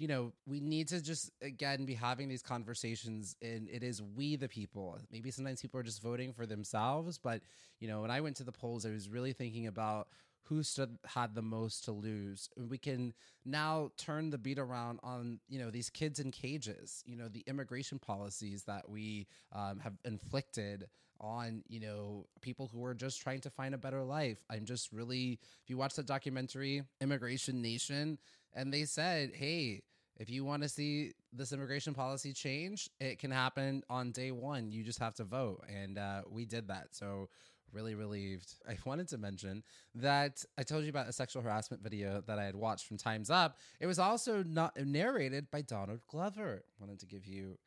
you 0.01 0.07
know, 0.07 0.33
we 0.47 0.59
need 0.59 0.87
to 0.87 0.99
just 0.99 1.29
again 1.43 1.85
be 1.85 1.93
having 1.93 2.27
these 2.27 2.41
conversations 2.41 3.35
and 3.39 3.69
it 3.69 3.83
is 3.83 4.01
we 4.01 4.35
the 4.35 4.47
people. 4.47 4.97
Maybe 5.11 5.29
sometimes 5.29 5.61
people 5.61 5.79
are 5.79 5.83
just 5.83 6.01
voting 6.01 6.33
for 6.33 6.47
themselves, 6.47 7.19
but 7.19 7.41
you 7.79 7.87
know, 7.87 8.01
when 8.01 8.09
I 8.09 8.19
went 8.19 8.35
to 8.37 8.43
the 8.43 8.51
polls, 8.51 8.83
I 8.83 8.89
was 8.89 9.09
really 9.09 9.31
thinking 9.31 9.67
about 9.67 10.07
who 10.45 10.63
stood 10.63 10.97
had 11.05 11.35
the 11.35 11.43
most 11.43 11.83
to 11.85 11.91
lose. 11.91 12.49
And 12.57 12.67
we 12.67 12.79
can 12.79 13.13
now 13.45 13.91
turn 13.95 14.31
the 14.31 14.39
beat 14.39 14.57
around 14.57 14.99
on, 15.03 15.39
you 15.47 15.59
know, 15.59 15.69
these 15.69 15.91
kids 15.91 16.19
in 16.19 16.31
cages, 16.31 17.03
you 17.05 17.15
know, 17.15 17.27
the 17.27 17.43
immigration 17.45 17.99
policies 17.99 18.63
that 18.63 18.89
we 18.89 19.27
um, 19.53 19.79
have 19.81 19.93
inflicted 20.03 20.87
on, 21.19 21.63
you 21.67 21.79
know, 21.79 22.25
people 22.41 22.71
who 22.73 22.83
are 22.83 22.95
just 22.95 23.21
trying 23.21 23.41
to 23.41 23.51
find 23.51 23.75
a 23.75 23.77
better 23.77 24.01
life. 24.01 24.43
I'm 24.49 24.65
just 24.65 24.91
really, 24.91 25.39
if 25.63 25.69
you 25.69 25.77
watch 25.77 25.93
the 25.93 26.01
documentary 26.01 26.81
Immigration 26.99 27.61
Nation, 27.61 28.17
and 28.53 28.73
they 28.73 28.85
said, 28.85 29.31
hey, 29.33 29.83
if 30.21 30.29
you 30.29 30.45
want 30.45 30.61
to 30.61 30.69
see 30.69 31.13
this 31.33 31.51
immigration 31.51 31.95
policy 31.95 32.31
change, 32.31 32.87
it 32.99 33.17
can 33.17 33.31
happen 33.31 33.81
on 33.89 34.11
day 34.11 34.29
one. 34.29 34.71
You 34.71 34.83
just 34.83 34.99
have 34.99 35.15
to 35.15 35.23
vote. 35.23 35.63
And 35.67 35.97
uh, 35.97 36.21
we 36.29 36.45
did 36.45 36.67
that. 36.67 36.89
So, 36.91 37.27
really 37.73 37.95
relieved. 37.95 38.53
I 38.69 38.77
wanted 38.85 39.07
to 39.09 39.17
mention 39.17 39.63
that 39.95 40.45
I 40.59 40.63
told 40.63 40.83
you 40.83 40.91
about 40.91 41.09
a 41.09 41.13
sexual 41.13 41.41
harassment 41.41 41.81
video 41.81 42.21
that 42.27 42.37
I 42.37 42.43
had 42.43 42.55
watched 42.55 42.85
from 42.85 42.97
Time's 42.97 43.31
Up. 43.31 43.57
It 43.79 43.87
was 43.87 43.97
also 43.97 44.43
not 44.43 44.77
narrated 44.77 45.49
by 45.49 45.63
Donald 45.63 46.01
Glover. 46.07 46.65
Wanted 46.79 46.99
to 46.99 47.07
give 47.07 47.25
you 47.25 47.57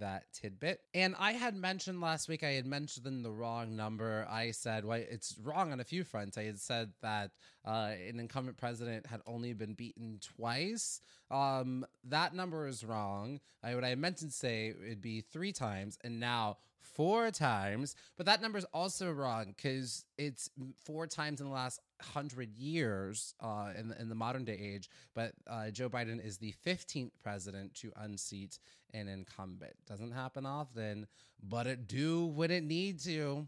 that 0.00 0.24
tidbit. 0.32 0.80
And 0.94 1.14
I 1.18 1.32
had 1.32 1.54
mentioned 1.54 2.00
last 2.00 2.28
week, 2.28 2.42
I 2.42 2.52
had 2.52 2.66
mentioned 2.66 3.24
the 3.24 3.30
wrong 3.30 3.76
number. 3.76 4.26
I 4.30 4.50
said, 4.50 4.84
well, 4.84 5.00
it's 5.00 5.36
wrong 5.42 5.72
on 5.72 5.80
a 5.80 5.84
few 5.84 6.04
fronts. 6.04 6.38
I 6.38 6.44
had 6.44 6.60
said 6.60 6.92
that 7.02 7.30
uh, 7.64 7.92
an 8.08 8.20
incumbent 8.20 8.56
president 8.56 9.06
had 9.06 9.20
only 9.26 9.52
been 9.52 9.74
beaten 9.74 10.20
twice. 10.36 11.00
Um, 11.30 11.86
that 12.04 12.34
number 12.34 12.66
is 12.66 12.84
wrong. 12.84 13.40
I, 13.62 13.74
what 13.74 13.84
I 13.84 13.94
meant 13.94 14.18
to 14.18 14.30
say 14.30 14.74
it'd 14.84 15.00
be 15.00 15.20
three 15.20 15.52
times, 15.52 15.98
and 16.04 16.20
now 16.20 16.58
four 16.84 17.30
times. 17.30 17.96
But 18.16 18.26
that 18.26 18.42
number 18.42 18.58
is 18.58 18.66
also 18.72 19.10
wrong 19.12 19.54
because 19.56 20.04
it's 20.18 20.50
four 20.84 21.06
times 21.06 21.40
in 21.40 21.46
the 21.46 21.52
last 21.52 21.80
hundred 22.00 22.54
years 22.54 23.34
uh, 23.40 23.70
in 23.78 23.88
the, 23.88 24.00
in 24.00 24.08
the 24.08 24.14
modern 24.14 24.44
day 24.44 24.58
age. 24.60 24.88
But 25.14 25.32
uh, 25.46 25.70
Joe 25.70 25.88
Biden 25.88 26.24
is 26.24 26.38
the 26.38 26.54
15th 26.66 27.12
president 27.22 27.74
to 27.76 27.92
unseat 27.96 28.58
an 28.92 29.08
incumbent. 29.08 29.74
Doesn't 29.86 30.12
happen 30.12 30.46
often, 30.46 31.06
but 31.42 31.66
it 31.66 31.88
do 31.88 32.26
when 32.26 32.50
it 32.50 32.64
needs 32.64 33.04
to. 33.04 33.46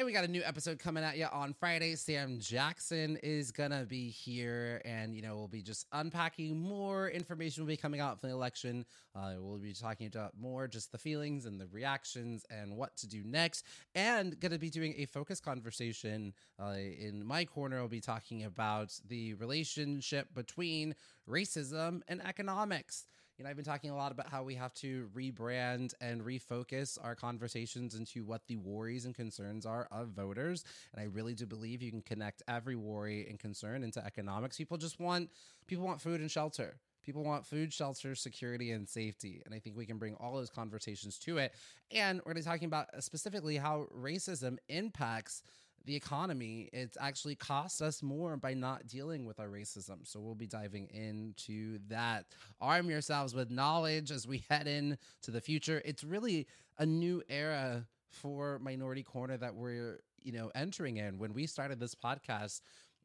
And 0.00 0.06
we 0.06 0.14
got 0.14 0.24
a 0.24 0.28
new 0.28 0.42
episode 0.42 0.78
coming 0.78 1.04
at 1.04 1.18
you 1.18 1.26
on 1.30 1.52
Friday. 1.52 1.94
Sam 1.94 2.38
Jackson 2.38 3.18
is 3.22 3.50
going 3.50 3.72
to 3.72 3.84
be 3.84 4.08
here, 4.08 4.80
and, 4.86 5.14
you 5.14 5.20
know, 5.20 5.36
we'll 5.36 5.46
be 5.46 5.60
just 5.60 5.84
unpacking 5.92 6.58
more 6.58 7.10
information 7.10 7.62
will 7.62 7.68
be 7.68 7.76
coming 7.76 8.00
out 8.00 8.18
from 8.18 8.30
the 8.30 8.34
election. 8.34 8.86
Uh, 9.14 9.34
we'll 9.36 9.58
be 9.58 9.74
talking 9.74 10.06
about 10.06 10.32
more 10.40 10.66
just 10.66 10.90
the 10.90 10.96
feelings 10.96 11.44
and 11.44 11.60
the 11.60 11.66
reactions 11.66 12.46
and 12.48 12.74
what 12.74 12.96
to 12.96 13.06
do 13.06 13.22
next. 13.26 13.66
And 13.94 14.40
going 14.40 14.52
to 14.52 14.58
be 14.58 14.70
doing 14.70 14.94
a 14.96 15.04
focus 15.04 15.38
conversation 15.38 16.32
uh, 16.58 16.76
in 16.76 17.22
my 17.22 17.44
corner. 17.44 17.78
I'll 17.78 17.86
be 17.86 18.00
talking 18.00 18.44
about 18.44 18.98
the 19.06 19.34
relationship 19.34 20.32
between 20.32 20.94
racism 21.28 22.00
and 22.08 22.22
economics 22.22 23.04
you 23.40 23.44
know, 23.44 23.48
I've 23.48 23.56
been 23.56 23.64
talking 23.64 23.88
a 23.88 23.96
lot 23.96 24.12
about 24.12 24.28
how 24.28 24.42
we 24.42 24.54
have 24.56 24.74
to 24.74 25.08
rebrand 25.16 25.94
and 26.02 26.20
refocus 26.20 26.98
our 27.02 27.14
conversations 27.14 27.94
into 27.94 28.22
what 28.22 28.46
the 28.48 28.56
worries 28.56 29.06
and 29.06 29.14
concerns 29.14 29.64
are 29.64 29.88
of 29.90 30.08
voters. 30.08 30.62
And 30.92 31.00
I 31.00 31.06
really 31.06 31.32
do 31.32 31.46
believe 31.46 31.80
you 31.80 31.90
can 31.90 32.02
connect 32.02 32.42
every 32.48 32.76
worry 32.76 33.26
and 33.30 33.38
concern 33.38 33.82
into 33.82 34.04
economics. 34.04 34.58
People 34.58 34.76
just 34.76 35.00
want 35.00 35.30
people 35.66 35.86
want 35.86 36.02
food 36.02 36.20
and 36.20 36.30
shelter. 36.30 36.76
People 37.02 37.24
want 37.24 37.46
food, 37.46 37.72
shelter, 37.72 38.14
security, 38.14 38.72
and 38.72 38.86
safety. 38.86 39.40
And 39.46 39.54
I 39.54 39.58
think 39.58 39.74
we 39.74 39.86
can 39.86 39.96
bring 39.96 40.16
all 40.16 40.34
those 40.34 40.50
conversations 40.50 41.18
to 41.20 41.38
it. 41.38 41.54
And 41.90 42.18
we're 42.18 42.34
going 42.34 42.42
to 42.42 42.46
be 42.46 42.52
talking 42.52 42.66
about 42.66 42.88
specifically 43.02 43.56
how 43.56 43.86
racism 43.98 44.58
impacts 44.68 45.42
the 45.84 45.96
economy, 45.96 46.68
it's 46.72 46.96
actually 47.00 47.34
cost 47.34 47.80
us 47.80 48.02
more 48.02 48.36
by 48.36 48.54
not 48.54 48.86
dealing 48.86 49.24
with 49.24 49.40
our 49.40 49.48
racism. 49.48 50.06
So 50.06 50.20
we'll 50.20 50.34
be 50.34 50.46
diving 50.46 50.88
into 50.92 51.78
that. 51.88 52.26
Arm 52.60 52.90
yourselves 52.90 53.34
with 53.34 53.50
knowledge 53.50 54.10
as 54.10 54.26
we 54.26 54.44
head 54.50 54.66
into 54.66 55.30
the 55.30 55.40
future. 55.40 55.80
It's 55.84 56.04
really 56.04 56.46
a 56.78 56.86
new 56.86 57.22
era 57.28 57.86
for 58.08 58.58
Minority 58.58 59.04
Korner 59.04 59.38
that 59.40 59.54
we're, 59.54 60.00
you 60.22 60.32
know, 60.32 60.50
entering 60.54 60.98
in. 60.98 61.18
When 61.18 61.32
we 61.32 61.46
started 61.46 61.80
this 61.80 61.94
podcast 61.94 62.60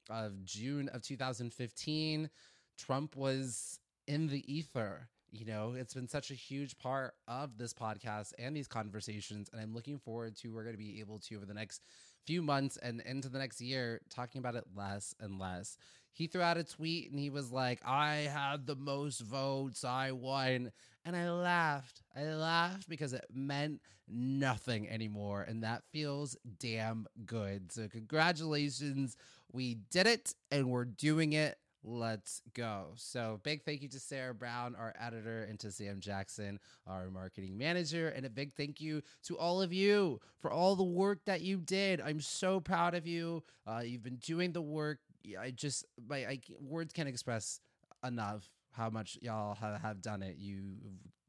of 0.10 0.44
June 0.44 0.90
of 0.90 1.02
2015, 1.02 2.30
Trump 2.78 3.16
was 3.16 3.80
in 4.08 4.28
the 4.28 4.44
ether. 4.54 5.08
You 5.32 5.46
know, 5.46 5.74
it's 5.78 5.94
been 5.94 6.08
such 6.08 6.32
a 6.32 6.34
huge 6.34 6.78
part 6.78 7.14
of 7.28 7.58
this 7.58 7.74
podcast 7.74 8.34
and 8.40 8.56
these 8.56 8.68
conversations. 8.68 9.50
And 9.52 9.62
I'm 9.62 9.74
looking 9.74 10.00
forward 10.00 10.38
to 10.38 10.54
we're 10.54 10.64
going 10.64 10.76
to 10.76 10.82
be 10.82 11.00
able 11.02 11.20
to 11.20 11.36
over 11.36 11.46
the 11.46 11.54
next 11.54 11.84
few 12.26 12.42
months 12.42 12.78
and 12.78 13.02
into 13.02 13.30
the 13.30 13.40
next 13.40 13.62
year 13.62 14.02
talking 14.10 14.40
about 14.40 14.56
it 14.56 14.66
less 14.76 15.16
and 15.20 15.40
less. 15.40 15.78
He 16.12 16.28
threw 16.28 16.42
out 16.42 16.58
a 16.58 16.64
tweet 16.64 17.12
and 17.12 17.20
he 17.20 17.30
was 17.30 17.52
like, 17.52 17.82
I 17.86 18.30
had 18.32 18.66
the 18.66 18.76
most 18.76 19.20
votes, 19.20 19.84
I 19.84 20.12
won. 20.12 20.72
And 21.04 21.16
I 21.16 21.30
laughed. 21.30 22.02
I 22.16 22.24
laughed 22.24 22.88
because 22.90 23.14
it 23.14 23.26
meant 23.34 23.82
nothing 24.08 24.90
anymore. 24.90 25.44
And 25.44 25.64
that 25.64 25.84
feels 25.92 26.38
damn 26.60 27.06
good. 27.26 27.72
So, 27.72 27.88
congratulations. 27.90 29.18
We 29.52 29.76
did 29.92 30.08
it 30.08 30.34
and 30.52 30.70
we're 30.70 30.86
doing 30.86 31.34
it 31.34 31.58
let's 31.86 32.42
go. 32.54 32.88
So, 32.96 33.40
big 33.44 33.64
thank 33.64 33.82
you 33.82 33.88
to 33.90 34.00
Sarah 34.00 34.34
Brown, 34.34 34.76
our 34.76 34.94
editor, 35.00 35.44
and 35.44 35.60
to 35.60 35.72
Sam 35.72 36.00
Jackson, 36.00 36.60
our 36.88 37.10
marketing 37.10 37.58
manager. 37.58 38.10
And 38.10 38.26
a 38.26 38.30
big 38.30 38.54
thank 38.54 38.82
you 38.82 39.02
to 39.24 39.38
all 39.38 39.62
of 39.62 39.72
you 39.72 40.20
for 40.40 40.52
all 40.52 40.76
the 40.76 40.84
work 40.84 41.20
that 41.26 41.42
you 41.42 41.58
did. 41.58 42.02
I'm 42.02 42.20
so 42.20 42.60
proud 42.60 42.96
of 42.96 43.06
you. 43.06 43.44
Uh, 43.68 43.82
you've 43.86 44.04
been 44.04 44.18
doing 44.18 44.52
the 44.52 44.62
work. 44.62 45.00
I 45.40 45.52
just, 45.52 45.86
my 46.08 46.26
I, 46.26 46.40
words 46.60 46.92
can't 46.94 47.10
express 47.10 47.60
enough 48.04 48.50
how 48.72 48.90
much 48.90 49.18
y'all 49.22 49.56
have, 49.56 49.82
have 49.82 50.02
done 50.02 50.22
it. 50.22 50.36
You 50.38 50.62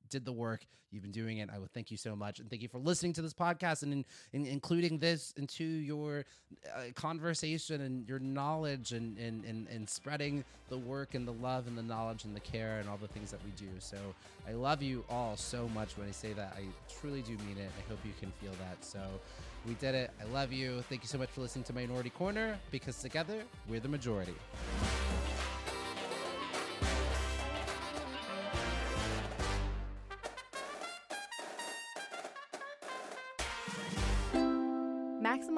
did 0.09 0.25
the 0.25 0.33
work. 0.33 0.67
You've 0.91 1.03
been 1.03 1.13
doing 1.13 1.39
it. 1.39 1.51
I 1.53 1.59
would 1.59 1.73
thank 1.73 1.91
you 1.91 1.97
so 1.97 2.15
much. 2.15 2.39
And 2.39 2.49
thank 2.49 2.63
you 2.63 2.69
for 2.69 2.79
listening 2.79 3.13
to 3.15 3.23
this 3.23 3.35
podcast 3.35 3.83
and 3.83 3.93
in, 3.93 4.05
in 4.33 4.47
including 4.47 4.99
this 4.99 5.35
into 5.37 5.65
your 5.65 6.25
uh, 6.75 6.93
conversation 6.95 7.81
and 7.81 8.09
your 8.09 8.19
knowledge 8.19 8.93
and, 8.93 9.19
and, 9.19 9.45
and, 9.45 9.69
and 9.69 9.89
spreading 9.89 10.45
the 10.69 10.79
work 10.79 11.15
and 11.15 11.27
the 11.27 11.33
love 11.33 11.67
and 11.67 11.77
the 11.77 11.83
knowledge 11.83 12.25
and 12.25 12.35
the 12.35 12.41
care 12.41 12.79
and 12.79 12.89
all 12.89 12.97
the 12.97 13.09
things 13.09 13.31
that 13.31 13.41
we 13.45 13.51
do. 13.53 13.71
So 13.79 13.99
I 14.49 14.53
love 14.53 14.83
you 14.83 15.05
all 15.11 15.37
so 15.37 15.69
much 15.75 15.97
when 15.97 16.09
I 16.09 16.13
say 16.13 16.33
that. 16.33 16.57
I 16.57 16.63
truly 17.01 17.23
do 17.23 17.33
mean 17.33 17.59
it. 17.59 17.71
I 17.79 17.91
hope 17.91 17.99
you 18.05 18.13
can 18.21 18.33
feel 18.41 18.53
that. 18.53 18.85
So 18.85 19.01
we 19.67 19.75
did 19.75 19.95
it. 19.95 20.11
I 20.21 20.25
love 20.33 20.53
you. 20.53 20.83
Thank 20.89 21.03
you 21.03 21.09
so 21.09 21.19
much 21.19 21.31
for 21.31 21.41
listening 21.41 21.65
to 21.65 21.73
Minority 21.73 22.13
Korner 22.19 22.57
because 22.71 23.01
together 23.03 23.43
we're 23.69 23.81
the 23.81 23.89
majority. 23.89 24.35